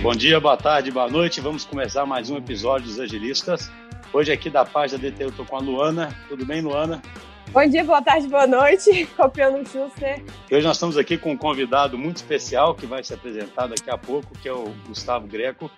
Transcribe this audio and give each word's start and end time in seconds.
Bom 0.00 0.12
dia, 0.12 0.38
boa 0.38 0.56
tarde, 0.56 0.92
boa 0.92 1.08
noite. 1.08 1.40
Vamos 1.40 1.64
começar 1.64 2.06
mais 2.06 2.30
um 2.30 2.36
episódio 2.36 2.86
dos 2.86 3.00
Agilistas. 3.00 3.68
Hoje 4.12 4.30
aqui 4.30 4.48
da 4.48 4.64
página 4.64 4.96
DT 4.96 5.24
eu 5.24 5.28
estou 5.30 5.44
com 5.44 5.56
a 5.56 5.58
Luana. 5.58 6.16
Tudo 6.28 6.46
bem, 6.46 6.60
Luana? 6.60 7.02
Bom 7.50 7.66
dia, 7.66 7.82
boa 7.82 8.00
tarde, 8.00 8.28
boa 8.28 8.46
noite. 8.46 9.06
Copiando 9.16 9.60
o 9.60 9.66
Schuster. 9.66 10.22
E 10.48 10.54
hoje 10.54 10.64
nós 10.64 10.76
estamos 10.76 10.96
aqui 10.96 11.18
com 11.18 11.32
um 11.32 11.36
convidado 11.36 11.98
muito 11.98 12.18
especial 12.18 12.76
que 12.76 12.86
vai 12.86 13.02
se 13.02 13.12
apresentar 13.12 13.66
daqui 13.66 13.90
a 13.90 13.98
pouco, 13.98 14.38
que 14.38 14.48
é 14.48 14.52
o 14.52 14.72
Gustavo 14.86 15.26
Greco. 15.26 15.68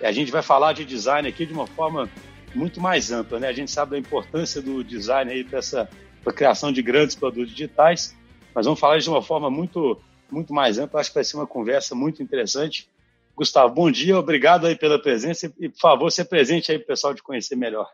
E 0.00 0.06
a 0.06 0.12
gente 0.12 0.30
vai 0.30 0.40
falar 0.40 0.72
de 0.72 0.84
design 0.84 1.28
aqui 1.28 1.44
de 1.44 1.52
uma 1.52 1.66
forma 1.66 2.08
muito 2.54 2.80
mais 2.80 3.10
ampla, 3.10 3.40
né? 3.40 3.48
A 3.48 3.52
gente 3.52 3.72
sabe 3.72 3.90
da 3.90 3.98
importância 3.98 4.62
do 4.62 4.84
design 4.84 5.32
aí 5.32 5.42
para 5.42 5.58
essa 5.58 5.88
pra 6.22 6.32
criação 6.32 6.70
de 6.70 6.80
grandes 6.80 7.16
produtos 7.16 7.50
digitais, 7.50 8.16
mas 8.54 8.66
vamos 8.66 8.78
falar 8.78 8.98
de 8.98 9.10
uma 9.10 9.20
forma 9.20 9.50
muito 9.50 10.00
muito 10.30 10.54
mais 10.54 10.78
ampla. 10.78 11.00
Acho 11.00 11.10
que 11.10 11.16
vai 11.16 11.24
ser 11.24 11.36
uma 11.36 11.46
conversa 11.46 11.94
muito 11.94 12.22
interessante. 12.22 12.88
Gustavo, 13.36 13.74
bom 13.74 13.90
dia, 13.90 14.16
obrigado 14.16 14.64
aí 14.66 14.76
pela 14.76 15.00
presença 15.00 15.52
e, 15.58 15.68
por 15.68 15.78
favor, 15.80 16.10
se 16.10 16.24
presente 16.24 16.70
aí 16.70 16.78
para 16.78 16.84
o 16.84 16.88
pessoal 16.88 17.14
te 17.14 17.22
conhecer 17.22 17.56
melhor. 17.56 17.88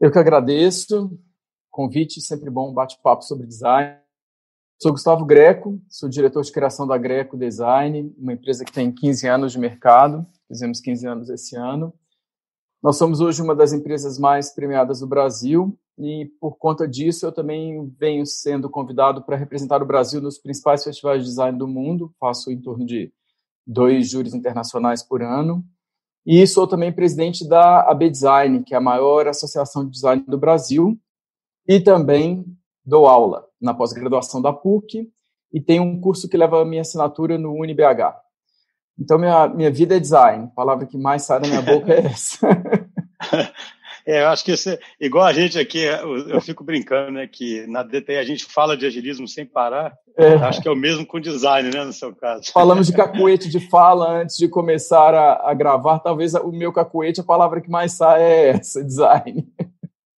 Eu 0.00 0.10
que 0.10 0.18
agradeço. 0.18 1.10
Convite, 1.70 2.22
sempre 2.22 2.48
bom, 2.48 2.72
bate-papo 2.72 3.22
sobre 3.22 3.46
design. 3.46 3.98
Sou 4.80 4.92
Gustavo 4.92 5.26
Greco, 5.26 5.78
sou 5.90 6.08
diretor 6.08 6.42
de 6.42 6.52
criação 6.52 6.86
da 6.86 6.96
Greco 6.96 7.36
Design, 7.36 8.14
uma 8.16 8.32
empresa 8.32 8.64
que 8.64 8.72
tem 8.72 8.90
15 8.90 9.28
anos 9.28 9.52
de 9.52 9.58
mercado, 9.58 10.24
fizemos 10.46 10.80
15 10.80 11.06
anos 11.06 11.28
esse 11.28 11.54
ano. 11.56 11.92
Nós 12.82 12.96
somos 12.96 13.20
hoje 13.20 13.42
uma 13.42 13.56
das 13.56 13.72
empresas 13.72 14.18
mais 14.18 14.54
premiadas 14.54 15.00
do 15.00 15.06
Brasil 15.06 15.76
e, 15.98 16.30
por 16.40 16.56
conta 16.56 16.86
disso, 16.86 17.26
eu 17.26 17.32
também 17.32 17.92
venho 17.98 18.24
sendo 18.24 18.70
convidado 18.70 19.22
para 19.22 19.36
representar 19.36 19.82
o 19.82 19.86
Brasil 19.86 20.20
nos 20.20 20.38
principais 20.38 20.84
festivais 20.84 21.22
de 21.22 21.28
design 21.28 21.58
do 21.58 21.66
mundo, 21.66 22.14
faço 22.20 22.50
em 22.52 22.60
torno 22.60 22.86
de 22.86 23.12
dois 23.68 24.08
júris 24.08 24.32
internacionais 24.32 25.02
por 25.02 25.22
ano. 25.22 25.62
E 26.26 26.46
sou 26.46 26.66
também 26.66 26.92
presidente 26.92 27.46
da 27.46 27.82
AB 27.82 28.10
Design, 28.10 28.64
que 28.64 28.74
é 28.74 28.78
a 28.78 28.80
maior 28.80 29.28
associação 29.28 29.84
de 29.84 29.90
design 29.92 30.24
do 30.26 30.38
Brasil, 30.38 30.98
e 31.66 31.78
também 31.78 32.44
dou 32.84 33.06
aula 33.06 33.46
na 33.60 33.74
pós-graduação 33.74 34.40
da 34.40 34.52
PUC 34.52 35.10
e 35.52 35.60
tenho 35.60 35.82
um 35.82 36.00
curso 36.00 36.28
que 36.28 36.36
leva 36.36 36.60
a 36.60 36.64
minha 36.64 36.82
assinatura 36.82 37.38
no 37.38 37.52
UniBH. 37.52 38.16
Então, 38.98 39.18
minha, 39.18 39.48
minha 39.48 39.70
vida 39.70 39.96
é 39.96 40.00
design. 40.00 40.44
A 40.44 40.54
palavra 40.54 40.86
que 40.86 40.98
mais 40.98 41.22
sai 41.22 41.40
da 41.40 41.48
minha 41.48 41.62
boca 41.62 41.92
é 41.92 42.00
essa. 42.06 42.48
É, 44.08 44.22
eu 44.22 44.28
acho 44.28 44.42
que 44.42 44.52
esse, 44.52 44.80
igual 44.98 45.26
a 45.26 45.34
gente 45.34 45.58
aqui, 45.58 45.80
eu, 45.80 46.30
eu, 46.30 46.40
fico 46.40 46.64
brincando, 46.64 47.10
né, 47.10 47.26
que 47.26 47.66
na 47.66 47.82
DTI 47.82 48.16
a 48.16 48.24
gente 48.24 48.46
fala 48.46 48.74
de 48.74 48.86
agilismo 48.86 49.28
sem 49.28 49.44
parar. 49.44 49.94
É. 50.16 50.32
Acho 50.36 50.62
que 50.62 50.68
é 50.68 50.70
o 50.70 50.74
mesmo 50.74 51.04
com 51.04 51.20
design, 51.20 51.68
né, 51.70 51.84
no 51.84 51.92
seu 51.92 52.16
caso. 52.16 52.50
Falamos 52.50 52.86
de 52.86 52.94
cacuete 52.94 53.50
de 53.50 53.60
fala 53.68 54.22
antes 54.22 54.38
de 54.38 54.48
começar 54.48 55.14
a, 55.14 55.50
a 55.50 55.52
gravar. 55.52 55.98
Talvez 55.98 56.32
o 56.32 56.50
meu 56.50 56.72
cacuete, 56.72 57.20
a 57.20 57.24
palavra 57.24 57.60
que 57.60 57.68
mais 57.68 57.92
sai 57.92 58.22
é 58.22 58.48
essa, 58.48 58.82
design. 58.82 59.46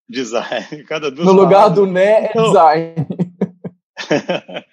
Design. 0.09 0.85
Cada 0.87 1.11
duas 1.11 1.27
no 1.27 1.33
lugar 1.33 1.69
do 1.69 1.85
né, 1.85 2.27
é 2.27 2.33
design. 2.33 2.95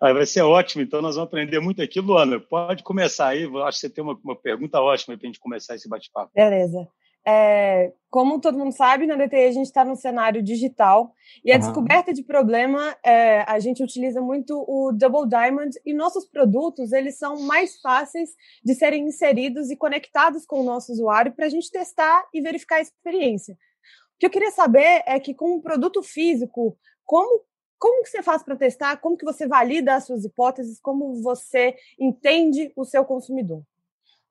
vai 0.00 0.26
ser 0.26 0.42
ótimo, 0.42 0.82
então 0.82 1.00
nós 1.00 1.14
vamos 1.14 1.28
aprender 1.28 1.60
muito 1.60 1.80
aqui. 1.80 2.00
Luana, 2.00 2.40
pode 2.40 2.82
começar 2.82 3.28
aí. 3.28 3.44
Acho 3.44 3.78
que 3.78 3.86
você 3.86 3.88
tem 3.88 4.02
uma, 4.02 4.18
uma 4.24 4.34
pergunta 4.34 4.80
ótima 4.80 5.16
para 5.16 5.28
a 5.28 5.30
gente 5.30 5.38
começar 5.38 5.76
esse 5.76 5.88
bate-papo. 5.88 6.32
Beleza. 6.34 6.88
É, 7.26 7.92
como 8.10 8.40
todo 8.40 8.58
mundo 8.58 8.72
sabe, 8.72 9.06
na 9.06 9.14
DTI 9.14 9.46
a 9.46 9.52
gente 9.52 9.66
está 9.66 9.84
no 9.84 9.96
cenário 9.96 10.42
digital 10.42 11.14
e 11.44 11.52
a 11.52 11.54
uhum. 11.54 11.60
descoberta 11.60 12.12
de 12.12 12.22
problema, 12.22 12.96
é, 13.02 13.42
a 13.42 13.58
gente 13.58 13.82
utiliza 13.82 14.20
muito 14.20 14.64
o 14.68 14.92
Double 14.92 15.28
Diamond 15.28 15.70
e 15.86 15.94
nossos 15.94 16.26
produtos 16.26 16.92
eles 16.92 17.16
são 17.16 17.40
mais 17.40 17.80
fáceis 17.80 18.30
de 18.62 18.74
serem 18.74 19.06
inseridos 19.06 19.70
e 19.70 19.76
conectados 19.76 20.44
com 20.44 20.60
o 20.60 20.64
nosso 20.64 20.92
usuário 20.92 21.32
para 21.32 21.46
a 21.46 21.48
gente 21.48 21.70
testar 21.70 22.26
e 22.34 22.40
verificar 22.40 22.76
a 22.76 22.82
experiência. 22.82 23.54
O 23.54 24.18
que 24.18 24.26
eu 24.26 24.30
queria 24.30 24.50
saber 24.50 25.02
é 25.06 25.18
que 25.18 25.32
com 25.32 25.54
um 25.54 25.60
produto 25.60 26.02
físico, 26.02 26.76
como 27.04 27.44
como 27.78 28.04
que 28.04 28.10
você 28.10 28.22
faz 28.22 28.44
para 28.44 28.54
testar? 28.54 28.96
Como 28.98 29.16
que 29.16 29.24
você 29.24 29.44
valida 29.44 29.96
as 29.96 30.06
suas 30.06 30.24
hipóteses? 30.24 30.78
Como 30.80 31.20
você 31.20 31.74
entende 31.98 32.72
o 32.76 32.84
seu 32.84 33.04
consumidor? 33.04 33.64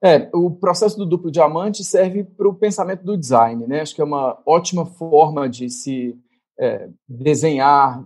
É, 0.04 0.30
o 0.34 0.50
processo 0.50 0.98
do 0.98 1.06
duplo 1.06 1.30
diamante 1.30 1.84
serve 1.84 2.24
para 2.24 2.50
o 2.50 2.56
pensamento 2.56 3.04
do 3.04 3.16
design, 3.16 3.68
né? 3.68 3.82
Acho 3.82 3.94
que 3.94 4.02
é 4.02 4.04
uma 4.04 4.42
ótima 4.48 4.84
forma 4.84 5.48
de 5.48 5.70
se 5.70 6.20
é, 6.60 6.90
desenhar 7.08 8.04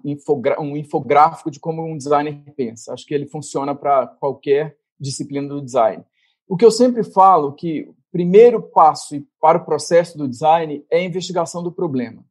um 0.60 0.76
infográfico 0.76 1.50
de 1.50 1.60
como 1.60 1.86
um 1.86 1.98
designer 1.98 2.44
pensa. 2.58 2.94
Acho 2.94 3.06
que 3.06 3.14
ele 3.14 3.26
funciona 3.26 3.74
para 3.74 4.08
qualquer 4.08 4.78
disciplina 5.00 5.48
do 5.48 5.62
design. 5.62 6.04
O 6.48 6.58
que 6.58 6.66
eu 6.66 6.72
sempre 6.72 7.02
falo 7.02 7.54
que 7.54 7.84
o 7.84 7.96
primeiro 8.12 8.62
passo 8.62 9.26
para 9.40 9.58
o 9.58 9.66
processo 9.66 10.18
do 10.18 10.28
design 10.28 10.86
é 10.92 11.00
a 11.00 11.04
investigação 11.04 11.64
do 11.64 11.72
problema. 11.72 12.26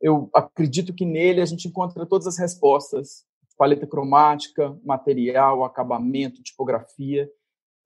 Eu 0.00 0.30
acredito 0.34 0.94
que 0.94 1.04
nele 1.04 1.42
a 1.42 1.46
gente 1.46 1.68
encontra 1.68 2.06
todas 2.06 2.26
as 2.26 2.38
respostas: 2.38 3.26
paleta 3.58 3.86
cromática, 3.86 4.74
material, 4.82 5.64
acabamento, 5.64 6.42
tipografia 6.42 7.30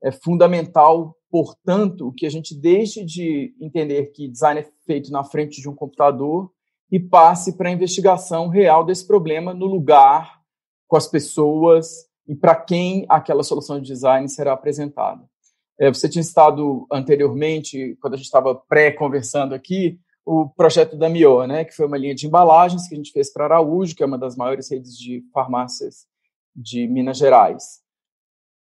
é 0.02 0.12
fundamental, 0.12 1.16
portanto, 1.30 2.12
que 2.16 2.26
a 2.26 2.30
gente 2.30 2.54
deixe 2.54 3.04
de 3.04 3.54
entender 3.60 4.06
que 4.12 4.28
design 4.28 4.60
é 4.60 4.68
feito 4.84 5.10
na 5.10 5.24
frente 5.24 5.60
de 5.60 5.68
um 5.68 5.74
computador 5.74 6.50
e 6.90 7.00
passe 7.00 7.56
para 7.56 7.68
a 7.68 7.72
investigação 7.72 8.48
real 8.48 8.84
desse 8.84 9.06
problema 9.06 9.52
no 9.52 9.66
lugar, 9.66 10.40
com 10.86 10.96
as 10.96 11.06
pessoas 11.06 12.06
e 12.28 12.34
para 12.34 12.54
quem 12.54 13.04
aquela 13.08 13.42
solução 13.42 13.80
de 13.80 13.86
design 13.86 14.28
será 14.28 14.52
apresentada. 14.52 15.24
É, 15.78 15.88
você 15.88 16.08
tinha 16.08 16.22
estado 16.22 16.86
anteriormente, 16.90 17.96
quando 18.00 18.14
a 18.14 18.16
gente 18.16 18.26
estava 18.26 18.54
pré-conversando 18.54 19.54
aqui, 19.54 19.98
o 20.24 20.48
projeto 20.48 20.96
da 20.96 21.08
Mio, 21.08 21.46
né, 21.46 21.64
que 21.64 21.74
foi 21.74 21.86
uma 21.86 21.98
linha 21.98 22.14
de 22.14 22.26
embalagens 22.26 22.88
que 22.88 22.94
a 22.94 22.96
gente 22.96 23.12
fez 23.12 23.32
para 23.32 23.44
Araújo, 23.44 23.94
que 23.94 24.02
é 24.02 24.06
uma 24.06 24.18
das 24.18 24.36
maiores 24.36 24.70
redes 24.70 24.96
de 24.96 25.22
farmácias 25.32 26.06
de 26.54 26.88
Minas 26.88 27.18
Gerais. 27.18 27.85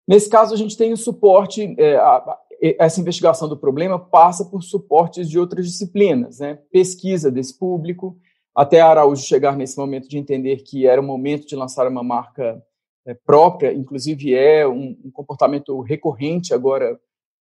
Nesse 0.08 0.30
caso, 0.30 0.54
a 0.54 0.58
gente 0.58 0.78
tem 0.78 0.92
o 0.92 0.98
suporte, 0.98 1.76
é, 1.78 1.96
a, 1.96 2.38
essa 2.80 3.00
investigação 3.00 3.48
do 3.48 3.58
problema 3.58 4.00
passa 4.00 4.46
por 4.46 4.62
suportes 4.62 5.30
de 5.30 5.40
outras 5.40 5.66
disciplinas, 5.66 6.40
né? 6.40 6.60
pesquisa 6.72 7.32
desse 7.32 7.58
público, 7.58 8.18
até 8.56 8.82
Araújo 8.82 9.24
chegar 9.24 9.58
nesse 9.58 9.78
momento 9.78 10.08
de 10.08 10.18
entender 10.18 10.58
que 10.58 10.86
era 10.86 11.02
o 11.02 11.04
momento 11.04 11.48
de 11.48 11.56
lançar 11.56 11.88
uma 11.88 12.04
marca 12.04 12.64
é, 13.06 13.14
própria, 13.14 13.74
inclusive 13.74 14.34
é 14.34 14.68
um, 14.68 14.98
um, 15.04 15.12
comportamento 15.12 15.80
recorrente 15.82 16.54
agora 16.54 17.00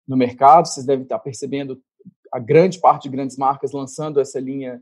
no 0.07 0.17
mercado, 0.17 0.67
vocês 0.67 0.87
devem 0.87 1.03
estar 1.03 1.19
percebendo 1.19 1.81
a 2.33 2.39
grande 2.39 2.79
parte 2.79 3.05
de 3.05 3.09
grandes 3.11 3.37
marcas 3.37 3.73
lançando 3.73 4.21
essa 4.21 4.41
linha 4.41 4.81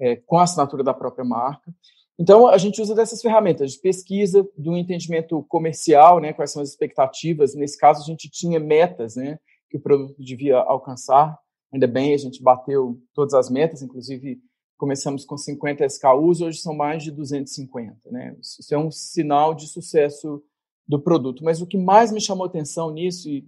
é, 0.00 0.16
com 0.16 0.38
a 0.38 0.42
assinatura 0.42 0.82
da 0.82 0.92
própria 0.92 1.24
marca. 1.24 1.72
Então, 2.18 2.48
a 2.48 2.58
gente 2.58 2.82
usa 2.82 2.94
dessas 2.94 3.22
ferramentas 3.22 3.72
de 3.72 3.78
pesquisa, 3.78 4.46
do 4.56 4.76
entendimento 4.76 5.44
comercial, 5.44 6.18
né, 6.18 6.32
quais 6.32 6.50
são 6.50 6.60
as 6.60 6.70
expectativas. 6.70 7.54
Nesse 7.54 7.78
caso, 7.78 8.02
a 8.02 8.04
gente 8.04 8.28
tinha 8.28 8.58
metas 8.58 9.14
né, 9.14 9.38
que 9.70 9.76
o 9.76 9.80
produto 9.80 10.16
devia 10.18 10.58
alcançar. 10.58 11.38
Ainda 11.72 11.86
bem, 11.86 12.14
a 12.14 12.18
gente 12.18 12.42
bateu 12.42 13.00
todas 13.14 13.34
as 13.34 13.48
metas, 13.48 13.82
inclusive 13.82 14.40
começamos 14.76 15.24
com 15.24 15.36
50 15.36 15.84
SKUs, 15.86 16.40
hoje 16.40 16.58
são 16.58 16.74
mais 16.74 17.02
de 17.02 17.10
250. 17.10 18.10
Né? 18.10 18.36
Isso 18.40 18.72
é 18.74 18.78
um 18.78 18.90
sinal 18.90 19.54
de 19.54 19.66
sucesso 19.66 20.42
do 20.86 21.00
produto. 21.00 21.44
Mas 21.44 21.60
o 21.60 21.66
que 21.66 21.76
mais 21.76 22.10
me 22.10 22.20
chamou 22.20 22.46
atenção 22.46 22.90
nisso, 22.90 23.28
e 23.28 23.46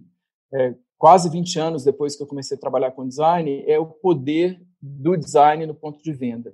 é, 0.53 0.75
quase 0.97 1.29
20 1.29 1.59
anos 1.59 1.83
depois 1.83 2.15
que 2.15 2.23
eu 2.23 2.27
comecei 2.27 2.55
a 2.55 2.59
trabalhar 2.59 2.91
com 2.91 3.07
design, 3.07 3.63
é 3.65 3.79
o 3.79 3.85
poder 3.85 4.61
do 4.81 5.15
design 5.15 5.65
no 5.65 5.73
ponto 5.73 6.03
de 6.03 6.13
venda. 6.13 6.53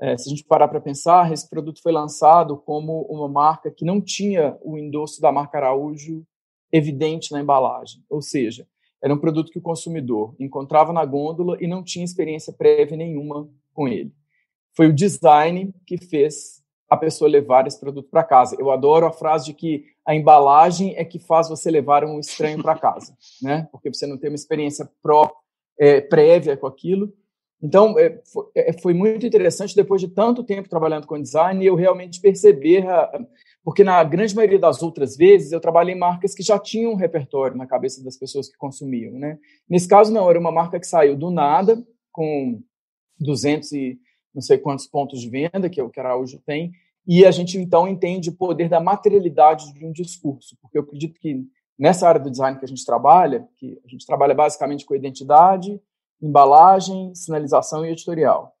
É, 0.00 0.16
se 0.16 0.28
a 0.28 0.30
gente 0.30 0.44
parar 0.44 0.68
para 0.68 0.80
pensar, 0.80 1.32
esse 1.32 1.48
produto 1.48 1.80
foi 1.82 1.92
lançado 1.92 2.56
como 2.58 3.02
uma 3.02 3.28
marca 3.28 3.70
que 3.70 3.84
não 3.84 4.00
tinha 4.00 4.56
o 4.62 4.76
endosso 4.76 5.20
da 5.20 5.32
marca 5.32 5.56
Araújo 5.56 6.24
evidente 6.70 7.32
na 7.32 7.40
embalagem. 7.40 8.02
Ou 8.10 8.20
seja, 8.20 8.66
era 9.02 9.14
um 9.14 9.18
produto 9.18 9.50
que 9.50 9.58
o 9.58 9.62
consumidor 9.62 10.34
encontrava 10.38 10.92
na 10.92 11.04
gôndola 11.04 11.56
e 11.60 11.66
não 11.66 11.82
tinha 11.82 12.04
experiência 12.04 12.52
prévia 12.52 12.96
nenhuma 12.96 13.48
com 13.72 13.88
ele. 13.88 14.12
Foi 14.76 14.88
o 14.88 14.92
design 14.92 15.74
que 15.86 15.96
fez 15.96 16.62
a 16.88 16.96
pessoa 16.96 17.28
levar 17.28 17.66
esse 17.66 17.80
produto 17.80 18.08
para 18.10 18.22
casa. 18.22 18.56
Eu 18.58 18.70
adoro 18.70 19.06
a 19.06 19.12
frase 19.12 19.46
de 19.46 19.54
que 19.54 19.84
a 20.04 20.14
embalagem 20.14 20.94
é 20.96 21.04
que 21.04 21.18
faz 21.18 21.48
você 21.48 21.70
levar 21.70 22.04
um 22.04 22.20
estranho 22.20 22.62
para 22.62 22.78
casa, 22.78 23.16
né? 23.42 23.68
Porque 23.72 23.92
você 23.92 24.06
não 24.06 24.18
tem 24.18 24.30
uma 24.30 24.36
experiência 24.36 24.88
pró, 25.02 25.32
é, 25.78 26.00
prévia 26.00 26.56
com 26.56 26.66
aquilo 26.66 27.12
então, 27.62 27.98
é, 27.98 28.20
é, 28.54 28.72
foi 28.80 28.92
muito 28.92 29.26
interessante, 29.26 29.74
depois 29.74 30.00
de 30.00 30.08
tanto 30.08 30.44
tempo 30.44 30.68
trabalhando 30.68 31.06
com 31.06 31.20
design, 31.20 31.64
eu 31.64 31.74
realmente 31.74 32.20
perceber, 32.20 32.84
porque 33.64 33.82
na 33.82 34.02
grande 34.04 34.34
maioria 34.36 34.58
das 34.58 34.82
outras 34.82 35.16
vezes 35.16 35.52
eu 35.52 35.60
trabalhei 35.60 35.94
em 35.94 35.98
marcas 35.98 36.34
que 36.34 36.42
já 36.42 36.58
tinham 36.58 36.92
um 36.92 36.96
repertório 36.96 37.56
na 37.56 37.66
cabeça 37.66 38.04
das 38.04 38.16
pessoas 38.16 38.48
que 38.48 38.58
consumiam. 38.58 39.14
Né? 39.14 39.38
Nesse 39.68 39.88
caso, 39.88 40.12
não, 40.12 40.28
era 40.28 40.38
uma 40.38 40.52
marca 40.52 40.78
que 40.78 40.86
saiu 40.86 41.16
do 41.16 41.30
nada, 41.30 41.82
com 42.12 42.62
200 43.18 43.72
e 43.72 43.98
não 44.34 44.42
sei 44.42 44.58
quantos 44.58 44.86
pontos 44.86 45.20
de 45.20 45.30
venda, 45.30 45.70
que 45.70 45.80
é 45.80 45.82
o 45.82 45.88
que 45.88 45.98
Araújo 45.98 46.38
tem, 46.44 46.72
e 47.06 47.24
a 47.24 47.30
gente 47.30 47.56
então 47.56 47.88
entende 47.88 48.28
o 48.28 48.36
poder 48.36 48.68
da 48.68 48.80
materialidade 48.80 49.72
de 49.72 49.86
um 49.86 49.92
discurso, 49.92 50.56
porque 50.60 50.76
eu 50.76 50.82
acredito 50.82 51.18
que 51.18 51.42
nessa 51.78 52.06
área 52.06 52.20
do 52.20 52.30
design 52.30 52.58
que 52.58 52.64
a 52.64 52.68
gente 52.68 52.84
trabalha, 52.84 53.46
que 53.56 53.80
a 53.84 53.88
gente 53.88 54.04
trabalha 54.04 54.34
basicamente 54.34 54.84
com 54.84 54.94
identidade, 54.94 55.80
embalagem, 56.20 57.14
sinalização 57.14 57.84
e 57.84 57.90
editorial. 57.90 58.54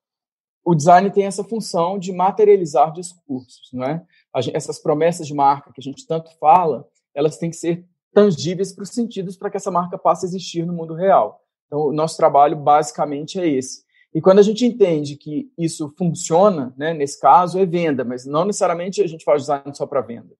O 0.64 0.74
design 0.74 1.10
tem 1.10 1.24
essa 1.24 1.44
função 1.44 1.98
de 1.98 2.12
materializar 2.12 2.92
discursos, 2.92 3.70
não 3.72 3.84
é? 3.84 4.04
Essas 4.52 4.78
promessas 4.78 5.26
de 5.26 5.34
marca 5.34 5.72
que 5.72 5.80
a 5.80 5.82
gente 5.82 6.06
tanto 6.06 6.36
fala, 6.38 6.88
elas 7.14 7.38
têm 7.38 7.50
que 7.50 7.56
ser 7.56 7.86
tangíveis 8.12 8.72
para 8.72 8.82
os 8.82 8.90
sentidos 8.90 9.36
para 9.36 9.50
que 9.50 9.56
essa 9.56 9.70
marca 9.70 9.96
passe 9.96 10.26
a 10.26 10.28
existir 10.28 10.66
no 10.66 10.72
mundo 10.72 10.94
real. 10.94 11.40
Então, 11.66 11.80
o 11.80 11.92
nosso 11.92 12.16
trabalho 12.16 12.56
basicamente 12.56 13.38
é 13.38 13.46
esse. 13.46 13.84
E 14.14 14.20
quando 14.20 14.38
a 14.38 14.42
gente 14.42 14.64
entende 14.64 15.16
que 15.16 15.52
isso 15.58 15.92
funciona, 15.98 16.74
né, 16.76 16.94
nesse 16.94 17.20
caso, 17.20 17.58
é 17.58 17.66
venda, 17.66 18.04
mas 18.04 18.24
não 18.24 18.44
necessariamente 18.44 19.02
a 19.02 19.06
gente 19.06 19.24
faz 19.24 19.42
design 19.42 19.74
só 19.74 19.86
para 19.86 20.00
venda. 20.00 20.34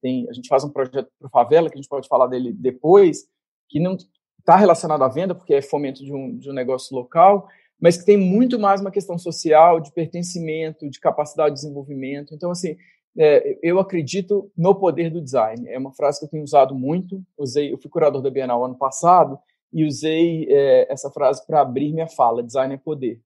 Tem, 0.00 0.28
a 0.30 0.32
gente 0.32 0.48
faz 0.48 0.62
um 0.62 0.70
projeto 0.70 1.10
para 1.18 1.28
favela, 1.28 1.68
que 1.68 1.74
a 1.74 1.80
gente 1.80 1.88
pode 1.88 2.06
falar 2.06 2.28
dele 2.28 2.52
depois, 2.52 3.26
que 3.68 3.80
não 3.80 3.96
está 4.46 4.54
relacionado 4.54 5.02
à 5.02 5.08
venda, 5.08 5.34
porque 5.34 5.54
é 5.54 5.60
fomento 5.60 6.04
de 6.04 6.14
um, 6.14 6.38
de 6.38 6.48
um 6.48 6.52
negócio 6.52 6.96
local, 6.96 7.48
mas 7.80 7.98
que 7.98 8.06
tem 8.06 8.16
muito 8.16 8.60
mais 8.60 8.80
uma 8.80 8.92
questão 8.92 9.18
social, 9.18 9.80
de 9.80 9.92
pertencimento, 9.92 10.88
de 10.88 11.00
capacidade 11.00 11.56
de 11.56 11.62
desenvolvimento. 11.62 12.32
Então, 12.32 12.52
assim, 12.52 12.76
é, 13.18 13.58
eu 13.60 13.80
acredito 13.80 14.48
no 14.56 14.72
poder 14.72 15.10
do 15.10 15.20
design. 15.20 15.68
É 15.68 15.76
uma 15.76 15.92
frase 15.92 16.20
que 16.20 16.26
eu 16.26 16.30
tenho 16.30 16.44
usado 16.44 16.76
muito. 16.76 17.20
Usei, 17.36 17.72
eu 17.72 17.78
fui 17.78 17.90
curador 17.90 18.22
da 18.22 18.30
Bienal 18.30 18.64
ano 18.64 18.78
passado 18.78 19.36
e 19.72 19.84
usei 19.84 20.46
é, 20.48 20.92
essa 20.92 21.10
frase 21.10 21.44
para 21.44 21.60
abrir 21.60 21.92
minha 21.92 22.08
fala: 22.08 22.42
design 22.42 22.72
é 22.72 22.78
poder. 22.78 23.20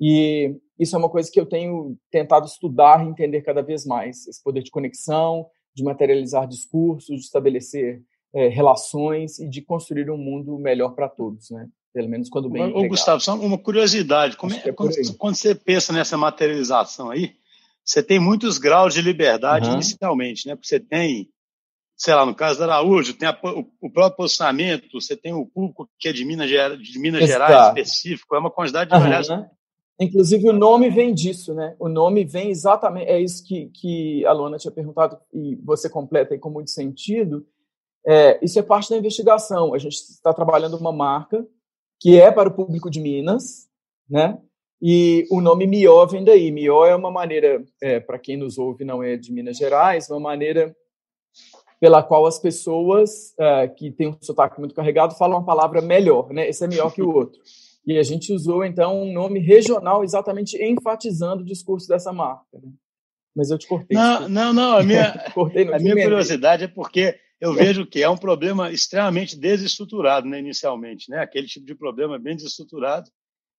E 0.00 0.56
isso 0.78 0.96
é 0.96 0.98
uma 0.98 1.10
coisa 1.10 1.30
que 1.30 1.38
eu 1.38 1.46
tenho 1.46 1.96
tentado 2.10 2.46
estudar 2.46 3.04
e 3.04 3.08
entender 3.08 3.42
cada 3.42 3.62
vez 3.62 3.84
mais. 3.84 4.26
Esse 4.26 4.42
poder 4.42 4.62
de 4.62 4.70
conexão, 4.70 5.46
de 5.74 5.84
materializar 5.84 6.48
discursos, 6.48 7.16
de 7.16 7.22
estabelecer 7.26 8.02
é, 8.34 8.48
relações 8.48 9.38
e 9.38 9.48
de 9.48 9.60
construir 9.60 10.10
um 10.10 10.16
mundo 10.16 10.58
melhor 10.58 10.94
para 10.94 11.08
todos, 11.08 11.50
né? 11.50 11.68
Pelo 11.92 12.08
menos 12.08 12.30
quando 12.30 12.48
bem. 12.48 12.74
Ô, 12.74 12.88
Gustavo, 12.88 13.20
só 13.20 13.34
uma 13.34 13.58
curiosidade: 13.58 14.36
como 14.36 14.54
é, 14.54 14.62
é 14.64 14.72
quando, 14.72 14.94
quando, 15.18 15.34
você 15.34 15.54
pensa 15.54 15.92
nessa 15.92 16.16
materialização 16.16 17.10
aí, 17.10 17.34
você 17.84 18.02
tem 18.02 18.18
muitos 18.18 18.56
graus 18.56 18.94
de 18.94 19.02
liberdade 19.02 19.68
uhum. 19.68 19.74
inicialmente, 19.74 20.46
né? 20.46 20.54
Porque 20.54 20.68
você 20.68 20.80
tem, 20.80 21.28
sei 21.94 22.14
lá, 22.14 22.24
no 22.24 22.34
caso 22.34 22.58
da 22.58 22.64
Araújo, 22.64 23.12
tem 23.12 23.28
a, 23.28 23.38
o, 23.42 23.66
o, 23.80 23.90
próprio 23.90 24.16
posicionamento, 24.16 24.88
você 24.92 25.14
tem 25.14 25.34
o 25.34 25.44
público 25.44 25.86
que 25.98 26.08
é 26.08 26.12
de 26.12 26.24
Minas, 26.24 26.48
de 26.48 26.98
Minas 26.98 27.26
Gerais 27.26 27.68
específico, 27.68 28.34
é 28.34 28.38
uma 28.38 28.50
quantidade 28.50 28.90
de 28.90 28.96
uhum. 28.96 29.46
Inclusive, 30.00 30.48
o 30.48 30.52
nome 30.52 30.88
vem 30.88 31.12
disso, 31.12 31.54
né? 31.54 31.76
O 31.78 31.88
nome 31.88 32.24
vem 32.24 32.50
exatamente. 32.50 33.08
É 33.08 33.20
isso 33.20 33.44
que, 33.44 33.66
que 33.66 34.24
a 34.24 34.32
Luana 34.32 34.56
tinha 34.56 34.72
perguntado, 34.72 35.18
e 35.32 35.54
você 35.56 35.90
completa 35.90 36.32
aí 36.32 36.40
com 36.40 36.50
muito 36.50 36.70
sentido. 36.70 37.46
É, 38.06 38.38
isso 38.44 38.58
é 38.58 38.62
parte 38.62 38.90
da 38.90 38.96
investigação. 38.96 39.74
A 39.74 39.78
gente 39.78 39.94
está 39.94 40.32
trabalhando 40.32 40.76
uma 40.76 40.92
marca 40.92 41.46
que 42.00 42.20
é 42.20 42.30
para 42.32 42.48
o 42.48 42.54
público 42.54 42.90
de 42.90 43.00
Minas, 43.00 43.68
né? 44.10 44.38
E 44.80 45.24
o 45.30 45.40
nome 45.40 45.66
Mió 45.66 46.04
vem 46.06 46.24
daí. 46.24 46.50
Mió 46.50 46.84
é 46.84 46.96
uma 46.96 47.10
maneira, 47.10 47.64
é, 47.80 48.00
para 48.00 48.18
quem 48.18 48.36
nos 48.36 48.58
ouve 48.58 48.84
não 48.84 49.02
é 49.02 49.16
de 49.16 49.32
Minas 49.32 49.56
Gerais, 49.56 50.10
uma 50.10 50.18
maneira 50.18 50.74
pela 51.78 52.02
qual 52.02 52.26
as 52.26 52.38
pessoas 52.38 53.34
é, 53.38 53.68
que 53.68 53.90
têm 53.90 54.08
um 54.08 54.16
sotaque 54.20 54.58
muito 54.58 54.74
carregado 54.74 55.16
falam 55.16 55.38
uma 55.38 55.46
palavra 55.46 55.80
melhor, 55.80 56.32
né? 56.32 56.48
Esse 56.48 56.64
é 56.64 56.68
melhor 56.68 56.92
que 56.92 57.02
o 57.02 57.12
outro. 57.12 57.40
E 57.86 57.98
a 57.98 58.02
gente 58.02 58.32
usou, 58.32 58.64
então, 58.64 59.02
um 59.02 59.12
nome 59.12 59.40
regional 59.40 60.04
exatamente 60.04 60.56
enfatizando 60.62 61.42
o 61.42 61.46
discurso 61.46 61.88
dessa 61.88 62.12
marca. 62.12 62.46
Né? 62.54 62.70
Mas 63.34 63.50
eu 63.50 63.58
te 63.58 63.66
cortei. 63.66 63.96
Não, 63.96 64.28
não, 64.28 64.52
não. 64.52 64.76
A 64.78 64.82
minha, 64.82 65.12
a 65.74 65.78
minha 65.78 65.94
curiosidade 65.94 66.64
é 66.64 66.68
porque 66.68 67.16
eu 67.42 67.52
vejo 67.52 67.84
que 67.84 68.00
é 68.00 68.08
um 68.08 68.16
problema 68.16 68.70
extremamente 68.70 69.36
desestruturado, 69.36 70.28
né, 70.28 70.38
inicialmente. 70.38 71.10
Né? 71.10 71.18
Aquele 71.18 71.48
tipo 71.48 71.66
de 71.66 71.74
problema 71.74 72.16
bem 72.16 72.36
desestruturado. 72.36 73.10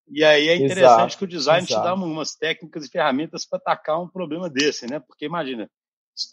E 0.07 0.23
aí 0.23 0.47
é 0.47 0.55
interessante 0.55 0.85
exato, 0.85 1.17
que 1.17 1.23
o 1.25 1.27
design 1.27 1.67
exato. 1.67 1.81
te 1.81 1.85
dá 1.85 1.93
umas 1.93 2.33
técnicas 2.33 2.85
e 2.85 2.89
ferramentas 2.89 3.45
para 3.45 3.59
atacar 3.59 4.01
um 4.01 4.07
problema 4.07 4.49
desse, 4.49 4.85
né? 4.89 4.99
Porque 4.99 5.25
imagina, 5.25 5.69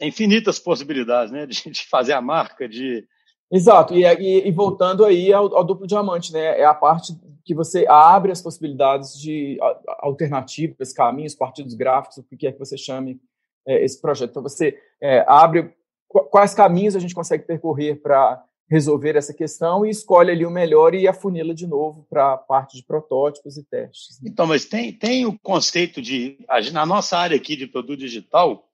infinitas 0.01 0.61
possibilidades, 0.61 1.33
né? 1.33 1.45
De, 1.47 1.71
de 1.71 1.89
fazer 1.89 2.13
a 2.13 2.21
marca, 2.21 2.69
de 2.69 3.05
Exato, 3.53 3.95
e, 3.95 4.05
e, 4.05 4.47
e 4.47 4.53
voltando 4.53 5.05
aí 5.05 5.33
ao, 5.33 5.53
ao, 5.57 5.65
duplo 5.65 5.85
diamante, 5.85 6.33
né? 6.33 6.61
É 6.61 6.65
a 6.65 6.73
parte 6.73 7.13
que 7.45 7.53
você 7.53 7.85
abre 7.89 8.31
as 8.31 8.41
possibilidades 8.41 9.19
de 9.19 9.59
alternativas, 9.99 10.93
caminhos, 10.93 11.35
partidos 11.35 11.75
gráficos, 11.75 12.19
o 12.19 12.23
que 12.23 12.37
quer 12.37 12.53
que 12.53 12.61
você 12.61 12.79
chame 12.79 13.21
é, 13.67 13.85
esse 13.85 14.01
projeto. 14.01 14.31
Então, 14.31 14.43
você 14.43 14.79
é, 15.03 15.25
abre 15.27 15.75
quais 16.11 16.55
caminhos 16.55 16.97
a 16.97 17.01
gente 17.01 17.15
consegue 17.15 17.45
percorrer 17.45 18.01
para 18.01 18.45
resolver 18.71 19.17
essa 19.17 19.35
questão 19.35 19.85
e 19.85 19.91
escolhe 19.91 20.31
ali 20.31 20.47
o 20.47 20.51
melhor 20.51 20.95
e 20.95 21.09
afunila 21.09 21.53
de 21.53 21.67
novo 21.67 22.07
para 22.09 22.35
a 22.35 22.37
parte 22.37 22.77
de 22.77 22.85
protótipos 22.85 23.57
e 23.57 23.65
testes. 23.65 24.21
Né? 24.23 24.31
Então, 24.31 24.47
mas 24.47 24.65
tem, 24.65 24.93
tem 24.93 25.27
o 25.27 25.37
conceito 25.41 26.01
de. 26.01 26.39
Na 26.73 26.87
nossa 26.87 27.19
área 27.19 27.37
aqui 27.37 27.57
de 27.57 27.67
produto 27.67 27.99
digital, 27.99 28.69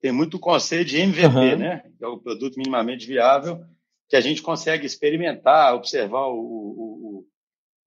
tem 0.00 0.12
muito 0.12 0.36
o 0.36 0.40
conceito 0.40 0.88
de 0.88 0.98
MVP, 1.00 1.36
uhum. 1.36 1.56
né? 1.56 1.82
Que 1.98 2.04
é 2.04 2.08
o 2.08 2.18
produto 2.18 2.56
minimamente 2.56 3.06
viável, 3.06 3.60
que 4.08 4.16
a 4.16 4.20
gente 4.20 4.40
consegue 4.40 4.86
experimentar, 4.86 5.74
observar 5.74 6.28
o, 6.28 6.38
o, 6.38 7.26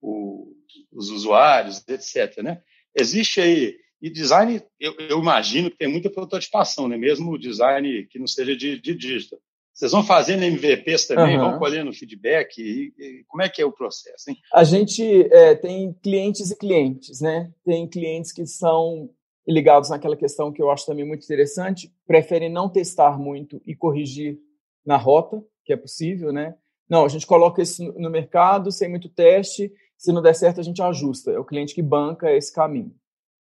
o, 0.02 0.52
os 0.92 1.10
usuários, 1.10 1.82
etc. 1.88 2.42
Né? 2.42 2.60
Existe 2.94 3.40
aí. 3.40 3.83
E 4.04 4.10
design, 4.10 4.62
eu, 4.78 4.94
eu, 4.98 5.18
imagino 5.18 5.70
que 5.70 5.78
tem 5.78 5.88
muita 5.88 6.10
prototipação, 6.10 6.86
né? 6.86 6.94
mesmo 6.94 7.32
o 7.32 7.38
design 7.38 8.06
que 8.10 8.18
não 8.18 8.26
seja 8.26 8.54
de, 8.54 8.78
de 8.78 8.94
digital. 8.94 9.38
Vocês 9.72 9.92
vão 9.92 10.04
fazendo 10.04 10.44
MVPs 10.44 11.06
também, 11.06 11.38
uhum. 11.38 11.52
vão 11.52 11.58
colhendo 11.58 11.90
feedback? 11.90 12.58
E, 12.58 12.92
e, 12.98 13.24
como 13.26 13.42
é 13.42 13.48
que 13.48 13.62
é 13.62 13.64
o 13.64 13.72
processo? 13.72 14.28
Hein? 14.28 14.36
A 14.52 14.62
gente 14.62 15.02
é, 15.32 15.54
tem 15.54 15.94
clientes 16.02 16.50
e 16.50 16.58
clientes, 16.58 17.22
né? 17.22 17.50
Tem 17.64 17.88
clientes 17.88 18.30
que 18.30 18.44
são 18.44 19.08
ligados 19.48 19.88
naquela 19.88 20.18
questão 20.18 20.52
que 20.52 20.60
eu 20.60 20.70
acho 20.70 20.84
também 20.84 21.06
muito 21.06 21.24
interessante, 21.24 21.90
preferem 22.06 22.52
não 22.52 22.68
testar 22.68 23.18
muito 23.18 23.58
e 23.64 23.74
corrigir 23.74 24.38
na 24.84 24.98
rota, 24.98 25.42
que 25.64 25.72
é 25.72 25.78
possível, 25.78 26.30
né? 26.30 26.54
Não, 26.90 27.06
a 27.06 27.08
gente 27.08 27.26
coloca 27.26 27.62
isso 27.62 27.82
no 27.98 28.10
mercado 28.10 28.70
sem 28.70 28.86
muito 28.86 29.08
teste, 29.08 29.72
se 29.96 30.12
não 30.12 30.20
der 30.20 30.34
certo 30.34 30.60
a 30.60 30.62
gente 30.62 30.82
ajusta. 30.82 31.30
É 31.30 31.38
o 31.38 31.44
cliente 31.44 31.74
que 31.74 31.82
banca 31.82 32.30
esse 32.30 32.52
caminho. 32.52 32.94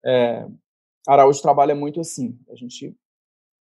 É, 0.05 0.47
Araújo 1.07 1.43
trabalha 1.43 1.75
muito 1.75 2.01
assim. 2.01 2.39
A 2.51 2.55
gente 2.55 2.95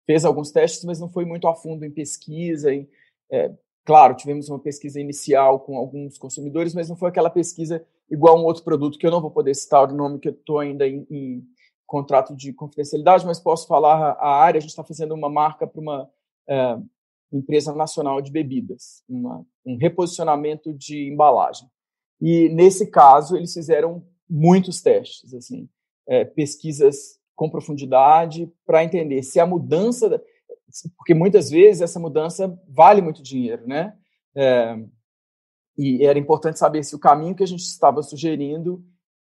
fez 0.05 0.25
alguns 0.25 0.51
testes, 0.51 0.83
mas 0.85 0.99
não 0.99 1.09
foi 1.09 1.25
muito 1.25 1.47
a 1.47 1.55
fundo 1.55 1.85
em 1.85 1.91
pesquisa. 1.91 2.73
Em, 2.73 2.89
é, 3.31 3.53
claro, 3.85 4.15
tivemos 4.15 4.49
uma 4.49 4.59
pesquisa 4.59 4.99
inicial 4.99 5.59
com 5.59 5.77
alguns 5.77 6.17
consumidores, 6.17 6.73
mas 6.73 6.89
não 6.89 6.95
foi 6.95 7.09
aquela 7.09 7.29
pesquisa 7.29 7.85
igual 8.09 8.37
a 8.37 8.41
um 8.41 8.45
outro 8.45 8.63
produto 8.63 8.97
que 8.97 9.05
eu 9.05 9.11
não 9.11 9.21
vou 9.21 9.31
poder 9.31 9.53
citar 9.53 9.87
o 9.89 9.95
nome 9.95 10.19
que 10.19 10.27
eu 10.27 10.33
estou 10.33 10.59
ainda 10.59 10.87
em, 10.87 11.05
em, 11.09 11.43
contrato 11.85 12.35
de 12.35 12.53
confidencialidade, 12.53 13.25
mas 13.25 13.39
posso 13.39 13.67
falar 13.67 14.11
a 14.19 14.41
área. 14.41 14.59
A 14.59 14.61
gente 14.61 14.69
está 14.69 14.83
fazendo 14.83 15.13
uma 15.13 15.29
marca 15.29 15.65
para 15.65 15.81
uma 15.81 16.09
é, 16.47 16.77
empresa 17.31 17.73
nacional 17.73 18.21
de 18.21 18.31
bebidas, 18.31 19.03
uma, 19.07 19.45
um 19.65 19.77
reposicionamento 19.77 20.73
de 20.73 21.11
embalagem. 21.11 21.67
E 22.21 22.49
nesse 22.49 22.87
caso 22.87 23.35
eles 23.35 23.53
fizeram 23.53 24.03
muitos 24.29 24.81
testes, 24.81 25.33
assim, 25.33 25.67
é, 26.09 26.25
pesquisas 26.25 27.19
com 27.35 27.49
profundidade 27.49 28.51
para 28.65 28.83
entender 28.83 29.21
se 29.21 29.39
a 29.39 29.45
mudança, 29.45 30.21
porque 30.97 31.13
muitas 31.13 31.49
vezes 31.51 31.81
essa 31.81 31.99
mudança 31.99 32.59
vale 32.67 33.01
muito 33.01 33.21
dinheiro, 33.21 33.65
né? 33.67 33.95
É, 34.35 34.77
e 35.77 36.05
era 36.05 36.19
importante 36.19 36.59
saber 36.59 36.83
se 36.83 36.95
o 36.95 36.99
caminho 36.99 37.35
que 37.35 37.43
a 37.43 37.47
gente 37.47 37.61
estava 37.61 38.01
sugerindo 38.01 38.83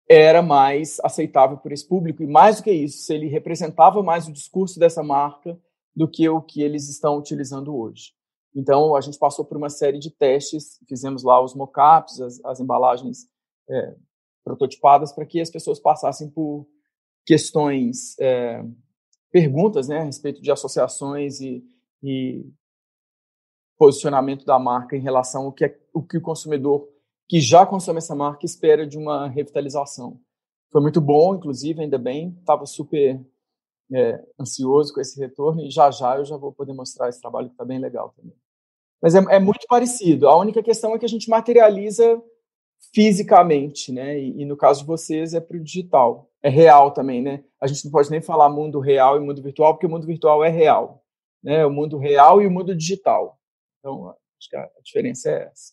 era 0.08 0.40
mais 0.40 0.99
aceitável 1.00 1.58
por 1.58 1.73
esse 1.73 1.87
público 1.87 2.23
e 2.23 2.26
mais 2.26 2.56
do 2.56 2.62
que 2.62 2.73
isso, 2.73 3.02
se 3.02 3.12
ele 3.12 3.26
representava 3.26 4.02
mais 4.02 4.26
o 4.26 4.32
discurso 4.32 4.80
dessa 4.80 5.02
marca 5.02 5.58
do 5.94 6.08
que 6.08 6.26
o 6.28 6.40
que 6.40 6.62
eles 6.62 6.88
estão 6.88 7.18
utilizando 7.18 7.76
hoje. 7.76 8.12
Então, 8.54 8.97
a 8.97 9.00
gente 9.00 9.18
passou 9.18 9.44
por 9.44 9.58
uma 9.58 9.68
série 9.68 9.99
de 9.99 10.11
testes, 10.11 10.78
fizemos 10.88 11.23
lá 11.23 11.42
os 11.42 11.54
mockups, 11.54 12.20
as, 12.20 12.42
as 12.44 12.61
embalagens 12.61 13.26
é, 13.68 13.94
prototipadas, 14.49 15.12
para 15.12 15.26
que 15.26 15.40
as 15.40 15.50
pessoas 15.50 15.78
passassem 15.78 16.31
por 16.31 16.67
questões, 17.26 18.19
é, 18.19 18.64
perguntas 19.31 19.88
né, 19.88 19.99
a 19.99 20.05
respeito 20.05 20.40
de 20.40 20.50
associações 20.50 21.40
e, 21.40 21.62
e, 22.02 22.47
posicionamento 23.76 24.45
da 24.47 24.59
marca 24.59 24.97
em 24.97 25.00
relação 25.00 25.45
ao 25.45 25.52
que, 25.52 25.67
é, 25.67 25.78
o 25.93 26.02
que 26.02 26.17
o 26.17 26.23
consumidor 26.23 26.88
que 27.28 27.40
já 27.40 27.67
consome 27.67 27.99
essa 27.99 28.14
marca 28.14 28.47
espera 28.47 28.87
de 28.87 28.97
uma 28.97 29.28
revitalização. 29.28 30.19
Foi 30.73 30.81
muito 30.81 31.00
bom, 31.00 31.35
inclusive, 31.35 31.83
ainda 31.83 31.99
bem, 31.99 32.35
estava 32.40 32.64
super 32.64 33.21
é, 33.93 34.25
ansioso 34.40 34.95
com 34.95 35.00
esse 35.00 35.21
retorno 35.21 35.62
e 35.62 35.71
já 35.71 35.90
já 35.90 36.17
eu 36.17 36.25
já 36.25 36.37
vou 36.37 36.52
poder 36.52 36.73
mostrar 36.73 37.09
esse 37.09 37.21
trabalho 37.21 37.49
que 37.49 37.55
está 37.55 37.64
bem 37.64 37.78
legal 37.78 38.14
também. 38.17 38.35
Mas 39.00 39.14
é, 39.14 39.19
é, 39.31 39.38
muito 39.38 39.67
parecido. 39.69 40.26
A 40.26 40.37
única 40.38 40.62
questão 40.62 40.95
é 40.95 40.99
que 40.99 41.05
a 41.05 41.09
gente 41.09 41.28
materializa 41.28 42.21
fisicamente, 42.94 43.92
né? 43.92 44.18
E, 44.18 44.42
e 44.42 44.44
no 44.44 44.56
caso 44.56 44.80
de 44.80 44.87
vocês 44.87 45.35
é 45.35 45.40
para 45.40 45.56
o 45.56 45.62
digital. 45.62 46.30
É 46.42 46.49
real 46.49 46.92
também, 46.92 47.20
né? 47.20 47.42
A 47.61 47.66
gente 47.66 47.85
não 47.85 47.92
pode 47.92 48.11
nem 48.11 48.20
falar 48.20 48.49
mundo 48.49 48.78
real 48.78 49.16
e 49.16 49.20
mundo 49.20 49.42
virtual, 49.42 49.75
porque 49.75 49.87
o 49.87 49.90
mundo 49.90 50.06
virtual 50.06 50.44
é 50.44 50.49
real, 50.49 51.02
né? 51.42 51.66
O 51.66 51.70
mundo 51.70 51.99
real 51.99 52.40
e 52.40 52.47
o 52.47 52.50
mundo 52.50 52.75
digital. 52.75 53.38
Então 53.78 54.14
Acho 54.38 54.49
que 54.49 54.56
a 54.56 54.68
diferença 54.82 55.30
é 55.30 55.50
essa. 55.50 55.73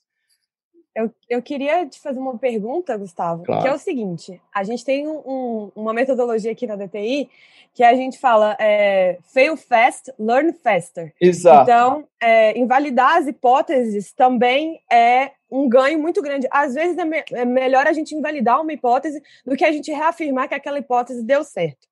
Eu, 0.95 1.13
eu 1.29 1.41
queria 1.41 1.85
te 1.85 1.99
fazer 1.99 2.19
uma 2.19 2.37
pergunta, 2.37 2.97
Gustavo, 2.97 3.43
claro. 3.43 3.61
que 3.61 3.67
é 3.67 3.73
o 3.73 3.77
seguinte: 3.77 4.41
a 4.53 4.63
gente 4.63 4.83
tem 4.83 5.07
um, 5.07 5.71
uma 5.75 5.93
metodologia 5.93 6.51
aqui 6.51 6.65
na 6.65 6.75
DTI 6.75 7.29
que 7.73 7.83
a 7.83 7.93
gente 7.93 8.17
fala 8.17 8.55
é, 8.57 9.19
fail 9.33 9.57
fast, 9.57 10.11
learn 10.17 10.53
faster. 10.53 11.13
Exato. 11.19 11.63
Então, 11.63 12.07
é, 12.21 12.57
invalidar 12.57 13.17
as 13.17 13.27
hipóteses 13.27 14.13
também 14.13 14.81
é 14.89 15.31
um 15.55 15.69
ganho 15.69 15.97
muito 15.97 16.21
grande. 16.21 16.47
Às 16.51 16.73
vezes 16.73 16.97
é, 16.97 17.05
me, 17.05 17.23
é, 17.31 17.45
melhor 17.45 17.87
a 17.87 17.93
gente 17.93 18.13
invalidar 18.13 18.61
uma 18.61 18.73
hipótese 18.73 19.21
do 19.45 19.55
que 19.55 19.63
a 19.63 19.71
gente 19.71 19.91
reafirmar 19.91 20.49
que 20.49 20.55
aquela 20.55 20.79
hipótese 20.79 21.23
deu 21.23 21.43
certo. 21.43 21.87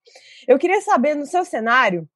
Eu 0.48 0.60
queria 0.60 0.82
saber, 0.82 1.16
no 1.16 1.26
seu 1.26 1.46
cenário, 1.46 2.08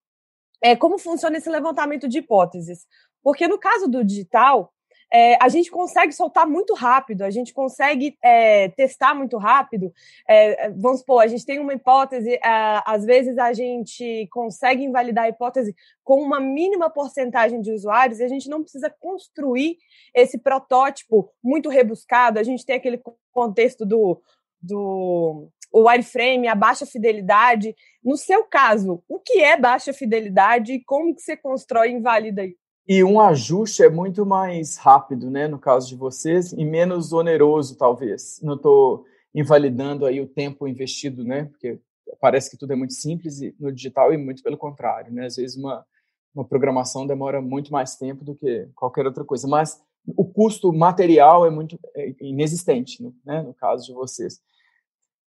é, 0.61 0.75
como 0.75 0.97
funciona 0.97 1.37
esse 1.37 1.49
levantamento 1.49 2.07
de 2.07 2.19
hipóteses. 2.19 2.85
Porque 3.23 3.47
no 3.47 3.57
caso 3.57 3.87
do 3.87 4.03
digital, 4.03 4.73
é, 5.11 5.41
a 5.41 5.47
gente 5.47 5.71
consegue 5.71 6.11
soltar 6.11 6.45
muito 6.45 6.73
rápido, 6.73 7.23
a 7.23 7.29
gente 7.29 7.53
consegue 7.53 8.17
é, 8.21 8.69
testar 8.69 9.13
muito 9.13 9.37
rápido. 9.37 9.93
É, 10.27 10.69
vamos 10.71 10.99
supor, 10.99 11.23
a 11.23 11.27
gente 11.27 11.45
tem 11.45 11.59
uma 11.59 11.73
hipótese, 11.73 12.33
é, 12.33 12.39
às 12.85 13.05
vezes 13.05 13.37
a 13.37 13.53
gente 13.53 14.27
consegue 14.31 14.83
invalidar 14.83 15.25
a 15.25 15.29
hipótese 15.29 15.75
com 16.03 16.21
uma 16.21 16.39
mínima 16.39 16.89
porcentagem 16.89 17.61
de 17.61 17.71
usuários 17.71 18.19
e 18.19 18.23
a 18.23 18.27
gente 18.27 18.49
não 18.49 18.61
precisa 18.61 18.93
construir 18.99 19.77
esse 20.13 20.37
protótipo 20.37 21.29
muito 21.43 21.69
rebuscado. 21.69 22.39
A 22.39 22.43
gente 22.43 22.65
tem 22.65 22.75
aquele 22.75 23.01
contexto 23.31 23.85
do, 23.85 24.21
do 24.61 25.49
o 25.71 25.87
wireframe, 25.87 26.47
a 26.47 26.55
baixa 26.55 26.85
fidelidade. 26.85 27.75
No 28.03 28.17
seu 28.17 28.43
caso, 28.43 29.03
o 29.07 29.19
que 29.19 29.41
é 29.41 29.57
baixa 29.57 29.93
fidelidade 29.93 30.73
e 30.73 30.83
como 30.83 31.13
que 31.13 31.21
você 31.21 31.35
constrói 31.37 31.89
e 31.89 31.93
invalida 31.93 32.45
isso? 32.45 32.66
E 32.87 33.03
um 33.03 33.19
ajuste 33.19 33.83
é 33.83 33.89
muito 33.89 34.25
mais 34.25 34.77
rápido, 34.77 35.29
né, 35.29 35.45
no 35.45 35.59
caso 35.59 35.89
de 35.89 35.95
vocês, 35.95 36.53
e 36.53 36.63
menos 36.63 37.11
oneroso, 37.11 37.75
talvez. 37.75 38.39
Não 38.41 38.55
estou 38.55 39.05
invalidando 39.35 40.05
aí 40.05 40.21
o 40.21 40.27
tempo 40.27 40.67
investido, 40.67 41.23
né, 41.23 41.45
porque 41.45 41.79
parece 42.21 42.49
que 42.49 42.55
tudo 42.55 42.71
é 42.71 42.75
muito 42.77 42.93
simples 42.93 43.41
no 43.59 43.73
digital 43.73 44.13
e 44.13 44.17
muito 44.17 44.41
pelo 44.41 44.57
contrário, 44.57 45.11
né. 45.11 45.25
Às 45.25 45.35
vezes 45.35 45.57
uma, 45.57 45.85
uma 46.33 46.45
programação 46.45 47.05
demora 47.05 47.41
muito 47.41 47.73
mais 47.73 47.97
tempo 47.97 48.23
do 48.23 48.35
que 48.35 48.69
qualquer 48.73 49.05
outra 49.05 49.25
coisa, 49.25 49.47
mas 49.49 49.81
o 50.05 50.23
custo 50.23 50.71
material 50.71 51.45
é 51.45 51.49
muito 51.49 51.77
é 51.93 52.15
inexistente, 52.21 53.03
né, 53.25 53.41
no 53.41 53.53
caso 53.53 53.85
de 53.85 53.93
vocês. 53.93 54.39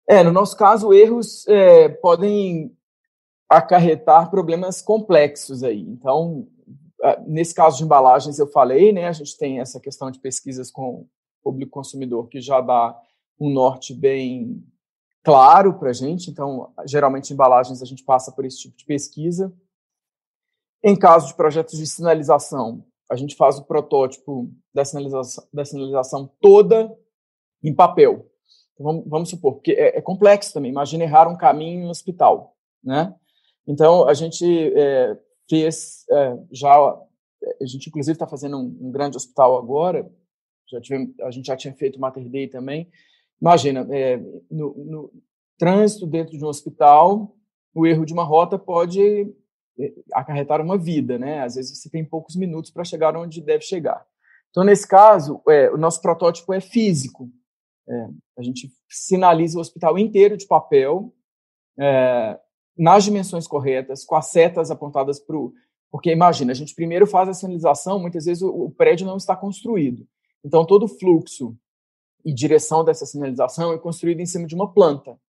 É, 0.07 0.23
no 0.23 0.31
nosso 0.31 0.55
caso, 0.55 0.93
erros 0.93 1.45
é, 1.47 1.89
podem 1.89 2.73
acarretar 3.49 4.29
problemas 4.29 4.81
complexos 4.81 5.61
aí. 5.63 5.81
Então, 5.81 6.47
nesse 7.27 7.53
caso 7.53 7.77
de 7.77 7.83
embalagens, 7.83 8.39
eu 8.39 8.47
falei, 8.47 8.91
né? 8.91 9.07
A 9.07 9.13
gente 9.13 9.37
tem 9.37 9.59
essa 9.59 9.79
questão 9.79 10.11
de 10.11 10.19
pesquisas 10.19 10.69
com 10.71 11.07
público 11.41 11.71
consumidor 11.71 12.27
que 12.27 12.41
já 12.41 12.61
dá 12.61 12.99
um 13.39 13.49
norte 13.49 13.93
bem 13.93 14.63
claro 15.23 15.77
para 15.77 15.89
a 15.89 15.93
gente. 15.93 16.29
Então, 16.29 16.73
geralmente, 16.85 17.33
embalagens 17.33 17.81
a 17.81 17.85
gente 17.85 18.03
passa 18.03 18.31
por 18.31 18.45
esse 18.45 18.59
tipo 18.59 18.75
de 18.75 18.85
pesquisa. 18.85 19.53
Em 20.83 20.95
caso 20.95 21.27
de 21.27 21.35
projetos 21.35 21.77
de 21.77 21.85
sinalização, 21.85 22.85
a 23.09 23.15
gente 23.15 23.35
faz 23.35 23.57
o 23.57 23.65
protótipo 23.65 24.49
da 24.73 24.85
sinalização, 24.85 25.47
da 25.53 25.65
sinalização 25.65 26.29
toda 26.39 26.95
em 27.63 27.73
papel. 27.73 28.25
Então, 28.73 28.85
vamos, 28.85 29.03
vamos, 29.07 29.29
supor, 29.29 29.53
porque 29.55 29.71
é, 29.71 29.97
é, 29.97 30.01
complexo 30.01 30.53
também. 30.53 30.71
Imagina 30.71 31.03
errar 31.03 31.27
um 31.27 31.37
caminho 31.37 31.83
no 31.83 31.89
hospital, 31.89 32.55
né? 32.83 33.13
Então, 33.67 34.07
a 34.07 34.13
gente 34.13 34.73
é, 34.75 35.17
fez 35.49 36.05
é, 36.09 36.37
já 36.51 36.75
a 37.61 37.65
gente 37.65 37.87
inclusive 37.87 38.13
está 38.13 38.27
fazendo 38.27 38.57
um, 38.57 38.87
um, 38.87 38.91
grande 38.91 39.17
hospital 39.17 39.57
agora. 39.57 40.09
Já 40.69 40.79
tivemos, 40.79 41.17
a 41.21 41.31
gente 41.31 41.45
já 41.45 41.57
tinha 41.57 41.73
feito 41.73 41.99
Mater 41.99 42.29
Day 42.29 42.47
também. 42.47 42.89
Imagina 43.41 43.87
é, 43.91 44.17
no, 44.51 44.73
no, 44.85 45.13
trânsito 45.57 46.05
dentro 46.05 46.37
de 46.37 46.43
um 46.43 46.47
hospital 46.47 47.35
o 47.73 47.85
erro 47.85 48.05
de 48.05 48.13
uma 48.13 48.23
rota 48.23 48.57
pode 48.57 49.01
é, 49.79 49.93
acarretar 50.13 50.61
uma 50.61 50.77
vida 50.77 51.17
né? 51.17 51.43
Às 51.43 51.55
vezes 51.55 51.77
você 51.77 51.89
tem 51.89 52.03
poucos 52.03 52.35
minutos 52.35 52.71
para 52.71 52.83
chegar 52.83 53.15
onde 53.15 53.41
deve 53.41 53.63
chegar. 53.63 54.05
Então 54.49 54.63
nesse 54.63 54.87
caso 54.87 55.41
é, 55.47 55.69
o 55.71 55.77
nosso 55.77 56.01
protótipo 56.01 56.53
é 56.53 56.61
físico. 56.61 57.29
É, 57.87 58.07
a 58.37 58.43
gente 58.43 58.71
sinaliza 58.89 59.57
o 59.57 59.61
hospital 59.61 59.97
inteiro 59.97 60.37
de 60.37 60.45
papel 60.45 61.13
é, 61.77 62.39
nas 62.79 63.03
dimensões 63.03 63.45
corretas, 63.45 64.05
com 64.05 64.15
as 64.15 64.27
setas 64.27 64.71
apontadas 64.71 65.19
para 65.19 65.35
o. 65.35 65.53
Porque 65.91 66.09
imagina, 66.11 66.53
a 66.53 66.55
gente 66.55 66.73
primeiro 66.73 67.05
faz 67.05 67.27
a 67.27 67.33
sinalização, 67.33 67.99
muitas 67.99 68.23
vezes 68.23 68.41
o, 68.41 68.49
o 68.49 68.71
prédio 68.71 69.05
não 69.05 69.17
está 69.17 69.35
construído. 69.35 70.07
Então, 70.45 70.65
todo 70.65 70.83
o 70.83 70.87
fluxo 70.87 71.57
e 72.23 72.33
direção 72.33 72.85
dessa 72.85 73.05
sinalização 73.05 73.73
é 73.73 73.77
construído 73.77 74.21
em 74.21 74.25
cima 74.25 74.47
de 74.47 74.55
uma 74.55 74.71
planta. 74.71 75.19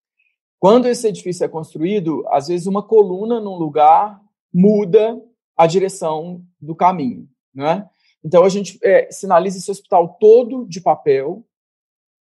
Quando 0.61 0.87
esse 0.87 1.09
edifício 1.09 1.45
é 1.45 1.49
construído, 1.49 2.25
às 2.28 2.47
vezes 2.49 2.66
uma 2.66 2.83
coluna 2.83 3.40
num 3.40 3.57
lugar 3.57 4.21
muda 4.52 5.21
a 5.57 5.66
direção 5.66 6.45
do 6.61 6.76
caminho, 6.76 7.28
né? 7.52 7.88
Então 8.23 8.45
a 8.45 8.49
gente 8.49 8.78
é, 8.85 9.11
sinaliza 9.11 9.59
esse 9.59 9.71
hospital 9.71 10.16
todo 10.21 10.66
de 10.66 10.80
papel, 10.80 11.45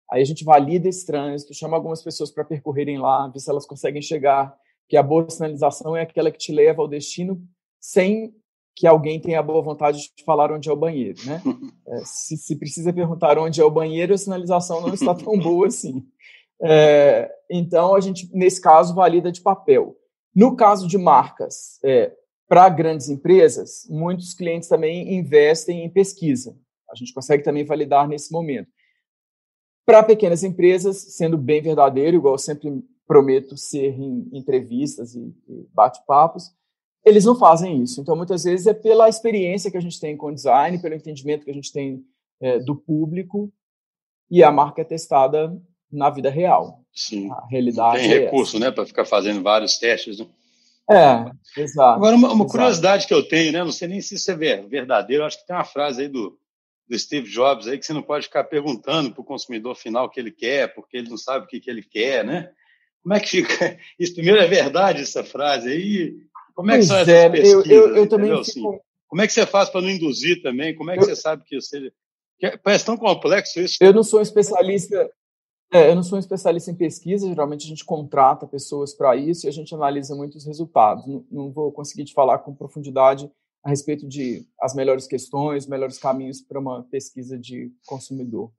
aí 0.10 0.22
a 0.22 0.26
gente 0.26 0.44
valida 0.44 0.88
esse 0.88 1.06
trânsito, 1.06 1.54
chama 1.54 1.76
algumas 1.76 2.04
pessoas 2.04 2.30
para 2.30 2.46
percorrerem 2.46 3.00
lá, 3.00 3.28
ver 3.28 3.40
se 3.40 3.50
elas 3.50 3.66
conseguem 3.66 4.02
chegar 4.02 4.56
que 4.89 4.98
a 4.98 5.03
boa 5.03 5.29
sinalização 5.29 5.96
é 5.96 6.01
aquela 6.01 6.31
que 6.31 6.39
te 6.39 6.51
leva 6.51 6.81
ao 6.81 6.88
destino 6.88 7.39
sem 7.79 8.34
que 8.75 8.88
alguém 8.88 9.19
tenha 9.19 9.39
a 9.39 9.43
boa 9.43 9.62
vontade 9.62 10.12
de 10.15 10.24
falar 10.24 10.51
onde 10.51 10.69
é 10.69 10.74
o 10.74 10.75
banheiro, 10.75 11.19
né? 11.25 11.41
É, 11.91 12.05
se, 12.05 12.38
se, 12.38 12.55
precisa 12.55 12.93
perguntar 12.93 13.39
onde 13.39 13.60
é 13.60 13.63
o 13.63 13.72
banheiro, 13.72 14.13
a 14.13 14.17
sinalização 14.17 14.79
não 14.79 14.93
está 14.93 15.15
tão 15.15 15.38
boa 15.38 15.67
assim. 15.67 16.05
É, 16.62 17.31
então, 17.50 17.96
a 17.96 18.01
gente, 18.01 18.29
nesse 18.34 18.60
caso, 18.60 18.93
valida 18.93 19.31
de 19.31 19.39
papel. 19.39 19.96
No 20.36 20.58
caso 20.58 20.89
de 20.89 20.98
marcas, 20.98 21.79
é, 21.86 22.13
para 22.50 22.67
grandes 22.67 23.08
empresas, 23.08 23.88
muitos 23.89 24.34
clientes 24.34 24.67
também 24.67 25.15
investem 25.15 25.86
em 25.86 25.89
pesquisa. 25.89 26.53
A 26.91 26.96
gente 26.96 27.13
consegue 27.13 27.43
também 27.43 27.63
validar 27.63 28.10
nesse 28.10 28.29
momento. 28.29 28.67
Para 29.86 30.03
pequenas 30.03 30.43
empresas, 30.43 30.98
sendo 30.98 31.38
bem 31.38 31.62
verdadeiro, 31.62 32.17
igual 32.17 32.34
eu 32.34 32.38
sempre 32.38 32.84
prometo 33.10 33.58
ser 33.58 34.00
em 34.00 34.30
entrevistas 34.32 35.16
e, 35.16 35.34
e 35.48 35.68
bate-papos, 35.74 36.51
eles 37.04 37.25
não 37.25 37.36
fazem 37.36 37.82
isso. 37.82 38.00
Então, 38.00 38.16
muitas 38.16 38.44
vezes 38.44 38.68
é 38.68 38.74
pela 38.74 39.10
experiência 39.10 39.72
que 39.72 39.78
a 39.78 39.82
gente 39.82 40.00
tem 40.00 40.16
com 40.16 40.28
o 40.28 40.34
design, 40.34 40.80
pelo 40.80 40.94
entendimento 40.94 41.44
que 41.44 41.50
a 41.50 41.54
gente 41.54 41.74
tem 41.74 42.06
é, 42.39 42.60
do 42.60 42.75
público, 42.75 43.51
e 44.30 44.44
a 44.44 44.51
marca 44.51 44.84
é 44.84 44.86
testada 44.86 45.60
na 45.92 46.12
vida 46.12 46.30
real. 46.30 46.86
Sim. 46.94 47.32
A 47.32 47.48
realidade. 47.50 48.04
Tem 48.04 48.12
é 48.12 48.20
recurso, 48.20 48.58
essa. 48.58 48.66
né, 48.66 48.72
para 48.72 48.86
ficar 48.86 49.06
fazendo 49.06 49.42
vários 49.42 49.80
testes. 49.80 50.20
Né? 50.20 50.28
É, 50.92 51.62
exato. 51.62 51.98
Agora, 51.98 52.16
uma, 52.16 52.28
uma 52.28 52.36
exato. 52.36 52.51
curiosidade 52.51 53.08
que 53.08 53.13
eu 53.13 53.28
tenho, 53.28 53.51
né, 53.51 53.63
não 53.63 53.72
sei 53.72 53.88
nem 53.88 54.01
se 54.01 54.13
isso 54.13 54.30
é 54.30 54.36
verdadeiro, 54.36 55.25
acho 55.25 55.39
que 55.39 55.48
tem 55.48 55.56
uma 55.56 55.66
frase 55.66 56.04
aí 56.04 56.08
do, 56.08 56.38
do 56.88 57.00
Steve 57.00 57.28
Jobs 57.28 57.68
aí 57.68 57.80
que 57.80 57.86
você 57.88 57.94
não 57.94 58.04
pode 58.04 58.25
ficar 58.25 58.44
perguntando 58.44 59.12
para 59.12 59.22
o 59.22 59.25
consumidor 59.25 59.75
final 59.75 60.06
o 60.06 60.10
que 60.10 60.20
ele 60.20 60.32
quer, 60.32 60.75
porque 60.75 60.96
ele 60.96 61.10
não 61.10 61.18
sabe 61.18 61.46
o 61.46 61.48
que, 61.48 61.60
que 61.60 61.72
ele 61.72 61.82
quer, 61.82 62.24
né? 62.24 62.51
Como 63.03 63.13
é 63.15 63.20
que 63.20 63.27
fica? 63.27 63.77
Isso 64.00 64.13
primeiro 64.13 64.39
é 64.39 64.48
verdade 64.48 65.01
essa 65.01 65.24
frase 65.24 65.70
aí? 65.70 66.15
Como 66.56 66.72
é 66.72 66.74
que 66.74 66.79
pois 66.79 66.88
são 66.88 66.98
essas 66.98 67.13
é, 67.13 67.29
pesquisas? 67.29 67.65
Eu, 67.68 67.88
eu, 67.88 67.96
eu 67.96 68.10
também 68.10 68.44
fico... 68.44 68.82
como 69.08 69.22
é 69.22 69.27
que 69.27 69.34
você 69.34 69.46
faz 69.46 69.70
para 69.70 69.82
não 69.82 69.89
induzir 69.89 70.41
também? 70.41 70.75
Como 70.75 70.91
é 70.91 70.98
que 70.98 71.03
eu... 71.03 71.08
você 71.08 71.15
sabe 71.15 71.44
que 71.46 71.60
você 71.60 71.91
é, 72.41 72.58
parece 72.58 72.86
tão 72.86 72.98
complexo 72.98 73.60
isso? 73.60 73.77
Eu 73.82 73.94
não 73.94 74.03
sou 74.03 74.20
um 74.20 74.24
especialista. 74.24 75.10
É, 75.72 75.91
eu 75.91 75.96
não 75.96 76.01
sou 76.01 76.18
um 76.18 76.20
especialista 76.20 76.72
em 76.72 76.75
pesquisa, 76.75 77.27
geralmente 77.27 77.65
a 77.65 77.70
gente 77.70 77.86
contrata 77.86 78.48
pessoas 78.48 78.94
para 78.94 79.15
isso 79.15 79.46
e 79.46 79.50
a 79.50 79.51
gente 79.51 79.74
analisa 79.75 80.15
muitos 80.15 80.46
resultados. 80.46 81.06
Não, 81.06 81.24
não, 81.29 81.51
vou 81.51 81.72
conseguir 81.72 82.06
te 82.06 82.13
falar 82.13 82.39
com 82.39 82.56
profundidade 82.56 83.29
a 83.63 83.70
respeito 83.70 84.08
de 84.08 84.48
as 84.60 84.74
melhores 84.74 85.06
questões, 85.06 85.68
melhores 85.68 86.00
caminhos 86.00 86.41
para 86.41 86.60
uma 86.60 86.84
pesquisa 86.84 87.38
de 87.38 87.72
consumidor. 87.86 88.51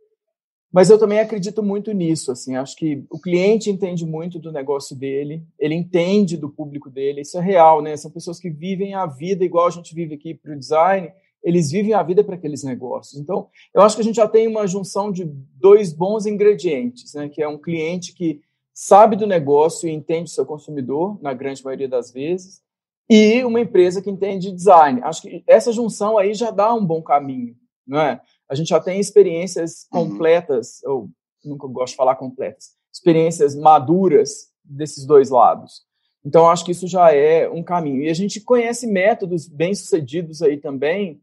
Mas 0.73 0.89
eu 0.89 0.99
também 0.99 1.19
acredito 1.19 1.63
muito 1.63 1.93
nisso, 1.93 2.31
assim, 2.31 2.55
acho 2.55 2.77
que 2.77 3.05
o 3.11 3.19
cliente 3.19 3.69
entende 3.69 4.07
muito 4.07 4.39
do 4.39 4.53
negócio 4.53 4.97
dele, 4.97 5.43
ele 5.59 5.75
entende 5.75 6.37
do 6.37 6.49
público 6.49 6.89
dele, 6.89 7.23
isso 7.23 7.37
é 7.39 7.41
real, 7.41 7.83
né? 7.83 7.97
São 7.97 8.11
pessoas 8.11 8.39
que 8.39 8.49
vivem 8.49 8.95
a 8.95 9.05
vida 9.05 9.45
igual 9.45 9.67
a 9.67 9.71
gente 9.71 9.93
vive 9.95 10.15
aqui 10.15 10.33
para 10.33 10.55
o 10.55 10.59
design, 10.59 11.11
eles 11.43 11.71
vivem 11.73 11.93
a 11.93 12.03
vida 12.03 12.23
para 12.23 12.37
aqueles 12.37 12.63
negócios. 12.63 13.21
Então, 13.21 13.49
eu 13.75 13.83
acho 13.83 13.97
que 13.97 14.03
a 14.03 14.05
gente 14.05 14.17
já 14.17 14.29
tem 14.29 14.47
uma 14.47 14.67
junção 14.67 15.11
de 15.11 15.25
dois 15.25 15.93
bons 15.93 16.25
ingredientes, 16.25 17.15
né? 17.15 17.29
Que 17.29 17.43
é 17.43 17.49
um 17.49 17.59
cliente 17.59 18.15
que 18.15 18.41
sabe 18.73 19.17
do 19.17 19.27
negócio 19.27 19.89
e 19.89 19.93
entende 19.93 20.31
o 20.31 20.35
seu 20.35 20.47
consumidor, 20.47 21.19
na 21.21 21.35
grande 21.35 21.65
maioria 21.65 21.89
das 21.89 22.13
vezes, 22.13 22.63
e 23.09 23.43
uma 23.43 23.61
empresa 23.61 24.01
que 24.01 24.09
entende 24.09 24.53
design. 24.53 25.01
Acho 25.03 25.23
que 25.23 25.43
essa 25.47 25.73
junção 25.73 26.17
aí 26.17 26.33
já 26.33 26.53
dá 26.53 26.73
um 26.73 26.85
bom 26.85 27.03
caminho, 27.03 27.57
não 27.87 28.01
é? 28.01 28.21
A 28.51 28.55
gente 28.55 28.69
já 28.69 28.81
tem 28.81 28.99
experiências 28.99 29.87
uhum. 29.93 30.11
completas, 30.11 30.81
uhum. 30.85 30.93
ou 30.93 31.11
nunca 31.45 31.69
gosto 31.69 31.93
de 31.93 31.97
falar 31.97 32.17
completas, 32.17 32.71
experiências 32.93 33.55
maduras 33.55 34.51
desses 34.65 35.07
dois 35.07 35.31
lados. 35.31 35.89
Então, 36.25 36.51
acho 36.51 36.65
que 36.65 36.73
isso 36.73 36.87
já 36.87 37.15
é 37.15 37.49
um 37.49 37.63
caminho. 37.63 38.03
E 38.03 38.11
a 38.11 38.15
gente 38.15 38.41
conhece 38.41 38.87
métodos 38.87 39.49
bem-sucedidos 39.49 40.43
aí 40.43 40.59
também, 40.59 41.23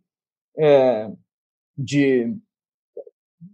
é, 0.58 1.12
de 1.78 2.36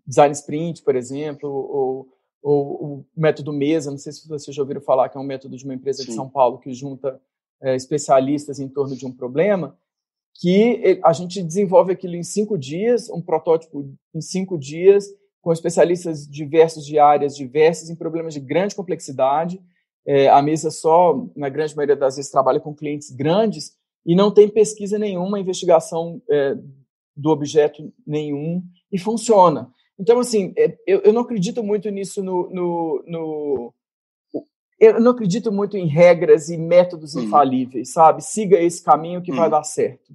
design 0.06 0.32
sprint, 0.34 0.82
por 0.84 0.96
exemplo, 0.96 1.50
ou, 1.50 2.08
ou 2.42 2.84
o 2.84 3.06
método 3.16 3.52
mesa, 3.52 3.92
não 3.92 3.98
sei 3.98 4.14
se 4.14 4.28
vocês 4.28 4.56
já 4.56 4.62
ouviram 4.62 4.80
falar, 4.82 5.10
que 5.10 5.18
é 5.18 5.20
um 5.20 5.26
método 5.26 5.58
de 5.58 5.66
uma 5.66 5.74
empresa 5.74 6.04
Sim. 6.04 6.10
de 6.10 6.16
São 6.16 6.30
Paulo 6.30 6.60
que 6.60 6.74
junta 6.74 7.20
é, 7.62 7.76
especialistas 7.76 8.60
em 8.60 8.70
torno 8.70 8.96
de 8.96 9.06
um 9.06 9.12
problema, 9.12 9.78
que 10.36 11.00
a 11.04 11.14
gente 11.14 11.44
desenvolve 11.44 11.94
aquilo 11.94 12.16
em 12.16 12.24
cinco 12.24 12.58
dias, 12.58 13.10
um 13.10 13.22
protótipo 13.22 13.90
em 14.14 14.22
cinco 14.22 14.58
dias, 14.58 15.08
com 15.42 15.52
especialistas 15.52 16.28
diversos 16.28 16.86
de 16.86 16.98
áreas 16.98 17.36
diversas, 17.36 17.90
em 17.90 17.96
problemas 17.96 18.34
de 18.34 18.40
grande 18.40 18.76
complexidade. 18.76 19.62
É, 20.06 20.30
a 20.30 20.42
mesa 20.42 20.72
só, 20.72 21.28
na 21.36 21.50
grande 21.50 21.76
maioria 21.76 21.96
das 21.96 22.16
vezes, 22.16 22.32
trabalha 22.32 22.60
com 22.60 22.74
clientes 22.74 23.12
grandes 23.12 23.74
e 24.06 24.16
não 24.16 24.32
tem 24.32 24.50
pesquisa 24.50 24.98
nenhuma, 24.98 25.40
investigação 25.40 26.22
é, 26.30 26.56
do 27.16 27.30
objeto 27.30 27.94
nenhum, 28.06 28.64
e 28.92 28.98
funciona. 28.98 29.70
Então, 30.00 30.20
assim, 30.20 30.54
é, 30.58 30.78
eu, 30.88 31.02
eu 31.02 31.14
não 31.14 31.22
acredito 31.22 31.64
muito 31.64 31.90
nisso 31.90 32.24
no, 32.24 32.50
no, 32.50 33.04
no, 33.08 33.74
Eu 34.80 35.00
não 35.00 35.12
acredito 35.12 35.52
muito 35.52 35.78
em 35.78 35.88
regras 35.88 36.50
e 36.50 36.58
métodos 36.58 37.16
uhum. 37.16 37.24
infalíveis, 37.24 37.92
sabe? 37.92 38.24
Siga 38.24 38.60
esse 38.60 38.84
caminho 38.84 39.22
que 39.22 39.32
uhum. 39.32 39.38
vai 39.38 39.50
dar 39.50 39.64
certo. 39.64 40.14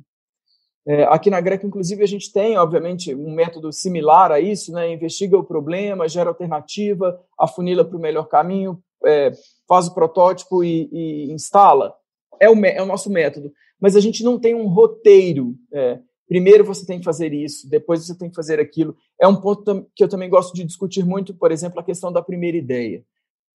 É, 0.89 1.05
aqui 1.05 1.29
na 1.29 1.39
Greca, 1.39 1.67
inclusive, 1.67 2.03
a 2.03 2.07
gente 2.07 2.33
tem, 2.33 2.57
obviamente, 2.57 3.15
um 3.15 3.31
método 3.31 3.71
similar 3.71 4.33
a 4.33 4.41
isso, 4.41 4.73
né? 4.73 4.91
Investiga 4.91 5.37
o 5.37 5.45
problema, 5.45 6.09
gera 6.09 6.31
alternativa, 6.31 7.21
afunila 7.39 7.85
para 7.85 7.99
o 7.99 8.01
melhor 8.01 8.27
caminho, 8.27 8.83
é, 9.05 9.31
faz 9.69 9.87
o 9.87 9.95
protótipo 9.95 10.65
e, 10.65 10.89
e 10.91 11.31
instala. 11.31 11.95
É 12.41 12.49
o, 12.49 12.55
é 12.65 12.83
o, 12.83 12.87
nosso 12.87 13.11
método. 13.11 13.53
Mas 13.79 13.97
a 13.97 14.01
gente 14.01 14.25
não 14.25 14.39
tem 14.39 14.55
um 14.55 14.67
roteiro. 14.67 15.55
É, 15.71 15.99
primeiro 16.27 16.65
você 16.65 16.87
tem 16.87 16.99
que 16.99 17.05
fazer 17.05 17.35
isso, 17.35 17.69
depois 17.69 18.07
você 18.07 18.17
tem 18.17 18.31
que 18.31 18.37
fazer 18.37 18.59
aquilo. 18.59 18.97
É 19.21 19.29
um 19.29 19.37
ponto 19.37 19.87
que 19.95 20.03
eu 20.03 20.09
também 20.09 20.31
gosto 20.31 20.55
de 20.55 20.65
discutir 20.65 21.05
muito, 21.05 21.35
por 21.35 21.53
exemplo, 21.53 21.79
a 21.81 21.85
questão 21.85 22.11
da 22.11 22.23
primeira 22.23 22.57
ideia. 22.57 23.05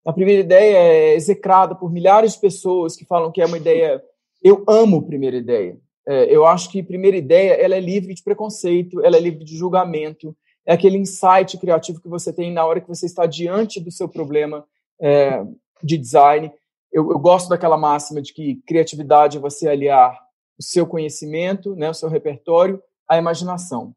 A 0.04 0.12
primeira 0.12 0.42
ideia 0.42 0.76
é 0.76 1.14
execrada 1.14 1.74
por 1.74 1.90
milhares 1.90 2.34
de 2.34 2.40
pessoas 2.40 2.94
que 2.94 3.06
falam 3.06 3.32
que 3.32 3.40
é 3.40 3.46
uma 3.46 3.56
ideia. 3.56 4.02
Eu 4.42 4.62
amo 4.68 5.06
primeira 5.06 5.38
ideia. 5.38 5.80
É, 6.06 6.25
eu 6.35 6.47
acho 6.47 6.71
que 6.71 6.82
primeira 6.82 7.16
ideia 7.16 7.52
ela 7.52 7.76
é 7.76 7.80
livre 7.80 8.14
de 8.14 8.23
preconceito, 8.23 9.04
ela 9.04 9.16
é 9.16 9.21
livre 9.21 9.44
de 9.44 9.56
julgamento. 9.56 10.37
É 10.66 10.75
aquele 10.75 10.99
insight 10.99 11.59
criativo 11.59 12.00
que 12.00 12.09
você 12.09 12.32
tem 12.32 12.52
na 12.52 12.64
hora 12.64 12.80
que 12.80 12.88
você 12.88 13.06
está 13.06 13.26
diante 13.26 13.80
do 13.80 13.90
seu 13.90 14.09
problema 14.09 14.64
é, 15.00 15.44
de 15.82 15.99
design. 15.99 16.52
Eu, 16.92 17.11
eu 17.11 17.18
gosto 17.18 17.49
daquela 17.49 17.76
máxima 17.76 18.21
de 18.21 18.32
que 18.32 18.56
criatividade 18.66 19.38
é 19.38 19.40
você 19.40 19.68
aliar 19.68 20.18
o 20.59 20.62
seu 20.62 20.87
conhecimento, 20.87 21.75
né, 21.75 21.90
o 21.90 21.94
seu 21.94 22.09
repertório, 22.09 22.80
à 23.09 23.16
imaginação. 23.16 23.94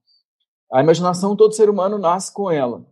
A 0.72 0.82
imaginação, 0.82 1.36
todo 1.36 1.54
ser 1.54 1.70
humano 1.70 1.98
nasce 1.98 2.34
com 2.34 2.50
ela. 2.50 2.86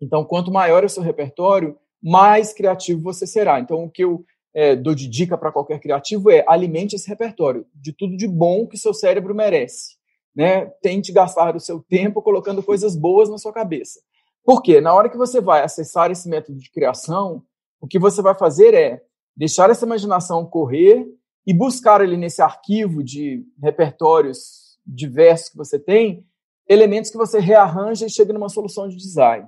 Então, 0.00 0.24
quanto 0.24 0.50
maior 0.50 0.82
é 0.82 0.86
o 0.86 0.90
seu 0.90 1.02
repertório, 1.02 1.78
mais 2.02 2.52
criativo 2.52 3.02
você 3.02 3.26
será. 3.26 3.60
Então, 3.60 3.84
o 3.84 3.90
que 3.90 4.04
eu 4.04 4.24
é, 4.56 4.74
dou 4.74 4.94
de 4.94 5.06
dica 5.06 5.36
para 5.36 5.52
qualquer 5.52 5.78
criativo 5.78 6.30
é 6.30 6.42
alimente 6.48 6.96
esse 6.96 7.06
repertório 7.06 7.66
de 7.74 7.92
tudo 7.92 8.16
de 8.16 8.26
bom 8.26 8.66
que 8.66 8.78
seu 8.78 8.94
cérebro 8.94 9.34
merece. 9.34 9.96
Né? 10.34 10.64
Tente 10.80 11.12
gastar 11.12 11.54
o 11.54 11.60
seu 11.60 11.78
tempo 11.78 12.22
colocando 12.22 12.62
coisas 12.62 12.96
boas 12.96 13.28
na 13.28 13.36
sua 13.36 13.52
cabeça. 13.52 14.00
Por 14.42 14.62
quê? 14.62 14.80
Na 14.80 14.94
hora 14.94 15.10
que 15.10 15.16
você 15.18 15.42
vai 15.42 15.62
acessar 15.62 16.10
esse 16.10 16.26
método 16.26 16.58
de 16.58 16.70
criação, 16.70 17.42
o 17.78 17.86
que 17.86 17.98
você 17.98 18.22
vai 18.22 18.34
fazer 18.34 18.72
é 18.72 19.02
deixar 19.36 19.68
essa 19.68 19.84
imaginação 19.84 20.46
correr 20.46 21.06
e 21.46 21.52
buscar 21.52 22.00
ali 22.00 22.16
nesse 22.16 22.40
arquivo 22.40 23.04
de 23.04 23.44
repertórios 23.62 24.78
diversos 24.86 25.50
que 25.50 25.56
você 25.58 25.78
tem, 25.78 26.24
elementos 26.66 27.10
que 27.10 27.18
você 27.18 27.38
rearranja 27.38 28.06
e 28.06 28.10
chega 28.10 28.32
numa 28.32 28.48
solução 28.48 28.88
de 28.88 28.96
design. 28.96 29.46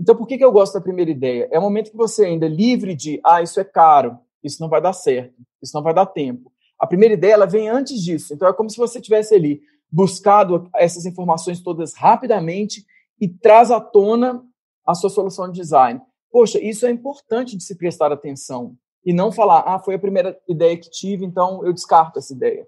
Então, 0.00 0.16
por 0.16 0.26
que, 0.26 0.38
que 0.38 0.44
eu 0.44 0.52
gosto 0.52 0.72
da 0.72 0.80
primeira 0.80 1.10
ideia? 1.10 1.48
É 1.52 1.58
o 1.58 1.62
momento 1.62 1.90
que 1.90 1.96
você 1.96 2.24
ainda 2.24 2.46
é 2.46 2.48
livre 2.48 2.94
de, 2.94 3.20
ah, 3.22 3.42
isso 3.42 3.60
é 3.60 3.64
caro, 3.64 4.18
isso 4.42 4.60
não 4.60 4.68
vai 4.68 4.80
dar 4.80 4.92
certo, 4.92 5.34
isso 5.62 5.74
não 5.74 5.82
vai 5.82 5.94
dar 5.94 6.06
tempo. 6.06 6.52
A 6.78 6.86
primeira 6.86 7.14
ideia, 7.14 7.32
ela 7.32 7.46
vem 7.46 7.68
antes 7.68 8.02
disso. 8.02 8.32
Então, 8.32 8.48
é 8.48 8.52
como 8.52 8.70
se 8.70 8.76
você 8.76 9.00
tivesse 9.00 9.34
ali 9.34 9.60
buscado 9.90 10.68
essas 10.74 11.06
informações 11.06 11.60
todas 11.60 11.94
rapidamente 11.94 12.84
e 13.20 13.28
traz 13.28 13.70
à 13.70 13.80
tona 13.80 14.44
a 14.86 14.94
sua 14.94 15.10
solução 15.10 15.50
de 15.50 15.60
design. 15.60 16.00
Poxa, 16.30 16.60
isso 16.60 16.86
é 16.86 16.90
importante 16.90 17.56
de 17.56 17.64
se 17.64 17.76
prestar 17.76 18.12
atenção 18.12 18.76
e 19.04 19.12
não 19.12 19.32
falar, 19.32 19.60
ah, 19.60 19.78
foi 19.78 19.94
a 19.94 19.98
primeira 19.98 20.38
ideia 20.46 20.76
que 20.76 20.90
tive, 20.90 21.24
então 21.24 21.64
eu 21.64 21.72
descarto 21.72 22.18
essa 22.18 22.32
ideia. 22.32 22.66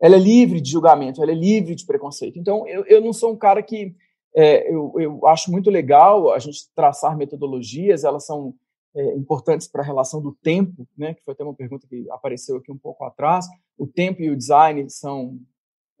Ela 0.00 0.16
é 0.16 0.18
livre 0.18 0.60
de 0.60 0.70
julgamento, 0.70 1.22
ela 1.22 1.32
é 1.32 1.34
livre 1.34 1.74
de 1.74 1.84
preconceito. 1.84 2.38
Então, 2.38 2.66
eu, 2.68 2.84
eu 2.84 3.00
não 3.00 3.12
sou 3.12 3.32
um 3.32 3.36
cara 3.36 3.62
que. 3.62 3.94
É, 4.36 4.72
eu, 4.72 4.92
eu 4.98 5.26
acho 5.26 5.50
muito 5.50 5.70
legal 5.70 6.30
a 6.30 6.38
gente 6.38 6.68
traçar 6.74 7.16
metodologias, 7.16 8.04
elas 8.04 8.26
são 8.26 8.54
é, 8.94 9.14
importantes 9.16 9.68
para 9.68 9.82
a 9.82 9.86
relação 9.86 10.20
do 10.20 10.32
tempo, 10.42 10.86
né, 10.96 11.14
que 11.14 11.22
foi 11.22 11.34
até 11.34 11.44
uma 11.44 11.54
pergunta 11.54 11.86
que 11.86 12.08
apareceu 12.10 12.56
aqui 12.56 12.72
um 12.72 12.78
pouco 12.78 13.04
atrás. 13.04 13.46
O 13.76 13.86
tempo 13.86 14.22
e 14.22 14.30
o 14.30 14.36
design 14.36 14.88
são 14.90 15.38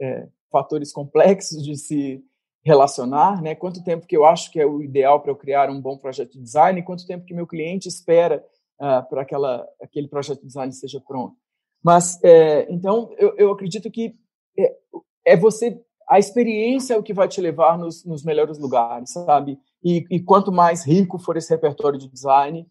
é, 0.00 0.28
fatores 0.50 0.92
complexos 0.92 1.62
de 1.62 1.76
se 1.76 2.22
relacionar, 2.64 3.40
né? 3.40 3.54
Quanto 3.54 3.82
tempo 3.82 4.06
que 4.06 4.16
eu 4.16 4.24
acho 4.24 4.50
que 4.50 4.60
é 4.60 4.66
o 4.66 4.82
ideal 4.82 5.20
para 5.20 5.30
eu 5.30 5.36
criar 5.36 5.70
um 5.70 5.80
bom 5.80 5.96
projeto 5.96 6.32
de 6.32 6.42
design, 6.42 6.78
e 6.78 6.82
quanto 6.82 7.06
tempo 7.06 7.24
que 7.24 7.34
meu 7.34 7.46
cliente 7.46 7.88
espera 7.88 8.44
uh, 8.80 9.08
para 9.08 9.22
aquela 9.22 9.66
aquele 9.80 10.08
projeto 10.08 10.40
de 10.40 10.46
design 10.46 10.72
seja 10.72 11.00
pronto. 11.00 11.36
Mas 11.82 12.22
é, 12.22 12.70
então 12.70 13.10
eu, 13.16 13.34
eu, 13.36 13.52
acredito 13.52 13.90
que 13.90 14.14
é, 14.58 14.76
é, 15.24 15.36
você 15.36 15.80
a 16.08 16.18
experiência 16.18 16.94
é 16.94 16.98
o 16.98 17.02
que 17.02 17.14
vai 17.14 17.28
te 17.28 17.40
levar 17.40 17.78
nos, 17.78 18.04
nos 18.04 18.24
melhores 18.24 18.58
lugares, 18.58 19.12
sabe? 19.12 19.58
E, 19.84 20.04
e, 20.10 20.20
quanto 20.20 20.50
mais 20.50 20.84
rico 20.84 21.18
for 21.18 21.36
esse 21.36 21.50
repertório 21.50 21.98
de 21.98 22.08
design, 22.08 22.66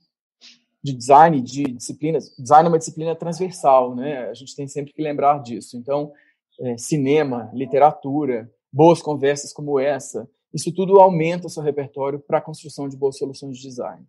de 0.87 0.93
design, 0.93 1.41
de 1.41 1.63
disciplinas, 1.63 2.33
design 2.37 2.67
é 2.67 2.69
uma 2.69 2.77
disciplina 2.77 3.13
transversal, 3.13 3.93
né? 3.93 4.29
A 4.29 4.33
gente 4.33 4.55
tem 4.55 4.67
sempre 4.67 4.93
que 4.93 5.01
lembrar 5.01 5.41
disso. 5.43 5.75
Então, 5.75 6.13
é, 6.61 6.77
cinema, 6.77 7.51
literatura, 7.53 8.49
boas 8.71 9.01
conversas 9.01 9.51
como 9.51 9.79
essa, 9.79 10.29
isso 10.53 10.73
tudo 10.73 10.99
aumenta 10.99 11.47
o 11.47 11.49
seu 11.49 11.61
repertório 11.61 12.19
para 12.19 12.37
a 12.37 12.41
construção 12.41 12.87
de 12.87 12.95
boas 12.95 13.17
soluções 13.17 13.57
de 13.57 13.67
design. 13.67 14.05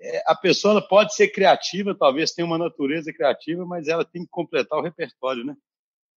É, 0.00 0.22
a 0.26 0.34
pessoa 0.34 0.80
pode 0.80 1.14
ser 1.14 1.28
criativa, 1.28 1.94
talvez 1.94 2.32
tenha 2.32 2.46
uma 2.46 2.58
natureza 2.58 3.12
criativa, 3.12 3.66
mas 3.66 3.86
ela 3.86 4.04
tem 4.04 4.22
que 4.22 4.30
completar 4.30 4.78
o 4.78 4.82
repertório, 4.82 5.44
né? 5.44 5.54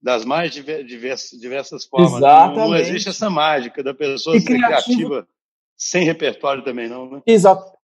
Das 0.01 0.23
mais 0.23 0.53
diversas, 0.53 1.37
diversas 1.39 1.85
formas. 1.85 2.13
Exatamente. 2.13 2.57
Não, 2.57 2.69
não 2.69 2.77
existe 2.77 3.09
essa 3.09 3.29
mágica 3.29 3.83
da 3.83 3.93
pessoa 3.93 4.37
e 4.37 4.39
ser 4.39 4.53
criativa... 4.53 4.83
criativa 4.83 5.27
sem 5.77 6.05
repertório 6.05 6.63
também, 6.63 6.87
não, 6.87 7.09
né? 7.09 7.21
Exato. 7.27 7.74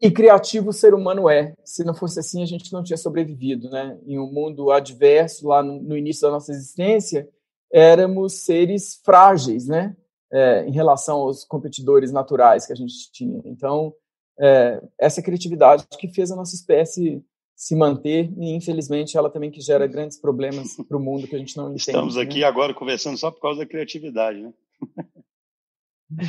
E 0.00 0.10
criativo 0.10 0.70
o 0.70 0.72
ser 0.72 0.94
humano 0.94 1.28
é. 1.28 1.54
Se 1.64 1.84
não 1.84 1.94
fosse 1.94 2.20
assim, 2.20 2.42
a 2.42 2.46
gente 2.46 2.72
não 2.72 2.82
tinha 2.82 2.96
sobrevivido, 2.96 3.68
né? 3.68 3.98
Em 4.06 4.18
um 4.18 4.30
mundo 4.30 4.70
adverso, 4.70 5.48
lá 5.48 5.62
no, 5.62 5.82
no 5.82 5.96
início 5.96 6.22
da 6.22 6.30
nossa 6.30 6.52
existência, 6.52 7.28
éramos 7.72 8.44
seres 8.44 9.00
frágeis, 9.04 9.66
né? 9.66 9.96
É, 10.30 10.64
em 10.66 10.72
relação 10.72 11.16
aos 11.16 11.44
competidores 11.44 12.12
naturais 12.12 12.66
que 12.66 12.72
a 12.72 12.76
gente 12.76 13.10
tinha. 13.12 13.40
Então, 13.44 13.92
é, 14.38 14.80
essa 14.98 15.22
criatividade 15.22 15.86
que 15.98 16.08
fez 16.08 16.30
a 16.30 16.36
nossa 16.36 16.54
espécie 16.54 17.24
se 17.56 17.74
manter 17.74 18.30
e 18.38 18.54
infelizmente 18.54 19.18
ela 19.18 19.28
também 19.28 19.50
que 19.50 19.60
gera 19.60 19.84
grandes 19.88 20.20
problemas 20.20 20.76
para 20.86 20.96
o 20.96 21.00
mundo 21.00 21.26
que 21.26 21.34
a 21.34 21.38
gente 21.38 21.56
não 21.56 21.66
entende. 21.66 21.80
Estamos 21.80 22.14
né? 22.14 22.22
aqui 22.22 22.44
agora 22.44 22.72
conversando 22.72 23.18
só 23.18 23.32
por 23.32 23.40
causa 23.40 23.58
da 23.58 23.66
criatividade, 23.66 24.40
né? 24.40 24.52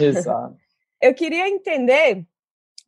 Exato. 0.01 0.57
Eu 1.01 1.13
queria 1.13 1.47
entender, 1.47 2.25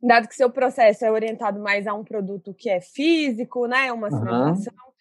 dado 0.02 0.28
que 0.28 0.34
seu 0.34 0.50
processo 0.50 1.04
é 1.04 1.10
orientado 1.10 1.60
mais 1.60 1.86
a 1.86 1.94
um 1.94 2.04
produto 2.04 2.52
que 2.52 2.68
é 2.68 2.80
físico, 2.80 3.66
né, 3.66 3.92
uma 3.92 4.10
simulação, 4.10 4.74
uhum. 4.74 4.92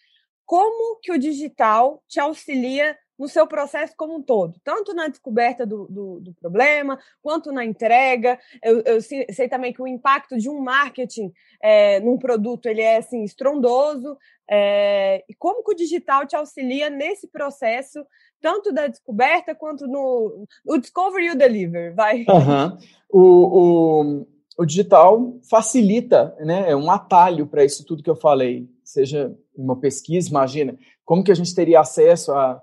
como 0.46 1.00
que 1.02 1.12
o 1.12 1.18
digital 1.18 2.04
te 2.08 2.20
auxilia 2.20 2.96
no 3.22 3.28
seu 3.28 3.46
processo 3.46 3.94
como 3.96 4.16
um 4.16 4.22
todo, 4.22 4.60
tanto 4.64 4.96
na 4.96 5.08
descoberta 5.08 5.64
do, 5.64 5.86
do, 5.88 6.20
do 6.22 6.34
problema, 6.34 7.00
quanto 7.22 7.52
na 7.52 7.64
entrega. 7.64 8.40
Eu, 8.64 8.82
eu, 8.82 9.00
sei 9.00 9.48
também 9.48 9.72
que 9.72 9.82
o 9.82 9.88
impacto 9.88 10.40
de 10.40 10.50
um 10.50 10.60
marketing 10.60 11.32
é, 11.62 12.00
num 12.00 12.18
produto 12.18 12.66
ele 12.66 12.82
é 12.82 12.98
assim 12.98 13.24
estrondoso. 13.24 14.18
É, 14.50 15.24
e 15.30 15.36
como 15.36 15.64
que 15.64 15.72
o 15.72 15.76
digital 15.76 16.26
te 16.26 16.36
auxilia 16.36 16.90
nesse 16.90 17.28
processo, 17.28 18.04
tanto 18.42 18.74
da 18.74 18.88
descoberta 18.88 19.54
quanto 19.54 19.86
no, 19.86 20.48
no 20.66 20.80
discovery 20.80 21.28
e 21.28 21.32
o 21.32 21.38
deliver, 21.38 21.94
vai? 21.94 22.26
Uhum. 22.28 22.78
O, 23.08 23.60
o, 23.60 24.28
o 24.62 24.66
digital 24.66 25.40
facilita, 25.50 26.36
né? 26.40 26.70
É 26.70 26.76
um 26.76 26.92
atalho 26.92 27.48
para 27.48 27.66
isso 27.66 27.84
tudo 27.84 28.04
que 28.04 28.10
eu 28.10 28.16
falei. 28.16 28.70
Seja 28.84 29.36
uma 29.56 29.76
pesquisa, 29.76 30.30
imagina, 30.30 30.78
como 31.04 31.24
que 31.24 31.32
a 31.32 31.36
gente 31.36 31.56
teria 31.56 31.80
acesso 31.80 32.32
a 32.32 32.62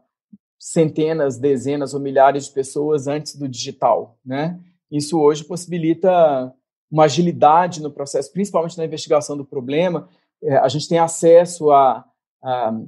centenas, 0.56 1.38
dezenas 1.38 1.94
ou 1.94 2.00
milhares 2.00 2.46
de 2.46 2.52
pessoas 2.52 3.08
antes 3.08 3.34
do 3.34 3.48
digital, 3.48 4.16
né? 4.24 4.61
Isso 4.88 5.18
hoje 5.18 5.42
possibilita 5.42 6.54
uma 6.88 7.04
agilidade 7.04 7.82
no 7.82 7.90
processo, 7.90 8.32
principalmente 8.32 8.78
na 8.78 8.84
investigação 8.84 9.37
do 9.37 9.44
problema. 9.44 10.08
É, 10.40 10.56
a 10.58 10.68
gente 10.68 10.88
tem 10.88 11.00
acesso 11.00 11.72
a, 11.72 12.04
a 12.40 12.80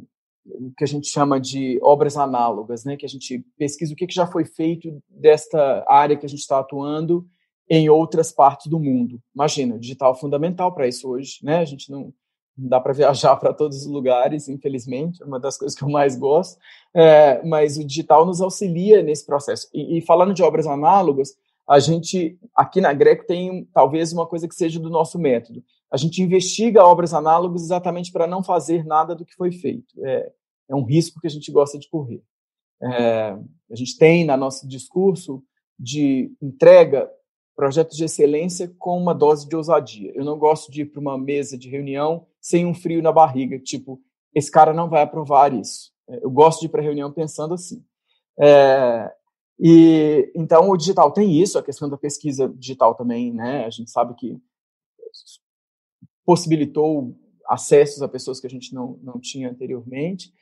o 0.47 0.73
que 0.77 0.85
a 0.85 0.87
gente 0.87 1.09
chama 1.09 1.41
de 1.41 1.81
obras 1.83 2.17
análogas, 2.17 2.85
né? 2.85 2.97
Que 2.97 3.07
a 3.07 3.09
gente 3.09 3.45
pesquisa 3.59 3.93
o 3.93 3.97
que, 3.97 4.07
que 4.07 4.15
já 4.15 4.27
foi 4.27 4.45
feito 4.45 5.03
desta 5.09 5.85
área 5.89 6.17
que 6.17 6.27
a 6.27 6.29
gente 6.29 6.41
está 6.43 6.61
atuando 6.61 7.27
em 7.71 7.89
outras 7.89 8.33
partes 8.33 8.67
do 8.67 8.81
mundo. 8.81 9.23
Imagina, 9.33 9.79
digital 9.79 10.13
é 10.13 10.17
fundamental 10.17 10.75
para 10.75 10.89
isso 10.89 11.09
hoje, 11.09 11.39
né? 11.41 11.59
A 11.59 11.65
gente 11.65 11.89
não, 11.89 12.13
não 12.59 12.69
dá 12.69 12.81
para 12.81 12.93
viajar 12.93 13.37
para 13.37 13.55
todos 13.55 13.83
os 13.83 13.87
lugares, 13.87 14.49
infelizmente, 14.49 15.23
é 15.23 15.25
uma 15.25 15.39
das 15.39 15.57
coisas 15.57 15.79
que 15.79 15.85
eu 15.85 15.89
mais 15.89 16.17
gosto, 16.17 16.59
é, 16.93 17.41
mas 17.47 17.79
o 17.79 17.85
digital 17.85 18.27
nos 18.27 18.41
auxilia 18.41 19.05
nesse 19.05 19.25
processo. 19.25 19.69
E, 19.73 19.99
e, 19.99 20.01
falando 20.01 20.35
de 20.35 20.43
obras 20.43 20.67
análogas, 20.67 21.37
a 21.69 21.79
gente, 21.79 22.37
aqui 22.57 22.81
na 22.81 22.93
Greco, 22.93 23.25
tem 23.25 23.65
talvez 23.73 24.13
uma 24.13 24.27
coisa 24.27 24.49
que 24.49 24.55
seja 24.57 24.81
do 24.81 24.91
nosso 24.91 25.17
método. 25.17 25.63
A 25.93 25.97
gente 25.97 26.21
investiga 26.21 26.85
obras 26.85 27.15
análogas 27.15 27.63
exatamente 27.63 28.11
para 28.11 28.27
não 28.27 28.43
fazer 28.43 28.85
nada 28.85 29.15
do 29.15 29.25
que 29.25 29.35
foi 29.35 29.53
feito. 29.53 29.95
É, 30.05 30.33
é 30.71 30.75
um 30.75 30.85
risco 30.85 31.21
que 31.21 31.29
a 31.29 31.31
gente 31.31 31.53
gosta 31.53 31.79
de 31.79 31.89
correr. 31.89 32.21
É, 32.83 33.37
a 33.71 33.77
gente 33.77 33.97
tem 33.97 34.25
no 34.25 34.37
nosso 34.37 34.67
discurso 34.67 35.41
de 35.79 36.33
entrega 36.43 37.09
projetos 37.61 37.95
de 37.95 38.05
excelência 38.05 38.75
com 38.79 38.97
uma 38.97 39.15
dose 39.15 39.47
de 39.47 39.55
ousadia. 39.55 40.11
Eu 40.15 40.25
não 40.25 40.39
gosto 40.39 40.73
de 40.73 40.81
ir 40.81 40.87
para 40.87 40.99
uma 40.99 41.19
mesa 41.19 41.59
de 41.59 41.69
reunião 41.69 42.27
sem 42.41 42.65
um 42.65 42.73
frio 42.73 43.03
na 43.03 43.13
barriga, 43.13 43.59
tipo, 43.59 44.01
esse 44.35 44.51
cara 44.51 44.73
não 44.73 44.89
vai 44.89 45.03
aprovar 45.03 45.53
isso. 45.53 45.93
É, 46.09 46.25
eu 46.25 46.31
gosto 46.31 46.61
de 46.61 46.67
ir 46.67 46.69
para 46.71 46.81
reunião 46.81 47.13
pensando 47.13 47.53
assim. 47.53 47.85
É, 48.41 49.13
e 49.59 50.33
então 50.35 50.71
o 50.71 50.77
digital 50.77 51.13
tem 51.13 51.39
isso, 51.39 51.59
a 51.59 51.63
questão 51.63 51.87
da 51.87 51.99
pesquisa 51.99 52.49
digital 52.49 52.95
também, 52.95 53.31
né? 53.31 53.67
A 53.67 53.71
gente 53.71 53.91
sabe 53.91 54.15
que 54.15 54.39
possibilitou 56.25 57.15
acessos 57.47 58.01
a 58.01 58.09
pessoas 58.09 58.41
que 58.41 58.47
a 58.47 58.51
gente 58.51 58.75
não, 58.75 58.99
não 59.03 59.21
tinha 59.21 59.51
anteriormente. 59.51 60.33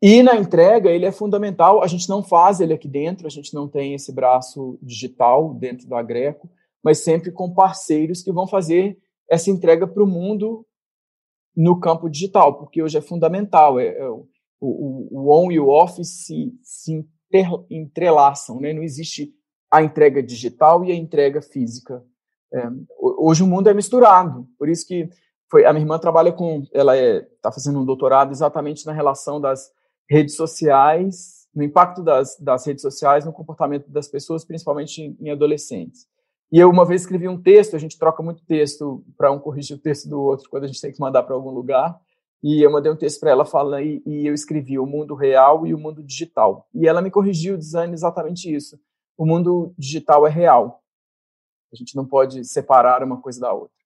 E 0.00 0.22
na 0.22 0.36
entrega, 0.36 0.90
ele 0.90 1.06
é 1.06 1.12
fundamental. 1.12 1.82
A 1.82 1.86
gente 1.86 2.08
não 2.08 2.22
faz 2.22 2.60
ele 2.60 2.72
aqui 2.72 2.86
dentro, 2.86 3.26
a 3.26 3.30
gente 3.30 3.52
não 3.52 3.68
tem 3.68 3.94
esse 3.94 4.12
braço 4.12 4.78
digital 4.80 5.52
dentro 5.54 5.88
da 5.88 6.00
Greco, 6.02 6.48
mas 6.82 7.02
sempre 7.02 7.32
com 7.32 7.52
parceiros 7.52 8.22
que 8.22 8.32
vão 8.32 8.46
fazer 8.46 8.96
essa 9.28 9.50
entrega 9.50 9.86
para 9.86 10.02
o 10.02 10.06
mundo 10.06 10.64
no 11.56 11.80
campo 11.80 12.08
digital, 12.08 12.56
porque 12.56 12.80
hoje 12.80 12.96
é 12.96 13.00
fundamental. 13.00 13.80
É, 13.80 13.88
é 13.88 14.08
o, 14.08 14.28
o, 14.60 15.08
o, 15.10 15.30
on 15.30 15.50
e 15.50 15.58
o 15.58 15.68
off 15.68 16.04
se, 16.04 16.56
se 16.62 16.92
inter, 16.92 17.48
entrelaçam, 17.68 18.60
né? 18.60 18.72
não 18.72 18.82
existe 18.82 19.34
a 19.70 19.82
entrega 19.82 20.22
digital 20.22 20.84
e 20.84 20.92
a 20.92 20.94
entrega 20.94 21.42
física. 21.42 22.04
É, 22.54 22.62
hoje 22.98 23.42
o 23.42 23.46
mundo 23.46 23.68
é 23.68 23.74
misturado, 23.74 24.48
por 24.56 24.68
isso 24.68 24.86
que 24.86 25.10
foi, 25.50 25.64
a 25.64 25.72
minha 25.72 25.82
irmã 25.82 25.98
trabalha 25.98 26.32
com, 26.32 26.62
ela 26.72 26.96
está 26.96 27.48
é, 27.48 27.52
fazendo 27.52 27.80
um 27.80 27.84
doutorado 27.84 28.30
exatamente 28.30 28.86
na 28.86 28.92
relação 28.92 29.40
das 29.40 29.70
redes 30.08 30.36
sociais, 30.36 31.46
no 31.54 31.62
impacto 31.62 32.02
das, 32.02 32.36
das 32.38 32.66
redes 32.66 32.82
sociais 32.82 33.24
no 33.24 33.32
comportamento 33.32 33.90
das 33.90 34.08
pessoas, 34.08 34.44
principalmente 34.44 35.02
em, 35.02 35.16
em 35.20 35.30
adolescentes. 35.30 36.06
E 36.50 36.58
eu 36.58 36.70
uma 36.70 36.86
vez 36.86 37.02
escrevi 37.02 37.28
um 37.28 37.40
texto, 37.40 37.76
a 37.76 37.78
gente 37.78 37.98
troca 37.98 38.22
muito 38.22 38.44
texto 38.44 39.04
para 39.16 39.30
um 39.30 39.38
corrigir 39.38 39.76
o 39.76 39.80
texto 39.80 40.08
do 40.08 40.20
outro 40.20 40.48
quando 40.48 40.64
a 40.64 40.66
gente 40.66 40.80
tem 40.80 40.92
que 40.92 41.00
mandar 41.00 41.22
para 41.22 41.34
algum 41.34 41.50
lugar. 41.50 42.00
E 42.42 42.62
eu 42.64 42.70
mandei 42.70 42.90
um 42.90 42.96
texto 42.96 43.20
para 43.20 43.30
ela 43.30 43.44
falando 43.44 43.82
e, 43.82 44.02
e 44.06 44.26
eu 44.26 44.32
escrevi 44.32 44.78
o 44.78 44.86
mundo 44.86 45.14
real 45.14 45.66
e 45.66 45.74
o 45.74 45.78
mundo 45.78 46.02
digital. 46.02 46.66
E 46.72 46.86
ela 46.86 47.02
me 47.02 47.10
corrigiu 47.10 47.58
dizendo 47.58 47.92
exatamente 47.92 48.52
isso. 48.54 48.80
O 49.16 49.26
mundo 49.26 49.74
digital 49.76 50.26
é 50.26 50.30
real. 50.30 50.82
A 51.72 51.76
gente 51.76 51.96
não 51.96 52.06
pode 52.06 52.44
separar 52.44 53.02
uma 53.02 53.20
coisa 53.20 53.40
da 53.40 53.52
outra. 53.52 53.76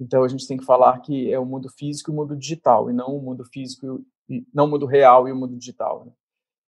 Então 0.00 0.22
a 0.22 0.28
gente 0.28 0.46
tem 0.46 0.56
que 0.56 0.64
falar 0.64 0.98
que 1.00 1.32
é 1.32 1.38
o 1.38 1.44
mundo 1.44 1.68
físico 1.68 2.10
e 2.10 2.12
o 2.12 2.16
mundo 2.16 2.36
digital, 2.36 2.90
e 2.90 2.92
não 2.92 3.16
o 3.16 3.22
mundo 3.22 3.44
físico 3.44 4.04
não 4.52 4.66
o 4.66 4.68
mundo 4.68 4.86
real 4.86 5.26
e 5.26 5.32
o 5.32 5.36
mundo 5.36 5.56
digital. 5.56 6.04
Né? 6.04 6.12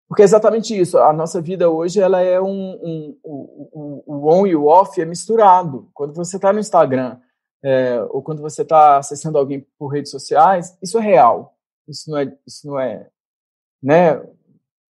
Porque 0.08 0.22
é 0.22 0.26
exatamente 0.26 0.78
isso. 0.78 0.98
A 0.98 1.12
nossa 1.14 1.42
vida 1.42 1.70
hoje 1.70 2.00
ela 2.00 2.22
é 2.22 2.40
um, 2.40 2.48
um, 2.48 3.18
um, 3.26 4.04
o 4.06 4.30
on 4.32 4.46
e 4.46 4.56
o 4.56 4.66
off 4.66 5.00
é 5.02 5.06
misturado. 5.06 5.90
Quando 5.94 6.14
você 6.14 6.36
está 6.36 6.54
no 6.54 6.60
Instagram 6.60 7.18
é, 7.64 8.02
ou 8.10 8.22
quando 8.22 8.42
você 8.42 8.62
está 8.62 8.98
acessando 8.98 9.38
alguém 9.38 9.66
por 9.80 9.88
redes 9.88 10.12
sociais, 10.12 10.78
isso 10.82 10.98
é 11.00 11.02
real. 11.02 11.56
Isso 11.88 12.10
não 12.10 12.18
é, 12.18 12.38
isso 12.46 12.68
não 12.68 12.80
é, 12.80 13.10
né, 13.82 14.18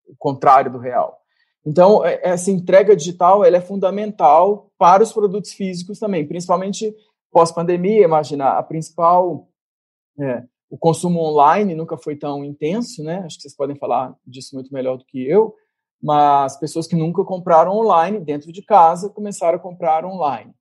o 0.07 0.15
contrário 0.17 0.71
do 0.71 0.77
real. 0.77 1.21
Então 1.65 2.05
é, 2.05 2.19
essa 2.23 2.51
entrega 2.51 2.95
digital 2.95 3.43
ela 3.43 3.57
é 3.57 3.61
fundamental 3.61 4.71
para 4.77 5.03
os 5.03 5.13
produtos 5.13 5.53
físicos 5.53 5.99
também, 5.99 6.27
principalmente 6.27 6.93
pós-pandemia. 7.35 8.05
Imagina 8.05 8.51
a 8.51 8.63
principal 8.63 9.49
é, 10.17 10.41
o 10.69 10.77
consumo 10.77 11.19
online 11.19 11.75
nunca 11.75 11.97
foi 11.97 12.15
tão 12.15 12.45
intenso, 12.45 13.03
né? 13.03 13.17
Acho 13.25 13.35
que 13.35 13.41
vocês 13.41 13.55
podem 13.55 13.75
falar 13.75 14.15
disso 14.25 14.55
muito 14.55 14.73
melhor 14.73 14.97
do 14.97 15.03
que 15.03 15.21
eu, 15.21 15.53
mas 16.01 16.57
pessoas 16.57 16.87
que 16.87 16.95
nunca 16.95 17.25
compraram 17.25 17.73
online 17.73 18.21
dentro 18.21 18.53
de 18.53 18.63
casa 18.63 19.09
começaram 19.09 19.57
a 19.57 19.61
comprar 19.61 20.05
online. 20.05 20.53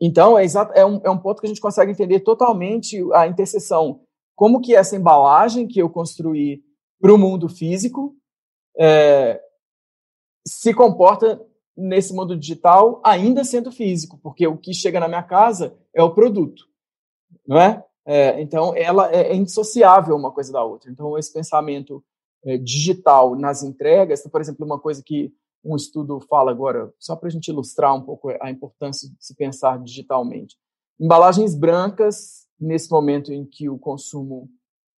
Então, 0.00 0.36
é, 0.36 0.44
exato, 0.44 0.72
é, 0.74 0.84
um, 0.84 1.00
é 1.04 1.10
um 1.10 1.18
ponto 1.18 1.40
que 1.40 1.46
a 1.46 1.48
gente 1.48 1.60
consegue 1.60 1.92
entender 1.92 2.20
totalmente 2.20 3.00
a 3.12 3.28
interseção. 3.28 4.00
Como 4.34 4.60
que 4.60 4.74
essa 4.74 4.96
embalagem 4.96 5.68
que 5.68 5.80
eu 5.80 5.88
construí 5.88 6.64
para 7.00 7.14
o 7.14 7.18
mundo 7.18 7.48
físico 7.48 8.16
é, 8.76 9.40
se 10.44 10.74
comporta 10.74 11.40
nesse 11.78 12.12
mundo 12.12 12.36
digital 12.36 13.00
ainda 13.04 13.44
sendo 13.44 13.70
físico, 13.70 14.18
porque 14.20 14.46
o 14.46 14.56
que 14.56 14.74
chega 14.74 14.98
na 14.98 15.06
minha 15.06 15.22
casa 15.22 15.78
é 15.94 16.02
o 16.02 16.12
produto, 16.12 16.64
não 17.46 17.60
é? 17.60 17.84
É, 18.04 18.40
então, 18.40 18.74
ela 18.74 19.12
é, 19.12 19.32
é 19.32 19.36
indissociável 19.36 20.16
uma 20.16 20.32
coisa 20.32 20.50
da 20.50 20.64
outra. 20.64 20.90
Então, 20.90 21.16
esse 21.18 21.32
pensamento 21.32 22.02
é, 22.42 22.56
digital 22.56 23.36
nas 23.36 23.62
entregas, 23.62 24.26
por 24.26 24.40
exemplo, 24.40 24.64
uma 24.64 24.78
coisa 24.78 25.02
que 25.04 25.32
um 25.62 25.76
estudo 25.76 26.18
fala 26.20 26.50
agora, 26.50 26.92
só 26.98 27.14
para 27.14 27.28
a 27.28 27.30
gente 27.30 27.48
ilustrar 27.48 27.94
um 27.94 28.00
pouco 28.00 28.30
a 28.40 28.50
importância 28.50 29.08
de 29.08 29.14
se 29.20 29.34
pensar 29.34 29.78
digitalmente. 29.78 30.56
Embalagens 30.98 31.54
brancas, 31.54 32.46
nesse 32.58 32.90
momento 32.90 33.32
em 33.32 33.44
que 33.44 33.68
o 33.68 33.78
consumo 33.78 34.48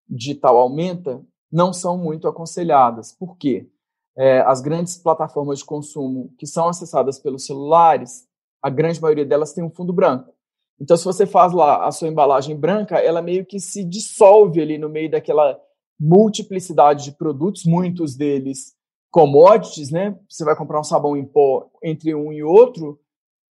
digital 0.06 0.58
aumenta, 0.58 1.24
não 1.50 1.72
são 1.72 1.96
muito 1.96 2.28
aconselhadas. 2.28 3.12
Por 3.12 3.36
quê? 3.36 3.68
É, 4.18 4.40
as 4.40 4.60
grandes 4.60 4.96
plataformas 4.96 5.60
de 5.60 5.64
consumo 5.64 6.34
que 6.38 6.46
são 6.46 6.68
acessadas 6.68 7.20
pelos 7.20 7.46
celulares, 7.46 8.26
a 8.62 8.68
grande 8.68 9.00
maioria 9.00 9.24
delas 9.24 9.52
tem 9.52 9.62
um 9.62 9.70
fundo 9.70 9.92
branco. 9.92 10.32
Então, 10.80 10.96
se 10.96 11.04
você 11.04 11.26
faz 11.26 11.52
lá 11.52 11.86
a 11.86 11.92
sua 11.92 12.08
embalagem 12.08 12.56
branca, 12.56 12.98
ela 12.98 13.22
meio 13.22 13.44
que 13.46 13.58
se 13.58 13.84
dissolve 13.84 14.60
ali 14.60 14.78
no 14.78 14.88
meio 14.88 15.10
daquela 15.10 15.58
multiplicidade 15.98 17.04
de 17.04 17.12
produtos, 17.12 17.64
muitos 17.64 18.16
deles 18.16 18.76
commodities, 19.10 19.90
né? 19.90 20.16
Você 20.28 20.44
vai 20.44 20.56
comprar 20.56 20.80
um 20.80 20.84
sabão 20.84 21.16
em 21.16 21.24
pó 21.24 21.68
entre 21.82 22.14
um 22.14 22.32
e 22.32 22.42
outro, 22.42 23.00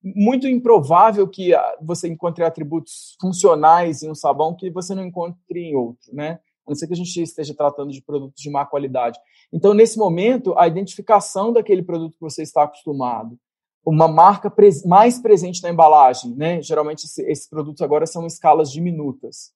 muito 0.03 0.48
improvável 0.48 1.29
que 1.29 1.55
ah, 1.55 1.77
você 1.81 2.09
encontre 2.09 2.42
atributos 2.42 3.16
funcionais 3.20 4.03
em 4.03 4.11
um 4.11 4.14
sabão 4.14 4.55
que 4.55 4.70
você 4.70 4.94
não 4.94 5.05
encontre 5.05 5.61
em 5.61 5.77
outro, 5.77 6.12
né? 6.12 6.40
A 6.66 6.70
não 6.70 6.75
ser 6.75 6.87
que 6.87 6.92
a 6.92 6.96
gente 6.96 7.20
esteja 7.20 7.55
tratando 7.55 7.90
de 7.90 8.03
produtos 8.03 8.40
de 8.40 8.51
má 8.51 8.64
qualidade. 8.64 9.18
Então, 9.53 9.75
nesse 9.75 9.98
momento, 9.98 10.57
a 10.57 10.66
identificação 10.66 11.53
daquele 11.53 11.83
produto 11.83 12.14
que 12.14 12.20
você 12.20 12.42
está 12.42 12.62
acostumado, 12.62 13.38
uma 13.85 14.07
marca 14.07 14.51
pres 14.51 14.85
mais 14.85 15.18
presente 15.18 15.62
na 15.62 15.70
embalagem, 15.70 16.35
né? 16.37 16.62
Geralmente 16.62 17.05
esses 17.05 17.48
produtos 17.48 17.83
agora 17.83 18.07
são 18.07 18.27
escalas 18.27 18.70
diminutas. 18.70 19.53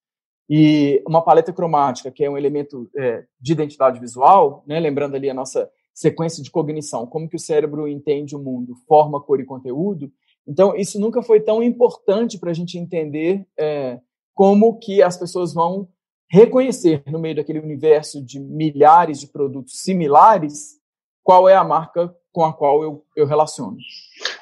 E 0.49 1.03
uma 1.07 1.23
paleta 1.23 1.53
cromática, 1.53 2.11
que 2.11 2.25
é 2.25 2.31
um 2.31 2.37
elemento 2.37 2.89
é, 2.97 3.25
de 3.41 3.53
identidade 3.53 4.01
visual, 4.01 4.65
né? 4.67 4.79
Lembrando 4.81 5.15
ali 5.15 5.31
a 5.31 5.35
nossa 5.35 5.71
sequência 5.95 6.43
de 6.43 6.51
cognição, 6.51 7.07
como 7.07 7.29
que 7.29 7.37
o 7.37 7.41
cérebro 7.41 7.89
entende 7.89 8.37
o 8.37 8.39
mundo, 8.39 8.75
forma, 8.87 9.21
cor 9.21 9.41
e 9.41 9.47
conteúdo. 9.47 10.13
Então, 10.47 10.77
isso 10.77 11.01
nunca 11.01 11.23
foi 11.23 11.41
tão 11.41 11.63
importante 11.63 12.39
para 12.39 12.51
a 12.51 12.55
gente 12.55 12.79
entender 12.79 13.47
é, 13.59 13.99
como 14.35 14.79
que 14.79 15.03
as 15.03 15.17
pessoas 15.17 15.55
vão 15.55 15.89
reconhecer 16.29 17.03
no 17.07 17.19
meio 17.19 17.37
daquele 17.37 17.61
universo 17.61 18.25
de 18.25 18.41
milhares 18.41 19.21
de 19.21 19.29
produtos 19.29 19.81
similares 19.81 20.77
qual 21.23 21.49
é 21.49 21.57
a 21.57 21.65
marca 21.65 22.15
com 22.33 22.45
a 22.45 22.53
qual 22.53 22.83
eu, 22.83 23.05
eu 23.17 23.27
relaciono. 23.27 23.77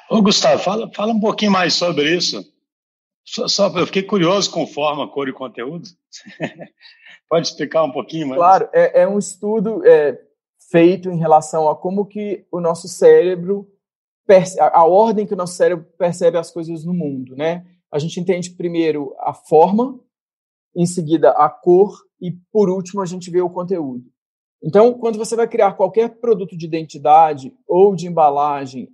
Ô, 0.09 0.21
Gustavo, 0.21 0.61
fala, 0.61 0.91
fala 0.93 1.13
um 1.13 1.19
pouquinho 1.19 1.51
mais 1.51 1.73
sobre 1.73 2.15
isso. 2.15 2.43
Só, 3.23 3.47
só 3.47 3.67
eu 3.79 3.85
fiquei 3.87 4.03
curioso 4.03 4.51
com 4.51 4.67
forma, 4.67 5.07
cor 5.07 5.27
e 5.27 5.33
conteúdo. 5.33 5.87
Pode 7.27 7.47
explicar 7.47 7.83
um 7.83 7.91
pouquinho 7.91 8.27
mais? 8.27 8.39
Claro, 8.39 8.69
é, 8.71 9.01
é 9.01 9.07
um 9.07 9.17
estudo 9.17 9.83
é, 9.85 10.19
feito 10.69 11.09
em 11.09 11.17
relação 11.17 11.67
a 11.67 11.75
como 11.75 12.05
que 12.05 12.45
o 12.51 12.59
nosso 12.59 12.87
cérebro, 12.87 13.67
a, 14.59 14.79
a 14.79 14.85
ordem 14.85 15.25
que 15.25 15.33
o 15.33 15.37
nosso 15.37 15.55
cérebro 15.55 15.85
percebe 15.97 16.37
as 16.37 16.51
coisas 16.51 16.85
no 16.85 16.93
mundo, 16.93 17.35
né? 17.35 17.65
A 17.91 17.97
gente 17.97 18.19
entende 18.19 18.51
primeiro 18.51 19.15
a 19.19 19.33
forma, 19.33 19.99
em 20.75 20.85
seguida 20.85 21.31
a 21.31 21.49
cor 21.49 21.95
e 22.21 22.31
por 22.51 22.69
último 22.69 23.01
a 23.01 23.05
gente 23.05 23.29
vê 23.29 23.41
o 23.41 23.49
conteúdo. 23.49 24.03
Então, 24.63 24.93
quando 24.93 25.17
você 25.17 25.35
vai 25.35 25.47
criar 25.47 25.73
qualquer 25.73 26.19
produto 26.19 26.57
de 26.57 26.65
identidade 26.65 27.53
ou 27.67 27.95
de 27.95 28.07
embalagem 28.07 28.89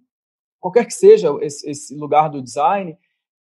qualquer 0.61 0.85
que 0.85 0.93
seja 0.93 1.35
esse, 1.41 1.67
esse, 1.67 1.95
lugar 1.95 2.29
do 2.29 2.41
design, 2.41 2.95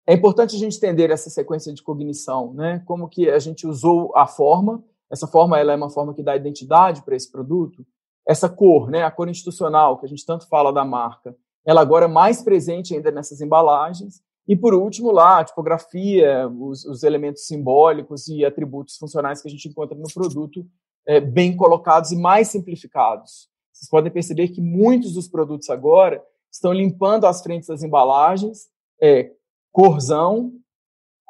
é 0.07 0.12
importante 0.12 0.55
a 0.55 0.59
gente 0.59 0.77
entender 0.77 1.11
essa 1.11 1.31
sequência 1.31 1.72
de 1.72 1.83
cognição, 1.83 2.53
né? 2.53 2.83
Como 2.87 3.09
que 3.09 3.29
a 3.29 3.38
gente 3.38 3.66
usou 3.66 4.12
a 4.14 4.27
forma, 4.27 4.85
essa 5.11 5.27
forma 5.27 5.59
ela 5.59 5.72
é 5.72 5.77
uma 5.77 5.90
forma 5.90 6.14
que 6.14 6.22
dá 6.22 6.37
identidade 6.37 7.03
para 7.03 7.16
esse 7.16 7.33
produto. 7.33 7.85
Essa 8.29 8.49
cor, 8.49 8.90
né, 8.90 9.03
a 9.03 9.11
cor 9.11 9.29
institucional, 9.29 9.99
que 9.99 10.05
a 10.05 10.09
gente 10.09 10.27
tanto 10.27 10.49
fala 10.49 10.72
da 10.72 10.85
marca, 10.85 11.35
ela 11.64 11.81
agora 11.81 12.05
é 12.05 12.09
mais 12.09 12.42
presente 12.42 12.94
ainda 12.94 13.11
nessas 13.11 13.40
embalagens. 13.40 14.20
E, 14.48 14.54
por 14.54 14.74
último, 14.74 15.11
lá, 15.11 15.40
a 15.40 15.44
tipografia, 15.44 16.48
os, 16.48 16.85
os 16.85 17.02
elementos 17.02 17.46
simbólicos 17.46 18.28
e 18.28 18.44
atributos 18.44 18.96
funcionais 18.96 19.42
que 19.42 19.48
a 19.48 19.50
gente 19.50 19.68
encontra 19.68 19.96
no 19.96 20.12
produto, 20.12 20.64
é, 21.06 21.20
bem 21.20 21.56
colocados 21.56 22.12
e 22.12 22.16
mais 22.16 22.48
simplificados. 22.48 23.48
Vocês 23.72 23.88
podem 23.90 24.11
perceber 24.11 24.48
que 24.48 24.61
muitos 24.61 25.12
dos 25.12 25.28
produtos 25.28 25.68
agora 25.68 26.22
estão 26.50 26.72
limpando 26.72 27.26
as 27.26 27.42
frentes 27.42 27.68
das 27.68 27.82
embalagens, 27.82 28.68
é, 29.02 29.32
corzão, 29.72 30.52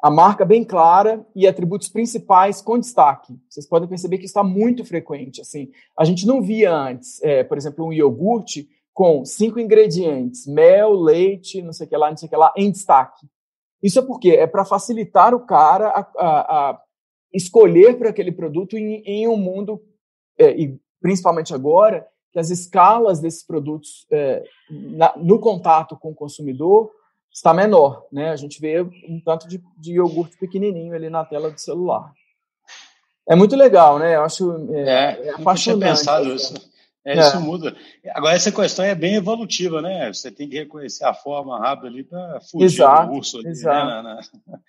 a 0.01 0.11
marca 0.11 0.45
bem 0.45 0.63
clara 0.63 1.25
e 1.35 1.47
atributos 1.47 1.89
principais 1.89 2.61
com 2.61 2.79
destaque. 2.79 3.37
Vocês 3.49 3.67
podem 3.67 3.89
perceber 3.89 4.19
que 4.19 4.25
está 4.25 4.43
muito 4.43 4.85
frequente. 4.85 5.41
Assim, 5.41 5.71
a 5.97 6.05
gente 6.05 6.25
não 6.25 6.41
via 6.41 6.73
antes, 6.73 7.21
é, 7.23 7.43
por 7.43 7.57
exemplo, 7.57 7.85
um 7.85 7.91
iogurte 7.91 8.69
com 8.97 9.23
cinco 9.23 9.59
ingredientes, 9.59 10.47
mel, 10.47 10.91
leite, 10.91 11.61
não 11.61 11.71
sei 11.71 11.85
o 11.85 11.89
que 11.91 11.95
lá, 11.95 12.09
não 12.09 12.17
sei 12.17 12.25
o 12.25 12.29
que 12.31 12.35
lá, 12.35 12.51
em 12.57 12.71
destaque. 12.71 13.27
Isso 13.81 13.99
é 13.99 14.01
porque 14.01 14.31
é 14.31 14.47
para 14.47 14.65
facilitar 14.65 15.35
o 15.35 15.45
cara 15.45 15.89
a, 15.89 15.99
a, 16.17 16.39
a 16.71 16.81
escolher 17.31 17.95
para 17.99 18.09
aquele 18.09 18.31
produto 18.31 18.75
em, 18.75 19.03
em 19.05 19.27
um 19.27 19.37
mundo, 19.37 19.79
é, 20.35 20.49
e 20.59 20.79
principalmente 20.99 21.53
agora, 21.53 22.07
que 22.33 22.39
as 22.39 22.49
escalas 22.49 23.19
desses 23.19 23.45
produtos 23.45 24.07
é, 24.11 24.43
na, 24.67 25.15
no 25.15 25.37
contato 25.39 25.95
com 25.95 26.09
o 26.09 26.15
consumidor 26.15 26.89
está 27.31 27.53
menor, 27.53 28.07
né? 28.11 28.31
A 28.31 28.35
gente 28.35 28.59
vê 28.59 28.81
um 28.81 29.21
tanto 29.23 29.47
de, 29.47 29.61
de 29.77 29.93
iogurte 29.93 30.35
pequenininho 30.39 30.95
ali 30.95 31.07
na 31.07 31.23
tela 31.23 31.51
do 31.51 31.61
celular. 31.61 32.11
É 33.29 33.35
muito 33.35 33.55
legal, 33.55 33.99
né? 33.99 34.15
Eu 34.15 34.23
acho 34.23 34.73
é, 34.73 34.81
é, 34.81 35.27
é 35.27 35.29
apaixonante. 35.35 35.87
pensado 35.87 36.33
isso. 36.33 36.55
É, 37.07 37.17
é. 37.17 37.19
Isso 37.21 37.39
muda. 37.39 37.73
Agora, 38.13 38.35
essa 38.35 38.51
questão 38.51 38.83
é 38.83 38.93
bem 38.93 39.15
evolutiva, 39.15 39.81
né? 39.81 40.11
Você 40.11 40.29
tem 40.29 40.49
que 40.49 40.57
reconhecer 40.57 41.05
a 41.05 41.13
forma 41.13 41.57
rápida 41.57 41.87
ali 41.87 42.03
para 42.03 42.41
fugir 42.41 42.65
exato, 42.65 43.11
do 43.11 43.17
urso 43.17 43.37
ali, 43.37 43.45
né? 43.45 43.51
exato. 43.51 44.03
Né? 44.03 44.19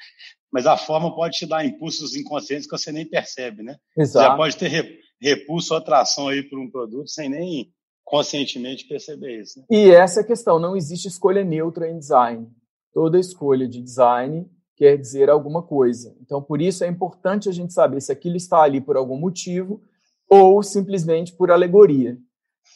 Mas 0.53 0.65
a 0.65 0.77
forma 0.77 1.15
pode 1.15 1.37
te 1.37 1.47
dar 1.47 1.67
impulsos 1.67 2.15
inconscientes 2.15 2.67
que 2.67 2.79
você 2.79 2.93
nem 2.93 3.05
percebe, 3.05 3.65
né? 3.65 3.77
Exato. 3.97 4.25
Você 4.25 4.31
já 4.31 4.37
pode 4.37 4.57
ter 4.57 5.01
repulso 5.21 5.75
ou 5.75 5.79
atração 5.79 6.29
aí 6.29 6.45
por 6.45 6.61
um 6.61 6.71
produto 6.71 7.11
sem 7.11 7.29
nem 7.29 7.73
conscientemente 8.05 8.87
perceber 8.87 9.41
isso. 9.41 9.59
Né? 9.59 9.67
E 9.69 9.91
essa 9.91 10.21
é 10.21 10.23
a 10.23 10.27
questão, 10.27 10.61
não 10.61 10.77
existe 10.77 11.09
escolha 11.09 11.43
neutra 11.43 11.91
em 11.91 11.99
design. 11.99 12.49
Toda 12.95 13.19
escolha 13.19 13.69
de 13.69 13.83
design 13.83 14.49
quer 14.77 14.97
dizer 14.97 15.29
alguma 15.29 15.61
coisa. 15.61 16.17
Então, 16.23 16.41
por 16.41 16.63
isso 16.63 16.85
é 16.85 16.87
importante 16.87 17.49
a 17.49 17.53
gente 17.53 17.73
saber 17.73 18.01
se 18.01 18.13
aquilo 18.13 18.37
está 18.37 18.63
ali 18.63 18.81
por 18.81 18.97
algum 18.97 19.19
motivo 19.19 19.83
ou 20.29 20.63
simplesmente 20.63 21.33
por 21.35 21.51
alegoria. 21.51 22.19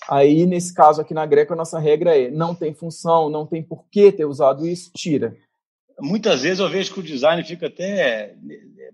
Aí, 0.09 0.47
nesse 0.47 0.75
caso 0.75 1.01
aqui 1.01 1.15
na 1.15 1.25
Greco, 1.25 1.53
a 1.53 1.57
nossa 1.57 1.79
regra 1.79 2.17
é 2.17 2.31
não 2.31 2.55
tem 2.55 2.75
função, 2.75 3.31
não 3.31 3.47
tem 3.47 3.63
por 3.63 3.85
que 3.89 4.11
ter 4.11 4.25
usado 4.25 4.67
isso, 4.67 4.91
tira. 4.97 5.37
Muitas 6.01 6.43
vezes 6.43 6.59
eu 6.59 6.69
vejo 6.69 6.93
que 6.93 7.01
o 7.01 7.03
design 7.03 7.45
fica 7.45 7.67
até 7.67 8.35
é, 8.35 8.35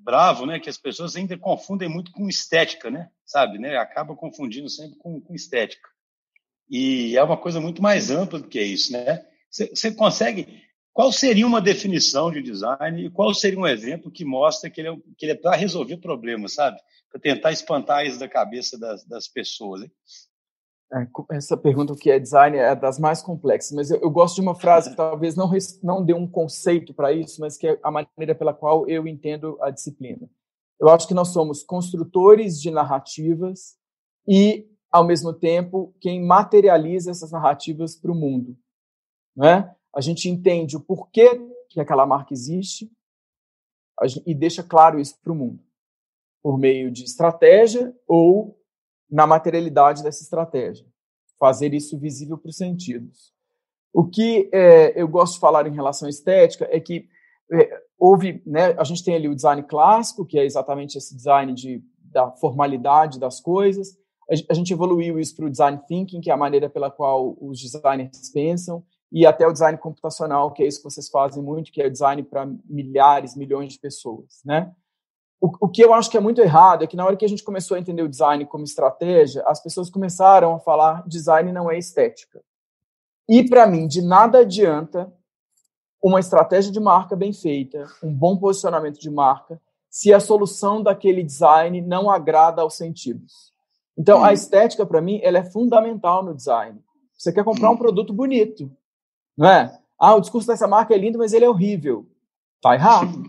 bravo, 0.01 0.45
né? 0.45 0.59
Que 0.59 0.69
as 0.69 0.77
pessoas 0.77 1.17
ainda 1.17 1.39
confundem 1.39 1.89
muito 1.89 2.13
com 2.13 2.29
estética, 2.29 2.91
né? 2.91 3.09
Sabe, 3.25 3.59
né? 3.59 3.77
Acaba 3.77 4.15
confundindo 4.15 4.69
sempre 4.69 4.99
com, 4.99 5.21
com 5.21 5.35
estética. 5.35 5.89
E 6.69 7.17
é 7.17 7.23
uma 7.23 7.37
coisa 7.37 7.61
muito 7.61 7.81
mais 7.81 8.11
ampla 8.11 8.39
do 8.39 8.49
que 8.49 8.61
isso, 8.61 8.93
né? 8.93 9.25
Você 9.51 9.93
consegue... 9.93 10.63
Qual 10.93 11.13
seria 11.13 11.47
uma 11.47 11.61
definição 11.61 12.31
de 12.31 12.43
design 12.43 13.07
e 13.07 13.11
qual 13.11 13.33
seria 13.33 13.59
um 13.59 13.67
exemplo 13.67 14.11
que 14.11 14.25
mostra 14.25 14.69
que 14.69 14.81
ele 14.81 14.89
é, 14.89 14.97
que 15.17 15.25
ele 15.27 15.33
é 15.33 15.37
para 15.37 15.55
resolver 15.55 15.97
problemas, 15.99 16.55
sabe? 16.55 16.77
Para 17.09 17.21
tentar 17.21 17.53
espantar 17.53 18.05
isso 18.05 18.19
da 18.19 18.29
cabeça 18.29 18.77
das, 18.77 19.05
das 19.05 19.29
pessoas. 19.29 19.83
Hein? 19.83 19.93
É, 20.91 21.37
essa 21.37 21.57
pergunta, 21.57 21.93
o 21.93 21.97
que 21.97 22.11
é 22.11 22.19
design, 22.19 22.57
é 22.57 22.75
das 22.75 22.99
mais 22.99 23.21
complexas, 23.21 23.73
mas 23.73 23.91
eu, 23.91 24.01
eu 24.01 24.11
gosto 24.11 24.37
de 24.37 24.41
uma 24.41 24.55
frase 24.55 24.91
que 24.91 24.97
talvez 24.97 25.37
não, 25.37 25.51
não 25.83 26.03
dê 26.05 26.15
um 26.15 26.27
conceito 26.27 26.95
para 26.95 27.13
isso, 27.13 27.41
mas 27.41 27.59
que 27.59 27.69
é 27.69 27.79
a 27.83 27.91
maneira 27.91 28.35
pela 28.35 28.55
qual 28.55 28.89
eu 28.89 29.07
entendo 29.07 29.59
a 29.61 29.71
disciplina. 29.71 30.29
Eu 30.81 30.89
acho 30.89 31.07
que 31.07 31.15
nós 31.15 31.29
somos 31.29 31.63
construtores 31.63 32.61
de 32.61 32.71
narrativas 32.71 33.77
e, 34.27 34.67
ao 34.91 35.07
mesmo 35.07 35.33
tempo, 35.33 35.95
quem 36.01 36.25
materializa 36.25 37.11
essas 37.11 37.33
narrativas 37.33 37.95
para 37.95 38.13
o 38.13 38.15
mundo. 38.15 38.57
Né? 39.37 39.75
A 39.95 40.01
gente 40.01 40.29
entende 40.29 40.77
o 40.77 40.81
porquê 40.81 41.39
que 41.69 41.81
aquela 41.81 42.07
marca 42.07 42.33
existe 42.33 42.91
e 44.25 44.35
deixa 44.35 44.63
claro 44.63 44.99
isso 44.99 45.21
para 45.21 45.33
o 45.33 45.37
mundo, 45.37 45.63
por 46.43 46.57
meio 46.57 46.91
de 46.91 47.05
estratégia 47.05 47.95
ou 48.07 48.58
na 49.11 49.27
materialidade 49.27 50.03
dessa 50.03 50.23
estratégia, 50.23 50.87
fazer 51.39 51.73
isso 51.73 51.99
visível 51.99 52.37
para 52.37 52.51
os 52.51 52.57
sentidos. 52.57 53.33
O 53.93 54.05
que 54.05 54.51
é, 54.53 55.01
eu 55.01 55.09
gosto 55.09 55.35
de 55.35 55.41
falar 55.41 55.67
em 55.67 55.75
relação 55.75 56.07
à 56.07 56.11
estética 56.11 56.69
é 56.71 56.79
que 56.79 57.09
é, 57.51 57.83
houve, 57.99 58.43
né, 58.47 58.75
a 58.79 58.85
gente 58.85 59.03
tem 59.03 59.15
ali 59.15 59.29
o 59.29 59.35
design 59.35 59.63
clássico, 59.63 60.27
que 60.27 60.39
é 60.39 60.45
exatamente 60.45 60.99
esse 60.99 61.17
design 61.17 61.53
de, 61.55 61.83
da 61.99 62.31
formalidade 62.33 63.19
das 63.19 63.41
coisas. 63.41 63.97
A 64.51 64.53
gente 64.53 64.75
evoluiu 64.75 65.19
isso 65.19 65.35
para 65.35 65.47
o 65.47 65.51
design 65.51 65.81
thinking, 65.89 66.21
que 66.21 66.31
é 66.31 66.35
a 66.35 66.37
maneira 66.37 66.69
pela 66.69 66.91
qual 66.91 67.35
os 67.41 67.59
designers 67.59 68.31
pensam, 68.31 68.85
e 69.11 69.25
até 69.25 69.47
o 69.47 69.53
design 69.53 69.79
computacional, 69.79 70.53
que 70.53 70.63
é 70.63 70.67
isso 70.67 70.83
que 70.83 70.91
vocês 70.91 71.09
fazem 71.09 71.43
muito, 71.43 71.73
que 71.73 71.81
é 71.81 71.87
o 71.87 71.91
design 71.91 72.23
para 72.23 72.47
milhares, 72.67 73.35
milhões 73.35 73.73
de 73.73 73.79
pessoas, 73.79 74.43
né? 74.45 74.71
O, 75.41 75.67
o, 75.67 75.69
que 75.69 75.83
eu 75.83 75.95
acho 75.95 76.11
que 76.11 76.17
é 76.17 76.21
muito 76.21 76.41
errado 76.41 76.83
é 76.83 76.87
que 76.87 76.97
na 76.97 77.05
hora 77.05 77.17
que 77.17 77.25
a 77.25 77.29
gente 77.29 77.45
começou 77.45 77.77
a 77.77 77.81
entender 77.81 78.03
o 78.03 78.09
design 78.09 78.45
como 78.47 78.65
estratégia, 78.65 79.43
as 79.47 79.63
pessoas 79.63 79.89
começaram 79.89 80.55
a 80.55 80.59
falar 80.59 81.07
design 81.07 81.53
não 81.53 81.71
é 81.71 81.79
estética. 81.79 82.43
E 83.29 83.49
para 83.49 83.67
mim, 83.67 83.87
de 83.87 84.03
nada 84.03 84.39
adianta 84.39 85.13
uma 86.03 86.21
estratégia 86.21 86.73
de 86.73 86.81
marca 86.81 87.15
bem 87.15 87.33
feita, 87.33 87.87
um 88.03 88.13
bom 88.13 88.37
posicionamento 88.37 88.99
de 88.99 89.11
marca, 89.11 89.61
se 89.91 90.13
a 90.13 90.21
solução 90.21 90.83
daquele 90.83 91.23
design 91.23 91.81
não 91.81 92.11
agrada 92.11 92.63
aos 92.63 92.75
sentidos. 92.75 93.53
Então, 93.97 94.23
a 94.23 94.33
estética 94.33 94.87
para 94.87 95.01
mim, 95.01 95.21
ela 95.23 95.39
é 95.39 95.45
fundamental 95.45 96.25
no 96.25 96.35
design. 96.35 96.81
Você 97.17 97.33
quer 97.33 97.43
comprar 97.43 97.71
um 97.71 97.77
produto 97.77 98.13
bonito, 98.13 98.71
não 99.37 99.49
é? 99.49 99.77
Ah, 99.99 100.15
o 100.15 100.21
discurso 100.21 100.47
dessa 100.47 100.69
marca 100.69 100.95
é 100.95 100.99
lindo, 100.99 101.19
mas 101.19 101.33
ele 101.33 101.45
é 101.45 101.51
horrível. 101.51 102.07
Tá 102.63 102.75
errado. 102.75 103.25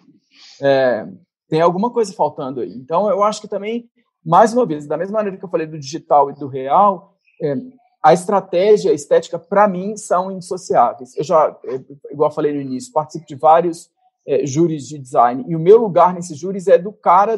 É, 0.62 1.08
tem 1.49 1.62
alguma 1.62 1.89
coisa 1.91 2.13
faltando 2.13 2.62
aí. 2.62 2.71
Então, 2.73 3.09
eu 3.09 3.23
acho 3.23 3.41
que 3.41 3.47
também, 3.47 3.89
mais 4.23 4.53
uma 4.53 4.65
vez, 4.65 4.88
da 4.88 4.95
mesma 4.95 5.17
maneira 5.17 5.38
que 5.38 5.43
eu 5.43 5.49
falei 5.49 5.65
do 5.65 5.79
digital 5.79 6.29
e 6.29 6.35
do 6.35 6.47
real, 6.47 7.15
é, 7.41 7.55
a 8.03 8.13
estratégia 8.13 8.91
a 8.91 8.93
estética, 8.93 9.38
para 9.38 9.67
mim, 9.67 9.97
são 9.97 10.31
indissociáveis. 10.31 11.15
Eu 11.17 11.23
já, 11.23 11.57
é, 11.65 11.81
igual 12.12 12.31
falei 12.31 12.53
no 12.53 12.62
início, 12.62 12.93
participo 12.93 13.25
de 13.25 13.35
vários 13.35 13.89
é, 14.27 14.45
júris 14.45 14.88
de 14.88 14.97
design, 14.99 15.43
e 15.47 15.55
o 15.55 15.59
meu 15.59 15.77
lugar 15.77 16.13
nesses 16.13 16.38
júris 16.38 16.67
é 16.67 16.77
do 16.77 16.93
cara 16.93 17.38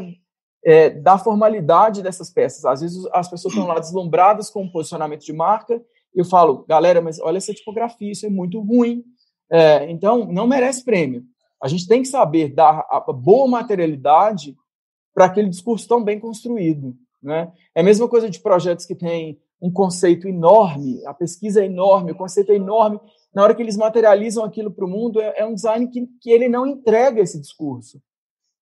é, 0.63 0.89
da 0.89 1.17
formalidade 1.17 2.03
dessas 2.03 2.29
peças. 2.29 2.65
Às 2.65 2.81
vezes 2.81 3.03
as 3.13 3.29
pessoas 3.29 3.53
estão 3.53 3.67
lá 3.67 3.79
deslumbradas 3.79 4.49
com 4.49 4.65
o 4.65 4.71
posicionamento 4.71 5.25
de 5.25 5.33
marca, 5.33 5.81
e 6.13 6.19
eu 6.19 6.25
falo, 6.25 6.65
galera, 6.67 7.01
mas 7.01 7.19
olha 7.21 7.37
essa 7.37 7.53
tipografia, 7.53 8.11
isso 8.11 8.25
é 8.25 8.29
muito 8.29 8.59
ruim. 8.59 9.03
É, 9.49 9.89
então, 9.89 10.25
não 10.25 10.45
merece 10.45 10.83
prêmio. 10.83 11.23
A 11.61 11.67
gente 11.67 11.87
tem 11.87 12.01
que 12.01 12.07
saber 12.07 12.53
dar 12.53 12.85
a 12.89 12.99
boa 13.13 13.47
materialidade 13.47 14.55
para 15.13 15.25
aquele 15.25 15.49
discurso 15.49 15.87
tão 15.87 16.03
bem 16.03 16.19
construído. 16.19 16.95
Né? 17.21 17.51
É 17.75 17.81
a 17.81 17.83
mesma 17.83 18.07
coisa 18.07 18.29
de 18.29 18.39
projetos 18.39 18.85
que 18.85 18.95
têm 18.95 19.39
um 19.61 19.71
conceito 19.71 20.27
enorme, 20.27 21.05
a 21.05 21.13
pesquisa 21.13 21.61
é 21.61 21.65
enorme, 21.65 22.13
o 22.13 22.17
conceito 22.17 22.51
é 22.51 22.55
enorme. 22.55 22.99
Na 23.33 23.43
hora 23.43 23.53
que 23.53 23.61
eles 23.61 23.77
materializam 23.77 24.43
aquilo 24.43 24.71
para 24.71 24.85
o 24.85 24.89
mundo, 24.89 25.21
é, 25.21 25.35
é, 25.37 25.45
um 25.45 25.53
design 25.53 25.87
que, 25.87 26.07
que 26.19 26.31
ele 26.31 26.49
não 26.49 26.65
entrega 26.65 27.21
esse 27.21 27.39
discurso. 27.39 28.01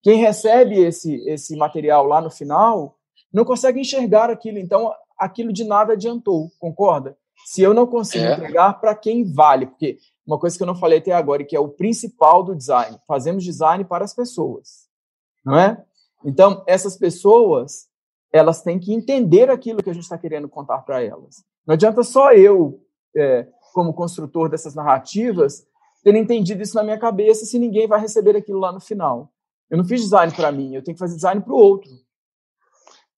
Quem 0.03 0.17
recebe 0.17 0.77
esse, 0.77 1.15
esse 1.29 1.55
material 1.55 2.05
lá 2.05 2.21
no 2.21 2.29
final 2.29 2.97
não 3.31 3.45
consegue 3.45 3.79
enxergar 3.79 4.29
aquilo, 4.29 4.57
então 4.57 4.91
aquilo 5.17 5.53
de 5.53 5.63
nada 5.63 5.93
adiantou, 5.93 6.51
concorda? 6.59 7.17
Se 7.45 7.61
eu 7.61 7.73
não 7.73 7.87
consigo 7.87 8.25
é. 8.25 8.33
entregar, 8.33 8.73
para 8.73 8.93
quem 8.93 9.23
vale? 9.23 9.67
Porque 9.67 9.97
uma 10.29 10.37
coisa 10.37 10.55
que 10.55 10.61
eu 10.61 10.67
não 10.67 10.75
falei 10.75 10.99
até 10.99 11.11
agora, 11.11 11.41
e 11.41 11.45
que 11.45 11.55
é 11.55 11.59
o 11.59 11.69
principal 11.69 12.43
do 12.43 12.55
design. 12.55 12.99
Fazemos 13.07 13.43
design 13.43 13.83
para 13.83 14.05
as 14.05 14.13
pessoas, 14.13 14.87
não 15.43 15.57
é? 15.57 15.83
Então, 16.23 16.63
essas 16.67 16.95
pessoas, 16.95 17.87
elas 18.31 18.61
têm 18.61 18.77
que 18.77 18.93
entender 18.93 19.49
aquilo 19.49 19.81
que 19.81 19.89
a 19.89 19.93
gente 19.93 20.03
está 20.03 20.19
querendo 20.19 20.47
contar 20.47 20.79
para 20.79 21.03
elas. 21.03 21.43
Não 21.65 21.73
adianta 21.73 22.03
só 22.03 22.31
eu, 22.31 22.79
é, 23.15 23.47
como 23.73 23.91
construtor 23.91 24.49
dessas 24.49 24.75
narrativas, 24.75 25.65
ter 26.03 26.13
entendido 26.15 26.61
isso 26.61 26.75
na 26.75 26.83
minha 26.83 26.99
cabeça 26.99 27.45
se 27.45 27.57
ninguém 27.57 27.87
vai 27.87 27.99
receber 27.99 28.35
aquilo 28.35 28.59
lá 28.59 28.71
no 28.71 28.79
final. 28.79 29.31
Eu 29.67 29.79
não 29.79 29.85
fiz 29.85 30.01
design 30.01 30.31
para 30.35 30.51
mim, 30.51 30.75
eu 30.75 30.83
tenho 30.83 30.95
que 30.95 30.99
fazer 30.99 31.15
design 31.15 31.41
para 31.41 31.53
o 31.53 31.57
outro. 31.57 31.89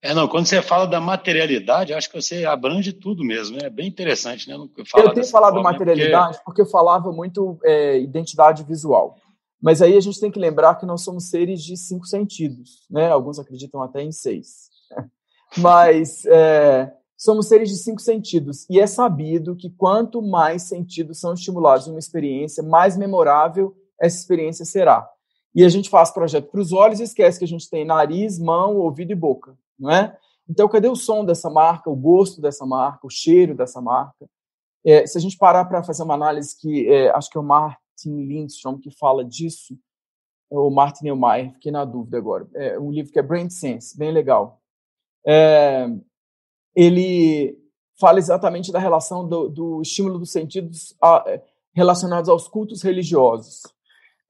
É, 0.04 0.16
não, 0.16 0.28
quando 0.28 0.48
você 0.48 0.62
fala 0.64 0.88
da 0.88 1.00
materialidade, 1.00 1.94
acho 1.94 2.10
que 2.10 2.20
você 2.20 2.44
abrange 2.44 2.92
tudo 2.92 3.24
mesmo, 3.24 3.58
né? 3.58 3.68
É 3.68 3.70
bem 3.70 3.88
interessante, 3.88 4.50
né? 4.50 4.56
Eu 4.56 4.68
tenho 4.68 5.26
falado 5.28 5.54
forma, 5.54 5.72
materialidade 5.72 6.38
porque... 6.38 6.44
porque... 6.46 6.62
eu 6.62 6.66
falava 6.66 7.12
muito 7.12 7.60
é, 7.64 8.00
identidade 8.00 8.64
visual. 8.64 9.16
Mas 9.62 9.80
aí 9.80 9.96
a 9.96 10.00
gente 10.00 10.20
tem 10.20 10.32
que 10.32 10.40
lembrar 10.40 10.76
que 10.76 10.88
nós 10.88 11.04
somos 11.04 11.30
seres 11.30 11.64
de 11.64 11.78
cinco 11.78 12.08
sentidos, 12.08 12.88
né? 12.90 13.12
Alguns 13.12 13.38
acreditam 13.38 13.84
até 13.84 14.02
em 14.02 14.12
seis. 14.12 14.72
Mas 15.56 16.26
é, 16.26 16.92
somos 17.16 17.48
seres 17.48 17.70
de 17.70 17.76
cinco 17.76 18.02
sentidos. 18.02 18.66
E 18.68 18.80
é 18.80 18.88
sabido 18.88 19.56
que 19.56 19.70
quanto 19.70 20.20
mais 20.20 20.64
sentidos 20.64 21.20
são 21.20 21.36
estimulados 21.36 21.86
numa 21.86 22.00
experiência, 22.00 22.64
mais 22.64 22.98
memorável 22.98 23.76
essa 24.00 24.18
experiência 24.18 24.66
será. 24.66 25.08
E 25.54 25.64
a 25.64 25.70
gente 25.70 25.92
faz 25.92 26.10
projeto 26.10 26.50
para 26.50 26.62
os 26.62 26.74
olhos 26.74 27.00
e 27.00 27.04
esquece 27.04 27.38
que 27.38 27.46
a 27.46 27.48
gente 27.48 27.70
tem 27.70 27.86
nariz, 27.86 28.40
mão, 28.40 28.78
ouvido 28.78 29.12
e 29.12 29.16
boca, 29.16 29.56
não 29.82 29.92
é? 29.92 30.18
Então, 30.48 30.68
cadê 30.70 30.88
o 30.88 30.96
som 30.96 31.26
dessa 31.26 31.50
marca, 31.50 31.90
o 31.90 31.96
gosto 31.96 32.42
dessa 32.42 32.66
marca, 32.66 33.08
o 33.08 33.10
cheiro 33.10 33.56
dessa 33.56 33.82
marca? 33.82 34.30
É, 34.86 35.06
se 35.06 35.18
a 35.18 35.22
gente 35.22 35.38
parar 35.38 35.66
para 35.66 35.84
fazer 35.84 36.04
uma 36.04 36.14
análise 36.14 36.58
que 36.60 36.88
é, 36.90 37.10
acho 37.12 37.30
que 37.30 37.38
é 37.38 37.42
o 37.42 37.44
Martin 37.44 38.26
Lindstrom 38.26 38.78
que 38.78 38.92
fala 38.92 39.24
disso, 39.24 39.78
ou 40.50 40.70
Martin 40.70 41.06
Neumeier, 41.06 41.54
fiquei 41.54 41.72
na 41.72 41.86
dúvida 41.86 42.18
agora. 42.18 42.48
É 42.54 42.78
um 42.78 42.92
livro 42.92 43.12
que 43.12 43.20
é 43.20 43.22
Brain 43.22 43.50
Sense, 43.50 43.98
bem 43.98 44.12
legal. 44.12 44.62
É, 45.26 45.88
ele 46.76 47.58
fala 48.00 48.20
exatamente 48.20 48.72
da 48.72 48.80
relação 48.80 49.28
do, 49.28 49.48
do 49.48 49.82
estímulo 49.82 50.20
dos 50.20 50.32
sentidos 50.32 50.96
a, 51.02 51.24
é, 51.28 51.42
relacionados 51.74 52.30
aos 52.30 52.48
cultos 52.48 52.82
religiosos. 52.82 53.62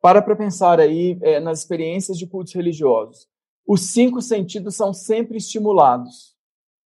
Para 0.01 0.21
para 0.21 0.35
pensar 0.35 0.79
aí 0.79 1.17
é, 1.21 1.39
nas 1.39 1.59
experiências 1.59 2.17
de 2.17 2.27
cultos 2.27 2.53
religiosos. 2.53 3.27
Os 3.67 3.91
cinco 3.91 4.21
sentidos 4.21 4.75
são 4.75 4.93
sempre 4.93 5.37
estimulados. 5.37 6.35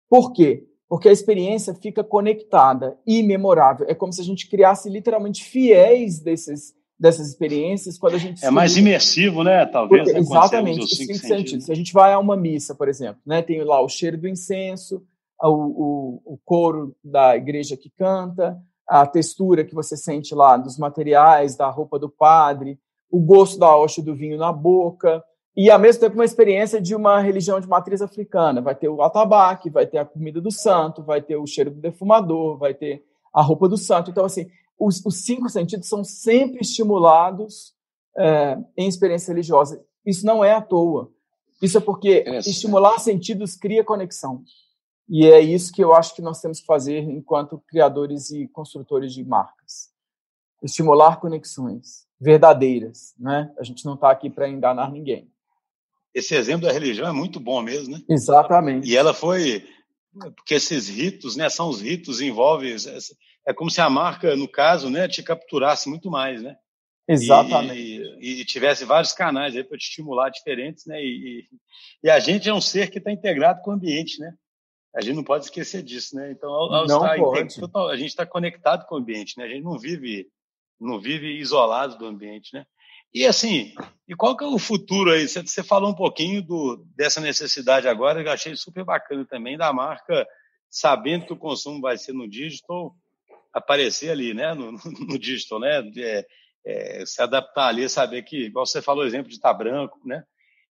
Por 0.09 0.31
quê? 0.31 0.65
Porque 0.87 1.09
a 1.09 1.11
experiência 1.11 1.73
fica 1.73 2.03
conectada 2.03 2.97
e 3.05 3.21
memorável. 3.21 3.85
É 3.87 3.93
como 3.93 4.11
se 4.11 4.21
a 4.21 4.23
gente 4.23 4.49
criasse 4.49 4.89
literalmente 4.89 5.43
fiéis 5.43 6.19
desses, 6.19 6.73
dessas 6.99 7.27
experiências 7.27 7.97
quando 7.97 8.15
a 8.15 8.19
gente 8.19 8.43
é 8.43 8.49
mais 8.49 8.75
imersivo, 8.75 9.43
né? 9.43 9.65
Talvez. 9.65 10.03
Porque, 10.03 10.13
né? 10.13 10.19
exatamente. 10.19 10.83
Os 10.83 10.89
cinco, 10.89 11.13
cinco 11.13 11.19
sentidos. 11.19 11.37
sentidos. 11.37 11.65
Se 11.65 11.71
a 11.71 11.75
gente 11.75 11.93
vai 11.93 12.13
a 12.13 12.19
uma 12.19 12.35
missa, 12.35 12.73
por 12.73 12.87
exemplo, 12.87 13.21
né? 13.25 13.41
Tem 13.41 13.63
lá 13.63 13.81
o 13.81 13.89
cheiro 13.89 14.17
do 14.17 14.27
incenso, 14.27 15.03
o, 15.41 15.47
o, 15.47 16.21
o 16.33 16.39
coro 16.43 16.95
da 17.03 17.37
igreja 17.37 17.77
que 17.77 17.89
canta, 17.89 18.59
a 18.87 19.05
textura 19.05 19.63
que 19.63 19.75
você 19.75 19.95
sente 19.95 20.33
lá 20.33 20.57
dos 20.57 20.77
materiais, 20.77 21.55
da 21.55 21.69
roupa 21.69 21.99
do 21.99 22.09
padre, 22.09 22.79
o 23.11 23.19
gosto 23.19 23.59
da 23.59 23.75
hoste 23.75 24.01
do 24.01 24.15
vinho 24.15 24.37
na 24.37 24.51
boca, 24.51 25.23
e 25.55 25.69
ao 25.69 25.79
mesmo 25.79 26.01
tempo 26.01 26.15
uma 26.15 26.25
experiência 26.25 26.81
de 26.81 26.95
uma 26.95 27.19
religião 27.19 27.59
de 27.59 27.67
matriz 27.67 28.01
africana. 28.01 28.61
Vai 28.61 28.75
ter 28.75 28.87
o 28.87 29.01
atabaque, 29.01 29.69
vai 29.69 29.85
ter 29.85 29.97
a 29.97 30.05
comida 30.05 30.39
do 30.39 30.51
santo, 30.51 31.03
vai 31.03 31.21
ter 31.21 31.35
o 31.35 31.47
cheiro 31.47 31.71
do 31.71 31.81
defumador, 31.81 32.57
vai 32.57 32.73
ter 32.73 33.03
a 33.33 33.41
roupa 33.41 33.67
do 33.67 33.77
santo. 33.77 34.09
Então, 34.09 34.25
assim, 34.25 34.49
os, 34.79 35.05
os 35.05 35.25
cinco 35.25 35.49
sentidos 35.49 35.89
são 35.89 36.03
sempre 36.03 36.61
estimulados 36.61 37.73
é, 38.17 38.57
em 38.77 38.87
experiência 38.87 39.31
religiosa. 39.31 39.83
Isso 40.05 40.25
não 40.25 40.43
é 40.43 40.53
à 40.53 40.61
toa. 40.61 41.11
Isso 41.61 41.77
é 41.77 41.81
porque 41.81 42.23
estimular 42.45 42.97
sentidos 42.99 43.55
cria 43.55 43.83
conexão. 43.83 44.43
E 45.09 45.25
é 45.25 45.39
isso 45.39 45.73
que 45.73 45.83
eu 45.83 45.93
acho 45.93 46.15
que 46.15 46.21
nós 46.21 46.39
temos 46.39 46.59
que 46.59 46.65
fazer 46.65 46.99
enquanto 46.99 47.61
criadores 47.67 48.29
e 48.29 48.47
construtores 48.47 49.11
de 49.13 49.23
marcas. 49.25 49.89
Estimular 50.63 51.19
conexões 51.19 52.07
verdadeiras, 52.19 53.13
né? 53.17 53.51
A 53.57 53.63
gente 53.63 53.85
não 53.85 53.95
está 53.95 54.11
aqui 54.11 54.29
para 54.29 54.47
enganar 54.47 54.91
ninguém. 54.91 55.29
Esse 56.13 56.35
exemplo 56.35 56.67
da 56.67 56.73
religião 56.73 57.07
é 57.07 57.11
muito 57.11 57.39
bom 57.39 57.61
mesmo, 57.61 57.95
né? 57.95 58.01
Exatamente. 58.09 58.89
E 58.89 58.97
ela 58.97 59.13
foi 59.13 59.63
porque 60.35 60.55
esses 60.55 60.89
ritos, 60.89 61.35
né, 61.35 61.49
são 61.49 61.69
os 61.69 61.81
ritos 61.81 62.19
envolvem 62.19 62.75
é 63.47 63.53
como 63.53 63.69
se 63.69 63.79
a 63.79 63.89
marca, 63.89 64.35
no 64.35 64.47
caso, 64.47 64.89
né, 64.89 65.07
te 65.07 65.23
capturasse 65.23 65.89
muito 65.89 66.09
mais, 66.09 66.41
né? 66.41 66.55
Exatamente. 67.07 67.73
E, 67.79 68.17
e, 68.19 68.41
e 68.41 68.45
tivesse 68.45 68.85
vários 68.85 69.13
canais 69.13 69.55
aí 69.55 69.63
para 69.63 69.77
te 69.77 69.85
estimular 69.85 70.29
diferentes, 70.29 70.85
né? 70.85 71.01
E, 71.01 71.47
e, 72.03 72.09
a 72.09 72.19
gente 72.19 72.47
é 72.47 72.53
um 72.53 72.61
ser 72.61 72.91
que 72.91 72.99
está 72.99 73.11
integrado 73.11 73.61
com 73.63 73.71
o 73.71 73.73
ambiente, 73.73 74.19
né? 74.19 74.31
A 74.95 75.01
gente 75.01 75.15
não 75.15 75.23
pode 75.23 75.45
esquecer 75.45 75.81
disso, 75.81 76.15
né? 76.15 76.31
Então, 76.31 76.51
ao, 76.51 76.71
ao 76.71 76.85
estar 76.85 77.59
total, 77.59 77.89
a 77.89 77.95
gente 77.95 78.09
está 78.09 78.25
conectado 78.25 78.85
com 78.85 78.95
o 78.95 78.97
ambiente, 78.99 79.37
né? 79.37 79.45
A 79.45 79.47
gente 79.47 79.63
não 79.63 79.79
vive, 79.79 80.27
não 80.79 80.99
vive 80.99 81.39
isolado 81.39 81.97
do 81.97 82.05
ambiente, 82.05 82.53
né? 82.53 82.65
E 83.13 83.25
assim, 83.25 83.73
e 84.07 84.15
qual 84.15 84.37
que 84.37 84.43
é 84.43 84.47
o 84.47 84.59
futuro 84.59 85.11
aí? 85.11 85.27
Você, 85.27 85.41
você 85.41 85.63
falou 85.63 85.89
um 85.89 85.95
pouquinho 85.95 86.41
do, 86.41 86.85
dessa 86.95 87.19
necessidade 87.19 87.87
agora, 87.87 88.21
eu 88.21 88.31
achei 88.31 88.55
super 88.55 88.83
bacana 88.83 89.25
também, 89.25 89.57
da 89.57 89.73
marca, 89.73 90.27
sabendo 90.69 91.25
que 91.25 91.33
o 91.33 91.37
consumo 91.37 91.81
vai 91.81 91.97
ser 91.97 92.13
no 92.13 92.29
digital, 92.29 92.95
aparecer 93.51 94.11
ali, 94.11 94.33
né? 94.33 94.53
No, 94.53 94.71
no 94.73 95.17
digital, 95.17 95.59
né? 95.59 95.81
É, 95.97 96.25
é, 96.65 97.05
se 97.05 97.21
adaptar 97.21 97.67
ali, 97.67 97.89
saber 97.89 98.21
que, 98.23 98.45
igual 98.45 98.65
você 98.65 98.81
falou, 98.81 99.05
exemplo 99.05 99.29
de 99.29 99.35
estar 99.35 99.53
branco, 99.53 99.99
né? 100.05 100.23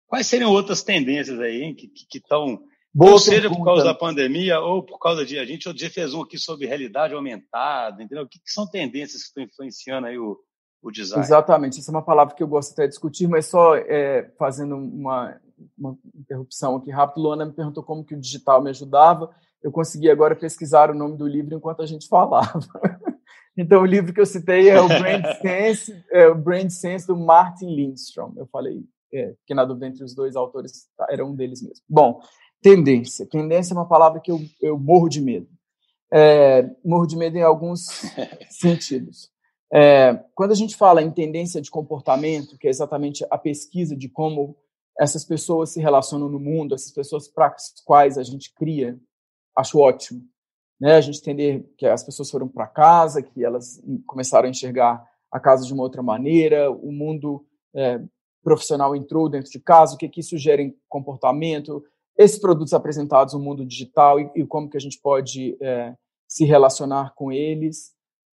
Quais 0.07 0.27
seriam 0.27 0.53
outras 0.53 0.83
tendências 0.83 1.41
aí 1.41 1.63
hein, 1.63 1.75
que 1.75 1.91
estão 2.19 2.63
ou 2.99 3.19
seja 3.19 3.51
por 3.51 3.63
causa 3.63 3.85
da 3.85 3.95
pandemia, 3.95 4.59
ou 4.59 4.83
por 4.83 4.99
causa 4.99 5.25
de. 5.25 5.39
A 5.39 5.45
gente 5.45 5.69
outro 5.69 5.79
dia 5.79 5.91
fez 5.91 6.15
um 6.15 6.23
aqui 6.23 6.39
sobre 6.39 6.67
realidade 6.67 7.13
aumentada, 7.13 8.03
entendeu? 8.03 8.25
O 8.25 8.29
que, 8.29 8.39
que 8.39 8.51
são 8.51 8.67
tendências 8.67 9.23
que 9.23 9.29
estão 9.29 9.45
influenciando 9.45 10.07
aí 10.07 10.19
o, 10.19 10.39
o 10.89 10.93
design? 10.93 11.25
Exatamente, 11.25 11.79
essa 11.79 11.91
é 11.91 11.95
uma 11.95 12.03
palavra 12.03 12.35
que 12.35 12.43
eu 12.43 12.49
gosto 12.49 12.73
até 12.73 12.83
de 12.85 12.91
discutir, 12.91 13.27
mas 13.27 13.47
só 13.47 13.77
é, 13.77 14.31
fazendo 14.39 14.77
uma, 14.77 15.41
uma 15.77 15.97
interrupção 16.15 16.77
aqui 16.77 16.91
rápido, 16.91 17.23
Luana 17.23 17.47
me 17.47 17.53
perguntou 17.53 17.83
como 17.83 18.05
que 18.05 18.15
o 18.15 18.21
digital 18.21 18.63
me 18.63 18.71
ajudava. 18.71 19.31
Eu 19.63 19.73
consegui 19.73 20.11
agora 20.11 20.37
pesquisar 20.37 20.91
o 20.91 20.95
nome 20.95 21.17
do 21.17 21.27
livro 21.27 21.55
enquanto 21.55 21.83
a 21.83 21.87
gente 21.87 22.07
falava. 22.09 22.61
então, 23.57 23.83
o 23.83 23.87
livro 23.87 24.13
que 24.13 24.21
eu 24.21 24.27
citei 24.27 24.69
é 24.69 24.81
o 24.81 24.87
Brand 24.87 25.25
Sense, 25.43 26.05
é 26.11 26.29
o 26.29 26.35
Brand 26.35 26.71
Sense 26.71 27.07
do 27.07 27.17
Martin 27.17 27.75
Lindstrom. 27.75 28.33
Eu 28.37 28.47
falei, 28.47 28.85
é, 29.13 29.35
que 29.47 29.55
na 29.55 29.65
dúvida 29.65 29.87
entre 29.89 30.05
os 30.05 30.15
dois 30.15 30.37
autores 30.37 30.87
tá, 30.97 31.07
era 31.11 31.25
um 31.25 31.35
deles 31.35 31.63
mesmo. 31.63 31.83
Bom, 31.89 32.21
Tendência. 32.67 33.27
Tendência 33.27 33.73
é 33.73 33.77
uma 33.77 33.87
palavra 33.87 34.21
que 34.21 34.31
eu, 34.31 34.41
eu 34.61 34.79
morro 34.79 35.09
de 35.09 35.21
medo. 35.21 35.47
É, 36.13 36.69
morro 36.85 37.07
de 37.07 37.17
medo 37.17 37.37
em 37.37 37.43
alguns 37.43 37.87
sentidos. 38.51 39.31
É, 39.73 40.15
quando 40.35 40.53
a 40.53 40.57
gente 40.57 40.77
fala 40.77 41.03
em 41.03 41.11
tendência 41.11 41.61
de 41.61 41.71
comportamento, 41.71 42.57
que 42.59 42.67
é 42.67 42.71
exatamente 42.71 43.25
a 43.31 43.39
pesquisa 43.39 43.97
de 43.97 44.09
como 44.09 44.57
essas 44.99 45.25
pessoas 45.25 45.71
se 45.71 45.81
relacionam 45.81 46.29
no 46.29 46.41
mundo, 46.41 46.75
essas 46.75 46.93
pessoas 46.93 47.29
para 47.29 47.49
as 47.49 47.81
quais 47.85 48.17
a 48.17 48.23
gente 48.23 48.53
cria, 48.55 48.99
acho 49.57 49.79
ótimo. 49.79 50.23
Né? 50.81 50.97
A 50.97 51.01
gente 51.01 51.21
entender 51.21 51.69
que 51.77 51.87
as 51.87 52.03
pessoas 52.03 52.31
foram 52.31 52.49
para 52.49 52.67
casa, 52.67 53.23
que 53.23 53.45
elas 53.45 53.83
começaram 54.07 54.47
a 54.47 54.51
enxergar 54.51 55.05
a 55.31 55.41
casa 55.41 55.67
de 55.67 55.73
uma 55.73 55.83
outra 55.83 56.03
maneira, 56.03 56.71
o 56.71 56.93
mundo 56.93 57.45
é, 57.75 58.01
profissional 58.43 58.95
entrou 58.95 59.29
dentro 59.29 59.51
de 59.51 59.59
casa, 59.59 59.95
o 59.95 59.99
que, 59.99 60.09
que 60.09 60.21
isso 60.21 60.39
gera 60.39 60.63
em 60.63 60.75
comportamento, 60.89 61.85
esses 62.17 62.39
produtos 62.39 62.73
apresentados 62.73 63.35
no 63.35 63.41
mundo 63.41 63.67
digital 63.67 64.19
e, 64.21 64.31
e 64.37 64.47
como 64.47 64.71
que 64.71 64.77
a 64.77 64.81
gente 64.81 64.99
pode 65.01 65.57
é, 65.61 65.95
se 66.29 66.45
relacionar 66.45 67.13
com 67.15 67.31
eles. 67.31 67.96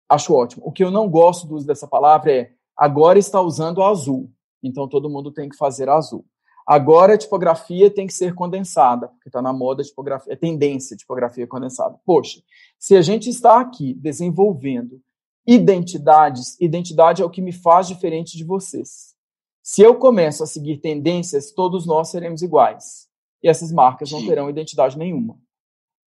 Acho 0.10 0.34
ótimo. 0.34 0.64
O 0.66 0.72
que 0.72 0.84
eu 0.84 0.90
não 0.90 1.08
gosto 1.08 1.48
do 1.48 1.56
uso 1.56 1.68
dessa 1.68 1.88
palavra 1.88 2.32
é 2.32 2.52
agora 2.76 3.20
está 3.20 3.40
usando 3.40 3.84
azul, 3.84 4.32
então 4.64 4.88
todo 4.88 5.10
mundo 5.10 5.32
tem 5.32 5.48
que 5.48 5.56
fazer 5.56 5.88
azul. 5.88 6.26
Agora 6.66 7.14
a 7.14 7.18
tipografia 7.18 7.90
tem 7.90 8.06
que 8.06 8.14
ser 8.14 8.34
condensada, 8.34 9.08
porque 9.08 9.30
está 9.30 9.42
na 9.42 9.52
moda 9.52 9.82
a 9.82 9.86
tipografia, 9.86 10.34
é 10.34 10.36
tendência 10.36 10.94
a 10.94 10.98
tipografia 10.98 11.48
condensada. 11.48 12.00
Poxa, 12.06 12.42
se 12.78 12.96
a 12.96 13.02
gente 13.02 13.30
está 13.30 13.60
aqui 13.60 13.94
desenvolvendo 13.94 15.02
identidades, 15.48 16.60
identidade 16.60 17.22
é 17.22 17.26
o 17.26 17.30
que 17.30 17.42
me 17.42 17.52
faz 17.52 17.88
diferente 17.88 18.38
de 18.38 18.44
vocês. 18.44 19.16
Se 19.64 19.82
eu 19.82 19.96
começo 19.96 20.44
a 20.44 20.48
seguir 20.48 20.78
tendências, 20.78 21.52
todos 21.52 21.86
nós 21.86 22.10
seremos 22.10 22.42
iguais 22.42 23.08
e 23.44 23.50
essas 23.50 23.72
marcas 23.72 24.12
não 24.12 24.26
terão 24.26 24.50
identidade 24.50 24.98
nenhuma, 24.98 25.38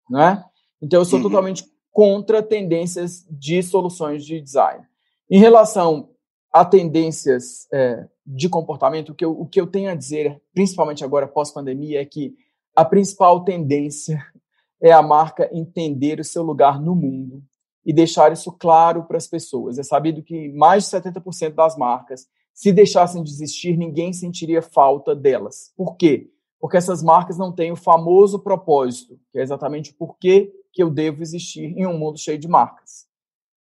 né? 0.10 0.44
Então 0.82 1.02
eu 1.02 1.06
sou 1.06 1.18
uhum. 1.18 1.24
totalmente 1.24 1.64
contra 1.92 2.42
tendências 2.42 3.26
de 3.30 3.62
soluções 3.62 4.26
de 4.26 4.40
design. 4.40 4.86
Em 5.30 5.40
relação 5.40 6.10
a 6.52 6.66
tendências 6.66 7.68
é, 7.72 8.08
de 8.26 8.50
comportamento, 8.50 9.10
o 9.10 9.16
que, 9.16 9.24
eu, 9.24 9.32
o 9.32 9.46
que 9.46 9.60
eu 9.60 9.68
tenho 9.68 9.90
a 9.90 9.96
dizer, 9.96 10.42
principalmente 10.54 11.04
agora 11.04 11.28
pós-pandemia, 11.28 12.02
é 12.02 12.06
que 12.06 12.36
a 12.76 12.86
principal 12.86 13.44
tendência 13.44 14.24
é 14.82 14.92
a 14.92 15.02
marca 15.02 15.50
entender 15.54 16.20
o 16.20 16.24
seu 16.24 16.44
lugar 16.44 16.82
no 16.82 16.96
mundo 16.96 17.44
e 17.86 17.94
deixar 17.94 18.32
isso 18.32 18.52
claro 18.52 19.04
para 19.04 19.18
as 19.18 19.28
pessoas. 19.28 19.78
É 19.78 19.84
sabido 19.84 20.24
que 20.24 20.50
mais 20.50 20.86
de 20.86 20.98
70% 20.98 21.54
das 21.54 21.78
marcas, 21.78 22.28
se 22.54 22.72
deixassem 22.72 23.24
de 23.24 23.32
existir, 23.32 23.78
ninguém 23.78 24.14
sentiria 24.14 24.62
falta 24.62 25.16
delas. 25.16 25.72
Por 25.76 25.96
quê? 25.96 26.30
porque 26.62 26.78
essas 26.78 27.02
marcas 27.02 27.40
não 27.40 27.52
têm 27.52 27.72
o 27.72 27.76
famoso 27.76 28.38
propósito, 28.38 29.20
que 29.32 29.40
é 29.40 29.42
exatamente 29.42 29.92
por 29.92 30.16
que, 30.20 30.54
que 30.72 30.82
eu 30.82 30.90
devo 30.90 31.22
existir 31.22 31.78
em 31.78 31.86
um 31.86 31.98
mundo 31.98 32.20
cheio 32.20 32.38
de 32.38 32.48
marcas. 32.48 33.06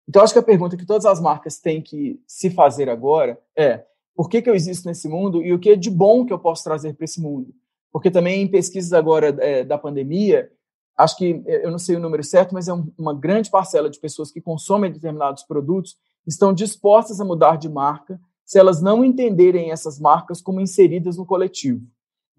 Então, 0.08 0.24
acho 0.24 0.34
que 0.34 0.40
a 0.40 0.44
pergunta 0.44 0.76
que 0.76 0.86
todas 0.86 1.06
as 1.06 1.22
marcas 1.22 1.60
têm 1.60 1.82
que 1.82 2.22
se 2.28 2.50
fazer 2.50 2.90
agora 2.90 3.40
é 3.56 3.86
por 4.16 4.30
que, 4.30 4.42
que 4.42 4.50
eu 4.50 4.56
existo 4.56 4.88
nesse 4.88 5.08
mundo 5.08 5.42
e 5.42 5.54
o 5.54 5.60
que 5.60 5.72
é 5.72 5.76
de 5.76 5.90
bom 5.90 6.26
que 6.26 6.34
eu 6.34 6.40
posso 6.40 6.64
trazer 6.64 6.94
para 6.94 7.06
esse 7.06 7.22
mundo? 7.22 7.54
Porque 7.92 8.12
também 8.12 8.42
em 8.42 8.48
pesquisas 8.48 8.94
agora 8.94 9.36
é, 9.40 9.64
da 9.64 9.78
pandemia, 9.78 10.52
acho 10.98 11.18
que, 11.18 11.42
é, 11.46 11.66
eu 11.66 11.72
não 11.72 11.80
sei 11.80 11.96
o 11.96 12.00
número 12.00 12.24
certo, 12.24 12.54
mas 12.54 12.68
é 12.68 12.74
um, 12.74 12.92
uma 12.98 13.14
grande 13.14 13.50
parcela 13.50 13.90
de 13.90 14.00
pessoas 14.00 14.32
que 14.32 14.42
consomem 14.42 14.92
determinados 14.92 15.44
produtos 15.44 15.98
estão 16.28 16.54
dispostas 16.54 17.20
a 17.20 17.26
mudar 17.26 17.58
de 17.58 17.70
marca 17.70 18.20
se 18.46 18.60
elas 18.60 18.82
não 18.82 19.04
entenderem 19.04 19.72
essas 19.72 20.00
marcas 20.00 20.42
como 20.42 20.60
inseridas 20.60 21.18
no 21.18 21.26
coletivo. 21.26 21.86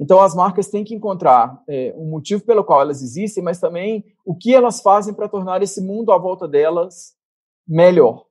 Então, 0.00 0.20
as 0.20 0.34
marcas 0.34 0.68
têm 0.68 0.84
que 0.84 0.94
encontrar 0.94 1.62
é, 1.68 1.94
um 1.96 2.10
motivo 2.10 2.44
pelo 2.44 2.64
qual 2.64 2.80
elas 2.80 3.02
existem, 3.02 3.42
mas 3.42 3.60
também 3.60 4.04
o 4.24 4.34
que 4.34 4.54
elas 4.54 4.80
fazem 4.80 5.14
para 5.14 5.28
tornar 5.28 5.62
esse 5.62 5.80
mundo 5.80 6.12
à 6.12 6.18
volta 6.18 6.48
delas 6.48 7.14
melhor. 7.66 8.24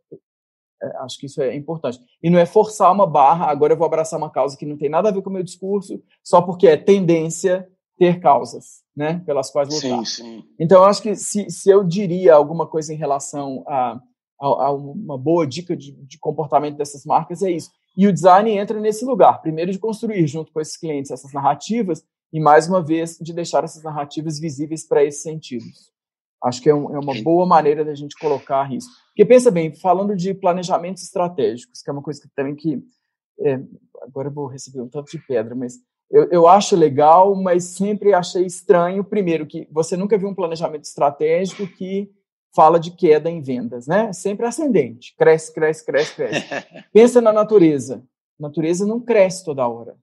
É, 0.81 0.97
acho 0.97 1.17
que 1.19 1.27
isso 1.27 1.41
é 1.41 1.55
importante. 1.55 1.99
E 2.21 2.29
não 2.29 2.39
é 2.39 2.45
forçar 2.45 2.91
uma 2.91 3.05
barra, 3.05 3.45
agora 3.45 3.73
eu 3.73 3.77
vou 3.77 3.85
abraçar 3.85 4.17
uma 4.17 4.29
causa 4.29 4.57
que 4.57 4.65
não 4.65 4.77
tem 4.77 4.89
nada 4.89 5.09
a 5.09 5.11
ver 5.11 5.21
com 5.21 5.29
o 5.29 5.33
meu 5.33 5.43
discurso, 5.43 6.01
só 6.23 6.41
porque 6.41 6.67
é 6.67 6.75
tendência 6.75 7.67
ter 7.97 8.19
causas, 8.19 8.81
né, 8.95 9.21
pelas 9.25 9.51
quais 9.51 9.69
lutar. 9.69 10.03
Sim, 10.03 10.23
sim. 10.23 10.43
Então, 10.59 10.83
acho 10.83 11.03
que 11.03 11.15
se, 11.15 11.47
se 11.51 11.69
eu 11.69 11.83
diria 11.83 12.33
alguma 12.33 12.65
coisa 12.65 12.91
em 12.91 12.97
relação 12.97 13.63
a, 13.67 14.01
a, 14.41 14.47
a 14.47 14.71
uma 14.73 15.19
boa 15.19 15.45
dica 15.45 15.77
de, 15.77 15.91
de 15.91 16.17
comportamento 16.17 16.77
dessas 16.77 17.05
marcas, 17.05 17.43
é 17.43 17.51
isso. 17.51 17.69
E 17.95 18.07
o 18.07 18.13
design 18.13 18.51
entra 18.51 18.79
nesse 18.79 19.03
lugar, 19.05 19.41
primeiro 19.41 19.71
de 19.71 19.79
construir 19.79 20.25
junto 20.27 20.51
com 20.51 20.61
esses 20.61 20.77
clientes 20.77 21.11
essas 21.11 21.33
narrativas 21.33 22.03
e, 22.31 22.39
mais 22.39 22.67
uma 22.67 22.81
vez, 22.81 23.17
de 23.19 23.33
deixar 23.33 23.63
essas 23.63 23.83
narrativas 23.83 24.39
visíveis 24.39 24.87
para 24.87 25.03
esses 25.03 25.21
sentidos. 25.21 25.91
Acho 26.43 26.61
que 26.61 26.69
é, 26.69 26.73
um, 26.73 26.95
é 26.95 26.99
uma 26.99 27.13
boa 27.21 27.45
maneira 27.45 27.85
da 27.85 27.93
gente 27.93 28.17
colocar 28.17 28.71
isso. 28.73 28.87
Porque 29.09 29.25
pensa 29.25 29.51
bem, 29.51 29.73
falando 29.75 30.15
de 30.15 30.33
planejamentos 30.33 31.03
estratégicos, 31.03 31.81
que 31.81 31.89
é 31.89 31.93
uma 31.93 32.01
coisa 32.01 32.21
que 32.21 32.29
também 32.33 32.55
que 32.55 32.81
é, 33.41 33.59
agora 34.01 34.29
eu 34.29 34.33
vou 34.33 34.47
receber 34.47 34.81
um 34.81 34.89
tanto 34.89 35.11
de 35.11 35.19
pedra, 35.27 35.53
mas 35.53 35.75
eu, 36.09 36.27
eu 36.31 36.47
acho 36.47 36.75
legal, 36.75 37.35
mas 37.35 37.65
sempre 37.65 38.13
achei 38.13 38.45
estranho, 38.45 39.03
primeiro, 39.03 39.45
que 39.45 39.67
você 39.71 39.95
nunca 39.95 40.17
viu 40.17 40.29
um 40.29 40.35
planejamento 40.35 40.83
estratégico 40.83 41.67
que 41.67 42.09
fala 42.53 42.79
de 42.79 42.91
queda 42.91 43.29
em 43.29 43.41
vendas, 43.41 43.87
né? 43.87 44.11
Sempre 44.13 44.45
ascendente, 44.45 45.15
cresce, 45.17 45.53
cresce, 45.53 45.85
cresce, 45.85 46.15
cresce. 46.15 46.45
Pensa 46.93 47.21
na 47.21 47.31
natureza. 47.31 48.03
A 48.39 48.43
natureza 48.43 48.85
não 48.85 48.99
cresce 48.99 49.43
toda 49.43 49.67
hora, 49.67 49.95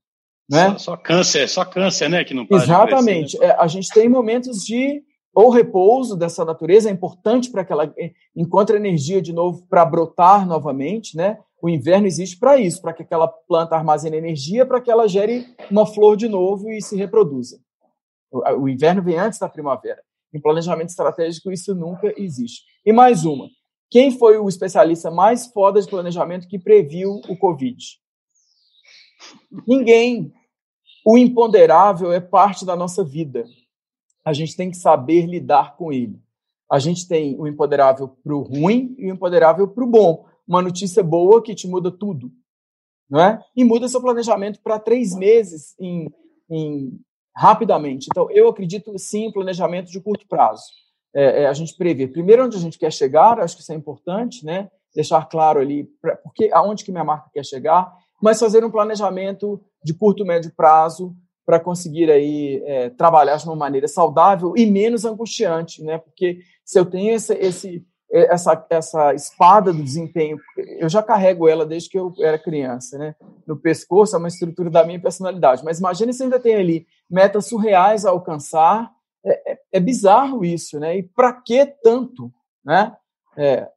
né? 0.51 0.70
Só, 0.70 0.78
só 0.78 0.96
câncer, 0.96 1.49
só 1.49 1.64
câncer, 1.64 2.09
né? 2.09 2.24
Que 2.24 2.34
não 2.34 2.46
Exatamente. 2.51 3.36
Crescer, 3.36 3.46
né? 3.46 3.55
é, 3.59 3.62
a 3.62 3.66
gente 3.66 3.88
tem 3.90 4.09
momentos 4.09 4.64
de 4.64 5.03
ou 5.34 5.51
repouso 5.51 6.16
dessa 6.16 6.44
natureza 6.44 6.88
é 6.88 6.92
importante 6.92 7.51
para 7.51 7.64
que 7.64 7.72
ela 7.72 7.92
é, 7.96 8.12
encontre 8.34 8.76
energia 8.76 9.22
de 9.22 9.32
novo 9.32 9.64
para 9.68 9.84
brotar 9.84 10.46
novamente, 10.46 11.16
né? 11.16 11.38
O 11.61 11.68
inverno 11.68 12.07
existe 12.07 12.38
para 12.38 12.57
isso, 12.57 12.80
para 12.80 12.92
que 12.92 13.03
aquela 13.03 13.28
planta 13.28 13.76
armazene 13.76 14.16
energia, 14.16 14.64
para 14.64 14.80
que 14.80 14.90
ela 14.90 15.09
gere 15.09 15.46
uma 15.70 15.86
flor 15.86 16.16
de 16.16 16.28
novo 16.28 16.70
e 16.70 16.80
se 16.80 16.96
reproduza. 16.96 17.61
O 18.32 18.68
inverno 18.68 19.03
vem 19.03 19.18
antes 19.18 19.38
da 19.38 19.49
primavera. 19.49 20.03
Em 20.33 20.41
planejamento 20.41 20.91
estratégico, 20.91 21.51
isso 21.51 21.74
nunca 21.74 22.12
existe. 22.16 22.64
E 22.85 22.93
mais 22.93 23.24
uma. 23.24 23.49
Quem 23.91 24.11
foi 24.11 24.37
o 24.39 24.49
especialista 24.49 25.11
mais 25.11 25.47
foda 25.47 25.81
de 25.81 25.89
planejamento 25.89 26.47
que 26.47 26.59
previu 26.59 27.20
o 27.29 27.37
Covid? 27.37 27.79
Ninguém. 29.66 30.33
O 31.07 31.16
imponderável 31.16 32.12
é 32.12 32.20
parte 32.20 32.66
da 32.66 32.76
nossa 32.76 33.03
vida. 33.03 33.45
A 34.24 34.33
gente 34.33 34.55
tem 34.55 34.70
que 34.70 34.76
saber 34.76 35.24
lidar 35.24 35.76
com 35.76 35.91
ele. 35.91 36.20
A 36.70 36.79
gente 36.79 37.09
tem 37.09 37.35
o 37.41 37.47
imponderável 37.47 38.09
para 38.09 38.35
o 38.35 38.43
ruim 38.43 38.95
e 38.99 39.11
o 39.11 39.14
imponderável 39.14 39.66
para 39.66 39.85
o 39.85 39.87
bom 39.91 40.29
uma 40.49 40.62
notícia 40.62 41.03
boa 41.03 41.43
que 41.43 41.55
te 41.55 41.68
muda 41.68 41.91
tudo, 41.91 42.33
não 43.09 43.20
é? 43.20 43.39
E 43.55 43.62
muda 43.62 43.87
seu 43.87 44.01
planejamento 44.01 44.61
para 44.62 44.79
três 44.79 45.14
meses 45.14 45.74
em, 45.79 46.11
em, 46.51 46.99
rapidamente. 47.39 48.09
Então, 48.11 48.28
eu 48.32 48.49
acredito 48.49 48.93
sim 48.99 49.26
em 49.26 49.32
planejamento 49.32 49.93
de 49.93 50.01
curto 50.01 50.26
prazo. 50.26 50.64
É, 51.14 51.43
é, 51.43 51.47
a 51.47 51.53
gente 51.53 51.76
prever 51.76 52.09
primeiro 52.09 52.45
onde 52.45 52.57
a 52.57 52.61
gente 52.61 52.76
quer 52.76 52.93
chegar, 52.93 53.39
acho 53.39 53.55
que 53.55 53.62
isso 53.62 53.72
é 53.72 53.76
importante, 53.76 54.45
né? 54.45 54.68
Deixar 54.93 55.24
claro 55.28 55.61
ali 55.61 55.84
pra, 56.03 56.16
porque 56.16 56.51
aonde 56.53 56.84
que 56.84 56.91
minha 56.91 57.05
marca 57.05 57.30
quer 57.32 57.45
chegar, 57.45 57.93
mas 58.20 58.41
fazer 58.41 58.64
um 58.64 58.70
planejamento 58.70 59.61
de 59.84 59.95
curto 59.95 60.24
médio 60.24 60.53
prazo 60.57 61.14
para 61.47 61.61
conseguir 61.61 62.11
aí 62.11 62.61
é, 62.66 62.91
trabalhar 62.91 63.36
de 63.36 63.47
uma 63.47 63.55
maneira 63.55 63.86
saudável 63.86 64.55
e 64.57 64.66
menos 64.66 65.05
angustiante, 65.05 65.82
né? 65.84 65.97
Porque 65.97 66.41
se 66.64 66.78
eu 66.78 66.84
tenho 66.84 67.14
esse, 67.14 67.32
esse 67.34 67.86
essa, 68.11 68.67
essa 68.71 69.15
espada 69.15 69.73
do 69.73 69.83
desempenho, 69.83 70.39
eu 70.57 70.89
já 70.89 71.03
carrego 71.03 71.49
ela 71.49 71.67
desde 71.67 71.91
que 71.91 71.99
eu 71.99 72.13
era 72.21 72.39
criança, 72.39 72.97
né? 72.97 73.15
No 73.47 73.57
pescoço 73.57 74.17
é 74.17 74.19
uma 74.19 74.29
estrutura 74.29 74.71
da 74.71 74.85
minha 74.85 75.01
personalidade. 75.01 75.63
Mas 75.65 75.79
imagine 75.79 76.13
se 76.13 76.23
ainda 76.23 76.41
tem 76.41 76.55
ali 76.55 76.87
metas 77.09 77.47
surreais 77.47 78.07
a 78.07 78.11
alcançar. 78.11 78.91
É, 79.25 79.53
é, 79.53 79.59
é 79.73 79.81
bizarro 79.81 80.45
isso, 80.45 80.79
né? 80.81 80.97
E 80.97 81.03
para 81.03 81.33
que 81.33 81.67
tanto, 81.83 82.33
né? 82.65 82.97
É, 83.37 83.69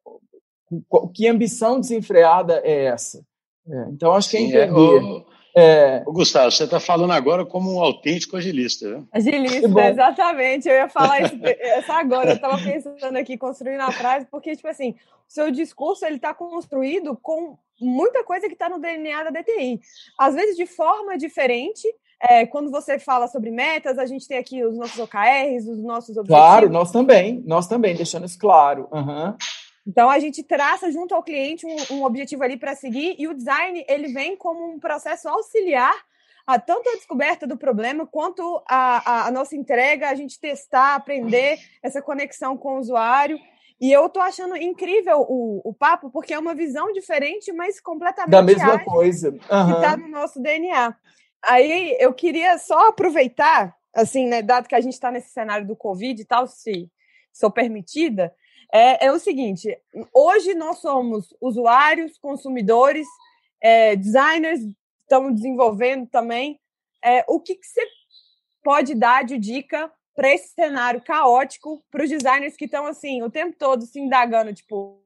que 1.14 1.28
ambição 1.28 1.80
desenfreada 1.80 2.62
é 2.64 2.86
essa? 2.86 3.26
É, 3.68 3.86
então, 3.90 4.14
acho 4.14 4.30
que 4.30 4.38
é 4.38 4.42
entender. 4.42 5.26
É... 5.56 6.04
Ô, 6.06 6.14
Gustavo, 6.14 6.52
você 6.52 6.64
está 6.64 6.80
falando 6.80 7.12
agora 7.12 7.46
como 7.46 7.74
um 7.74 7.82
autêntico 7.82 8.38
agilista, 8.38 8.90
né? 8.90 9.04
Agilista, 9.12 9.90
exatamente. 9.90 10.68
Eu 10.68 10.76
ia 10.76 10.90
falar 10.90 11.22
isso 11.22 11.36
essa 11.44 11.94
agora. 11.94 12.32
Eu 12.32 12.36
estava 12.36 12.58
pensando 12.58 13.18
aqui, 13.18 13.38
construindo 13.38 13.82
a 13.82 13.92
frase, 13.92 14.26
porque, 14.30 14.56
tipo 14.56 14.68
assim, 14.68 14.92
o 14.92 14.96
seu 15.28 15.52
discurso 15.52 16.06
ele 16.06 16.16
está 16.16 16.34
construído 16.34 17.18
com 17.22 17.58
muita 17.80 18.24
coisa 18.24 18.48
que 18.48 18.54
está 18.54 18.70
no 18.70 18.80
DNA 18.80 19.24
da 19.24 19.42
DTI. 19.42 19.80
Às 20.18 20.36
vezes 20.36 20.56
de 20.56 20.66
forma 20.66 21.18
diferente. 21.18 21.88
É, 22.24 22.46
quando 22.46 22.70
você 22.70 23.00
fala 23.00 23.28
sobre 23.28 23.50
metas, 23.50 23.98
a 23.98 24.06
gente 24.06 24.28
tem 24.28 24.38
aqui 24.38 24.64
os 24.64 24.78
nossos 24.78 25.00
OKRs, 25.00 25.68
os 25.68 25.82
nossos 25.82 26.16
objetivos. 26.16 26.28
Claro, 26.28 26.70
nós 26.70 26.92
também, 26.92 27.44
nós 27.48 27.66
também, 27.66 27.96
deixando 27.96 28.28
isso 28.28 28.38
claro. 28.38 28.88
Uhum. 28.92 29.36
Então 29.86 30.10
a 30.10 30.20
gente 30.20 30.44
traça 30.44 30.92
junto 30.92 31.16
ao 31.16 31.24
cliente 31.24 31.66
um, 31.66 31.96
um 31.96 32.04
objetivo 32.04 32.44
ali 32.44 32.58
para 32.58 32.76
seguir 32.76 33.16
e 33.18 33.28
o 33.28 33.34
design 33.34 33.84
ele 33.88 34.14
vem 34.14 34.36
como 34.36 34.72
um 34.72 34.80
processo 34.80 35.28
auxiliar 35.28 35.94
a 36.46 36.60
tanto 36.60 36.90
a 36.90 36.96
descoberta 36.96 37.48
do 37.48 37.58
problema 37.58 38.06
quanto 38.06 38.62
a, 38.68 39.12
a, 39.12 39.28
a 39.28 39.32
nossa 39.32 39.56
entrega, 39.56 40.10
a 40.10 40.16
gente 40.16 40.40
testar, 40.40 40.96
aprender 40.96 41.60
essa 41.82 42.02
conexão 42.02 42.58
com 42.58 42.76
o 42.76 42.80
usuário. 42.80 43.40
E 43.80 43.92
eu 43.92 44.08
tô 44.10 44.20
achando 44.20 44.56
incrível 44.56 45.26
o, 45.28 45.62
o 45.64 45.74
papo, 45.74 46.12
porque 46.12 46.34
é 46.34 46.40
uma 46.40 46.54
visão 46.54 46.92
diferente, 46.92 47.52
mas 47.52 47.80
completamente 47.80 48.32
da 48.32 48.42
mesma 48.42 48.84
coisa 48.84 49.30
uhum. 49.30 49.38
que 49.38 49.74
está 49.74 49.98
no 49.98 50.08
nosso 50.08 50.40
DNA. 50.40 50.96
Aí 51.44 51.98
eu 52.00 52.14
queria 52.14 52.58
só 52.60 52.90
aproveitar, 52.90 53.76
assim, 53.94 54.28
né, 54.28 54.44
dado 54.44 54.68
que 54.68 54.76
a 54.76 54.82
gente 54.82 54.94
está 54.94 55.10
nesse 55.10 55.30
cenário 55.30 55.66
do 55.66 55.76
Covid 55.76 56.22
e 56.22 56.26
tal, 56.26 56.46
se 56.46 56.92
sou 57.34 57.50
permitida, 57.50 58.32
é, 58.72 59.08
é 59.08 59.12
o 59.12 59.20
seguinte: 59.20 59.78
hoje 60.14 60.54
nós 60.54 60.80
somos 60.80 61.34
usuários, 61.42 62.18
consumidores, 62.18 63.08
é, 63.62 63.96
designers, 63.96 64.62
estamos 65.02 65.36
desenvolvendo 65.36 66.08
também. 66.08 66.60
É, 67.04 67.26
o 67.28 67.40
que, 67.40 67.56
que 67.56 67.66
você 67.66 67.82
pode 68.64 68.96
dar 68.96 69.24
de 69.24 69.38
dica 69.38 69.92
para 70.16 70.34
esse 70.34 70.50
cenário 70.50 71.02
caótico 71.02 71.84
para 71.90 72.04
os 72.04 72.10
designers 72.10 72.56
que 72.56 72.66
estão 72.66 72.86
assim 72.86 73.24
o 73.24 73.30
tempo 73.30 73.56
todo 73.58 73.86
se 73.86 74.00
indagando, 74.00 74.54
tipo, 74.54 75.02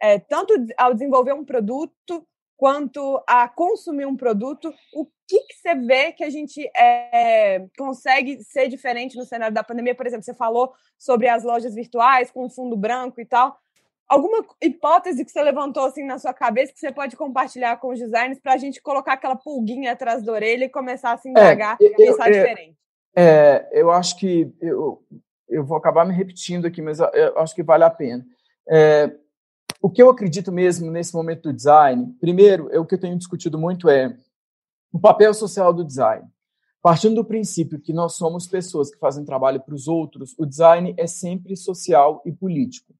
é, 0.00 0.18
tanto 0.18 0.54
ao 0.76 0.94
desenvolver 0.94 1.32
um 1.32 1.44
produto 1.44 2.26
quanto 2.56 3.22
a 3.28 3.48
consumir 3.48 4.06
um 4.06 4.16
produto, 4.16 4.72
o 4.94 5.06
que, 5.28 5.40
que 5.40 5.54
você 5.54 5.74
vê 5.74 6.12
que 6.12 6.24
a 6.24 6.30
gente 6.30 6.68
é, 6.76 7.66
consegue 7.76 8.42
ser 8.42 8.68
diferente 8.68 9.16
no 9.16 9.24
cenário 9.24 9.54
da 9.54 9.64
pandemia? 9.64 9.94
Por 9.94 10.06
exemplo, 10.06 10.24
você 10.24 10.34
falou 10.34 10.72
sobre 10.98 11.28
as 11.28 11.44
lojas 11.44 11.74
virtuais 11.74 12.30
com 12.30 12.48
fundo 12.48 12.76
branco 12.76 13.20
e 13.20 13.26
tal. 13.26 13.58
Alguma 14.08 14.46
hipótese 14.62 15.24
que 15.24 15.30
você 15.32 15.42
levantou 15.42 15.84
assim 15.84 16.04
na 16.04 16.18
sua 16.18 16.32
cabeça 16.32 16.72
que 16.72 16.78
você 16.78 16.92
pode 16.92 17.16
compartilhar 17.16 17.76
com 17.78 17.88
os 17.88 17.98
designers 17.98 18.38
para 18.38 18.54
a 18.54 18.56
gente 18.56 18.80
colocar 18.80 19.14
aquela 19.14 19.34
pulguinha 19.34 19.92
atrás 19.92 20.22
da 20.22 20.32
orelha 20.32 20.64
e 20.64 20.68
começar 20.68 21.12
a 21.12 21.18
se 21.18 21.28
indagar 21.28 21.76
é, 21.80 21.84
e 21.84 21.94
pensar 21.96 22.28
eu, 22.28 22.32
diferente? 22.32 22.78
É, 23.16 23.68
eu 23.72 23.90
acho 23.90 24.16
que 24.16 24.54
eu, 24.60 25.02
eu 25.48 25.64
vou 25.64 25.76
acabar 25.76 26.06
me 26.06 26.14
repetindo 26.14 26.66
aqui, 26.66 26.80
mas 26.80 27.00
eu, 27.00 27.08
eu 27.08 27.38
acho 27.40 27.54
que 27.54 27.64
vale 27.64 27.82
a 27.82 27.90
pena. 27.90 28.24
É, 28.68 29.10
o 29.80 29.90
que 29.90 30.02
eu 30.02 30.10
acredito 30.10 30.50
mesmo 30.50 30.90
nesse 30.90 31.14
momento 31.14 31.44
do 31.44 31.52
design, 31.52 32.14
primeiro, 32.20 32.68
é 32.72 32.78
o 32.78 32.86
que 32.86 32.94
eu 32.94 33.00
tenho 33.00 33.16
discutido 33.16 33.58
muito 33.58 33.88
é 33.88 34.16
o 34.92 34.98
papel 34.98 35.32
social 35.34 35.72
do 35.72 35.84
design. 35.84 36.26
Partindo 36.82 37.16
do 37.16 37.24
princípio 37.24 37.80
que 37.80 37.92
nós 37.92 38.14
somos 38.14 38.46
pessoas 38.46 38.90
que 38.90 38.98
fazem 38.98 39.24
trabalho 39.24 39.60
para 39.60 39.74
os 39.74 39.88
outros, 39.88 40.34
o 40.38 40.46
design 40.46 40.94
é 40.96 41.06
sempre 41.06 41.56
social 41.56 42.22
e 42.24 42.32
político. 42.32 42.94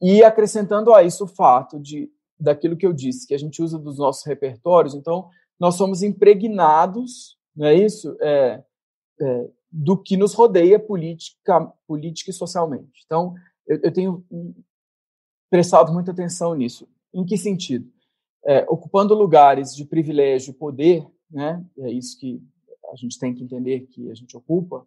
E 0.00 0.22
acrescentando 0.22 0.94
a 0.94 1.02
isso 1.02 1.24
o 1.24 1.28
fato 1.28 1.78
de 1.78 2.10
daquilo 2.38 2.76
que 2.76 2.86
eu 2.86 2.92
disse, 2.92 3.26
que 3.26 3.34
a 3.34 3.38
gente 3.38 3.62
usa 3.62 3.78
dos 3.78 3.98
nossos 3.98 4.24
repertórios, 4.24 4.94
então 4.94 5.28
nós 5.58 5.74
somos 5.74 6.02
impregnados, 6.02 7.36
não 7.54 7.66
é 7.66 7.74
isso? 7.74 8.16
É, 8.20 8.62
é, 9.20 9.50
do 9.70 9.96
que 9.96 10.16
nos 10.16 10.32
rodeia 10.32 10.78
política, 10.78 11.60
política 11.86 12.30
e 12.30 12.34
socialmente. 12.34 13.02
Então, 13.04 13.34
eu, 13.66 13.78
eu 13.82 13.92
tenho 13.92 14.24
prestado 15.50 15.92
muita 15.92 16.12
atenção 16.12 16.54
nisso. 16.54 16.88
Em 17.12 17.24
que 17.24 17.36
sentido? 17.36 17.90
É, 18.46 18.64
ocupando 18.68 19.14
lugares 19.14 19.74
de 19.74 19.84
privilégio 19.84 20.52
e 20.52 20.54
poder, 20.54 21.06
né? 21.30 21.62
É 21.78 21.90
isso 21.90 22.18
que 22.18 22.40
a 22.90 22.96
gente 22.96 23.18
tem 23.18 23.34
que 23.34 23.42
entender 23.42 23.80
que 23.80 24.10
a 24.10 24.14
gente 24.14 24.36
ocupa. 24.36 24.86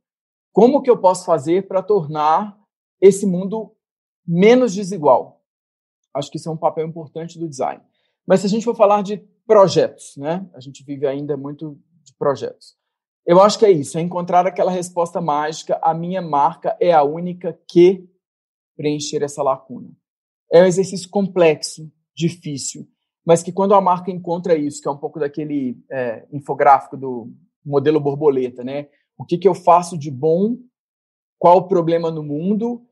Como 0.52 0.82
que 0.82 0.90
eu 0.90 0.98
posso 0.98 1.26
fazer 1.26 1.68
para 1.68 1.84
tornar 1.84 2.58
esse 3.00 3.26
mundo 3.26 3.76
menos 4.26 4.74
desigual? 4.74 5.42
Acho 6.14 6.32
que 6.32 6.38
isso 6.38 6.50
é 6.50 6.52
um 6.52 6.58
papel 6.58 6.88
importante 6.88 7.38
do 7.38 7.48
design. 7.48 7.82
Mas 8.26 8.40
se 8.40 8.48
a 8.48 8.50
gente 8.50 8.64
for 8.64 8.76
falar 8.76 9.02
de 9.04 9.18
projetos, 9.46 10.16
né? 10.18 10.48
A 10.54 10.60
gente 10.60 10.84
vive 10.84 11.06
ainda 11.06 11.36
muito 11.36 11.78
de 12.04 12.14
projetos. 12.16 12.76
eu 13.26 13.42
acho 13.42 13.58
que 13.58 13.66
é 13.66 13.72
isso, 13.72 13.98
é 13.98 14.02
encontrar 14.02 14.46
aquela 14.46 14.72
resposta 14.72 15.22
mágica. 15.22 15.80
A 15.82 15.94
minha 15.94 16.22
marca 16.22 16.76
é 16.80 16.92
a 16.92 17.04
única 17.04 17.58
que 17.68 18.08
preencher 18.76 19.24
essa 19.24 19.42
lacuna. 19.42 19.90
É 20.54 20.62
um 20.62 20.68
exercício 20.68 21.10
complexo, 21.10 21.92
difícil, 22.16 22.88
mas 23.26 23.42
que 23.42 23.52
quando 23.52 23.74
a 23.74 23.82
marca 23.82 24.12
encontra 24.12 24.56
isso, 24.56 24.82
que 24.82 24.88
é 24.88 24.92
um 24.92 24.98
pouco 24.98 25.20
daquele 25.20 25.78
é, 25.92 26.28
infográfico 26.32 26.96
do 26.96 27.34
modelo 27.66 28.00
borboleta, 28.00 28.64
né? 28.64 28.88
O 29.18 29.26
que, 29.26 29.38
que 29.38 29.48
eu 29.48 29.56
faço 29.56 29.98
de 29.98 30.12
bom? 30.12 30.58
Qual 31.40 31.58
o 31.58 31.68
problema 31.68 32.12
no 32.12 32.22
mundo? 32.22 32.86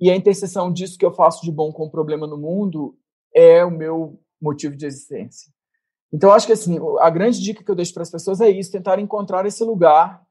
E 0.00 0.10
a 0.10 0.16
interseção 0.16 0.72
disso 0.72 0.98
que 0.98 1.04
eu 1.04 1.12
faço 1.12 1.44
de 1.44 1.52
bom 1.52 1.72
com 1.72 1.84
o 1.84 1.90
problema 1.90 2.26
no 2.26 2.36
mundo 2.36 2.98
é 3.32 3.64
o 3.64 3.70
meu 3.70 4.20
motivo 4.40 4.76
de 4.76 4.84
existência. 4.86 5.52
Então, 6.12 6.32
acho 6.32 6.46
que 6.46 6.52
assim, 6.52 6.78
a 7.00 7.10
grande 7.10 7.40
dica 7.40 7.62
que 7.62 7.70
eu 7.70 7.74
deixo 7.74 7.92
para 7.94 8.02
as 8.02 8.10
pessoas 8.10 8.40
é 8.40 8.50
isso: 8.50 8.72
tentar 8.72 8.98
encontrar 8.98 9.46
esse 9.46 9.62
lugar 9.62 10.24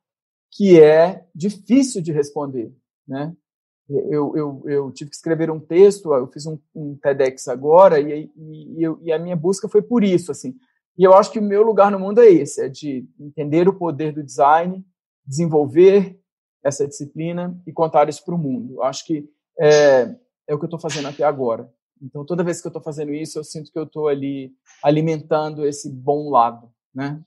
que 0.52 0.80
é 0.80 1.26
difícil 1.34 2.02
de 2.02 2.12
responder, 2.12 2.76
né? 3.08 3.36
Eu, 3.90 4.36
eu, 4.36 4.64
eu 4.66 4.92
tive 4.92 5.10
que 5.10 5.16
escrever 5.16 5.52
um 5.52 5.60
texto, 5.60 6.14
eu 6.14 6.28
fiz 6.28 6.46
um, 6.46 6.58
um 6.74 6.96
TEDx 6.96 7.48
agora 7.48 8.00
e, 8.00 8.32
e, 8.36 8.86
e, 9.02 9.12
a 9.12 9.20
minha 9.20 9.36
busca 9.36 9.68
foi 9.68 9.82
por 9.82 10.04
isso, 10.04 10.32
assim. 10.32 10.56
E 10.98 11.04
eu 11.04 11.14
acho 11.14 11.32
que 11.32 11.40
o 11.40 11.44
meu 11.44 11.64
lugar 11.64 11.92
no 11.92 12.00
mundo 12.00 12.22
é 12.22 12.30
esse, 12.30 12.62
é 12.62 12.70
de 12.70 13.06
entender 13.20 13.68
o 13.68 13.78
poder 13.78 14.14
do 14.14 14.24
design, 14.24 14.86
desenvolver 15.26 16.18
essa 16.64 16.88
disciplina 16.88 17.60
e 17.68 17.74
contar 17.74 18.08
isso 18.08 18.24
para 18.24 18.36
o 18.36 18.38
mundo. 18.38 18.76
Eu 18.76 18.84
acho 18.84 19.06
que 19.06 19.28
é, 19.60 20.16
é 20.48 20.54
o 20.54 20.58
que 20.58 20.64
eu 20.64 20.68
estou 20.68 20.80
fazendo 20.80 21.10
até 21.10 21.24
agora. 21.24 21.70
Então, 22.02 22.26
toda 22.26 22.44
vez 22.44 22.62
que 22.62 22.68
eu 22.68 22.70
estou 22.70 22.82
fazendo 22.82 23.14
isso, 23.14 23.38
eu 23.38 23.44
sinto 23.44 23.72
que 23.72 23.80
eu 23.80 23.84
estou 23.84 24.08
ali 24.08 24.52
alimentando 24.84 25.66
esse 25.66 25.90
bom 25.90 26.30
lado, 26.30 26.70
né? 26.94 27.22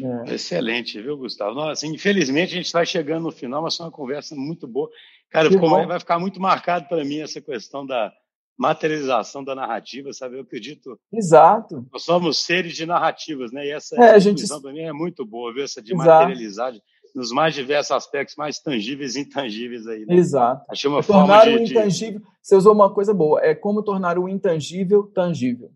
É. 0.00 0.34
Excelente, 0.34 1.00
viu, 1.00 1.16
Gustavo? 1.16 1.54
Nossa, 1.54 1.86
infelizmente 1.86 2.54
a 2.54 2.56
gente 2.56 2.72
vai 2.72 2.84
chegando 2.84 3.24
no 3.24 3.32
final, 3.32 3.62
mas 3.62 3.76
foi 3.76 3.86
uma 3.86 3.92
conversa 3.92 4.34
muito 4.34 4.66
boa. 4.66 4.90
Cara, 5.30 5.50
ficou, 5.50 5.68
vai 5.86 5.98
ficar 5.98 6.18
muito 6.18 6.40
marcado 6.40 6.88
para 6.88 7.04
mim 7.04 7.20
essa 7.20 7.40
questão 7.40 7.86
da 7.86 8.12
materialização 8.56 9.42
da 9.42 9.54
narrativa, 9.54 10.12
sabe? 10.12 10.36
Eu 10.36 10.42
acredito. 10.42 10.98
Exato. 11.12 11.86
Nós 11.92 12.02
somos 12.02 12.44
seres 12.44 12.74
de 12.74 12.86
narrativas, 12.86 13.52
né? 13.52 13.66
E 13.66 13.70
essa 13.70 13.96
é, 13.96 14.10
a 14.10 14.18
gente... 14.18 14.46
para 14.46 14.72
mim 14.72 14.82
é 14.82 14.92
muito 14.92 15.24
boa, 15.24 15.52
viu? 15.52 15.64
Essa 15.64 15.82
de 15.82 15.92
Exato. 15.92 16.08
materializar 16.08 16.72
nos 17.14 17.30
mais 17.30 17.54
diversos 17.54 17.92
aspectos, 17.92 18.34
mais 18.36 18.58
tangíveis 18.58 19.14
e 19.14 19.20
intangíveis 19.20 19.86
aí. 19.86 20.04
Né? 20.04 20.16
Exato. 20.16 20.64
Achei 20.68 20.90
uma 20.90 21.00
é 21.00 21.02
forma 21.02 21.26
tornar 21.26 21.44
de, 21.44 21.56
o 21.56 21.62
intangível. 21.62 22.20
De... 22.20 22.26
Você 22.42 22.56
usou 22.56 22.72
uma 22.72 22.92
coisa 22.92 23.14
boa. 23.14 23.40
É 23.40 23.54
como 23.54 23.82
tornar 23.82 24.18
o 24.18 24.28
intangível 24.28 25.04
tangível. 25.04 25.70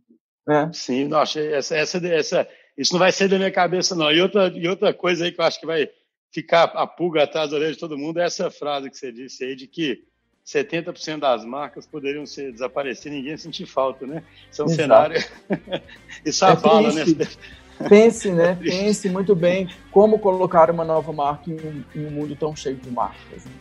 Né? 0.46 0.70
Sim, 0.72 1.04
não, 1.04 1.18
achei 1.18 1.52
essa, 1.52 1.76
essa, 1.76 1.98
essa, 2.08 2.48
isso 2.78 2.92
não 2.92 3.00
vai 3.00 3.10
ser 3.10 3.28
da 3.28 3.36
minha 3.36 3.50
cabeça, 3.50 3.96
não. 3.96 4.10
E 4.12 4.22
outra, 4.22 4.46
e 4.54 4.68
outra 4.68 4.94
coisa 4.94 5.24
aí 5.24 5.32
que 5.32 5.40
eu 5.40 5.44
acho 5.44 5.58
que 5.58 5.66
vai 5.66 5.90
ficar 6.30 6.64
a 6.64 6.86
pulga 6.86 7.24
atrás 7.24 7.50
da 7.50 7.56
orelha 7.56 7.72
de 7.72 7.78
todo 7.78 7.98
mundo 7.98 8.20
é 8.20 8.24
essa 8.24 8.50
frase 8.50 8.88
que 8.88 8.96
você 8.96 9.10
disse 9.10 9.44
aí 9.44 9.56
de 9.56 9.66
que 9.66 10.04
70% 10.46 11.18
das 11.18 11.44
marcas 11.44 11.86
poderiam 11.86 12.24
ser, 12.24 12.52
desaparecer 12.52 13.10
ninguém 13.10 13.36
sentir 13.36 13.66
falta, 13.66 14.06
né? 14.06 14.22
Isso 14.50 14.62
é 14.62 14.64
um 14.64 14.68
Exato. 14.68 14.82
cenário. 14.82 15.24
Isso 16.24 16.44
é 16.44 16.48
abala, 16.48 16.92
né? 16.92 17.04
Pense, 17.88 18.30
né? 18.30 18.58
Pense 18.60 19.08
muito 19.08 19.36
bem 19.36 19.68
como 19.90 20.18
colocar 20.18 20.70
uma 20.70 20.84
nova 20.84 21.12
marca 21.12 21.50
em 21.50 21.54
um, 21.54 21.84
em 21.94 22.06
um 22.06 22.10
mundo 22.10 22.34
tão 22.34 22.54
cheio 22.54 22.76
de 22.76 22.90
marcas. 22.90 23.44
Né? 23.44 23.52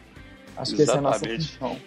Acho 0.55 0.73
Exatamente. 0.73 0.75
que 0.75 0.81
essa 0.81 0.91
é 0.91 0.97
a 0.97 1.01
nossa 1.01 1.29
função. 1.29 1.81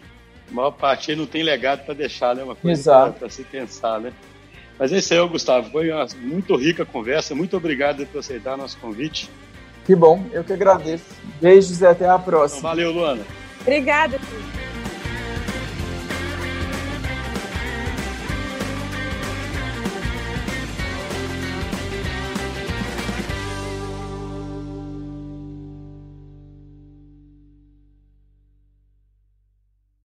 A 0.49 0.53
maior 0.53 0.71
parte 0.73 1.15
não 1.15 1.27
tem 1.27 1.43
legado 1.43 1.85
para 1.85 1.95
deixar, 1.95 2.35
né? 2.35 2.43
Uma 2.43 2.57
coisa 2.57 3.11
para 3.13 3.29
se 3.29 3.43
pensar, 3.45 4.01
né? 4.01 4.13
Mas 4.81 4.91
é 4.95 4.97
isso 4.97 5.13
aí, 5.13 5.29
Gustavo. 5.29 5.71
Foi 5.71 5.93
uma 5.93 6.07
muito 6.23 6.57
rica 6.57 6.87
conversa. 6.87 7.35
Muito 7.35 7.55
obrigado 7.55 8.07
por 8.07 8.21
aceitar 8.21 8.57
nosso 8.57 8.79
convite. 8.79 9.29
Que 9.85 9.95
bom, 9.95 10.25
eu 10.33 10.43
que 10.43 10.55
agradeço. 10.55 11.05
Beijos 11.39 11.83
e 11.83 11.87
até 11.87 12.09
a 12.09 12.19
próxima. 12.19 12.61
Então, 12.61 12.71
valeu, 12.71 12.91
Luana. 12.91 13.23
Obrigada, 13.61 14.19
filho. 14.19 14.70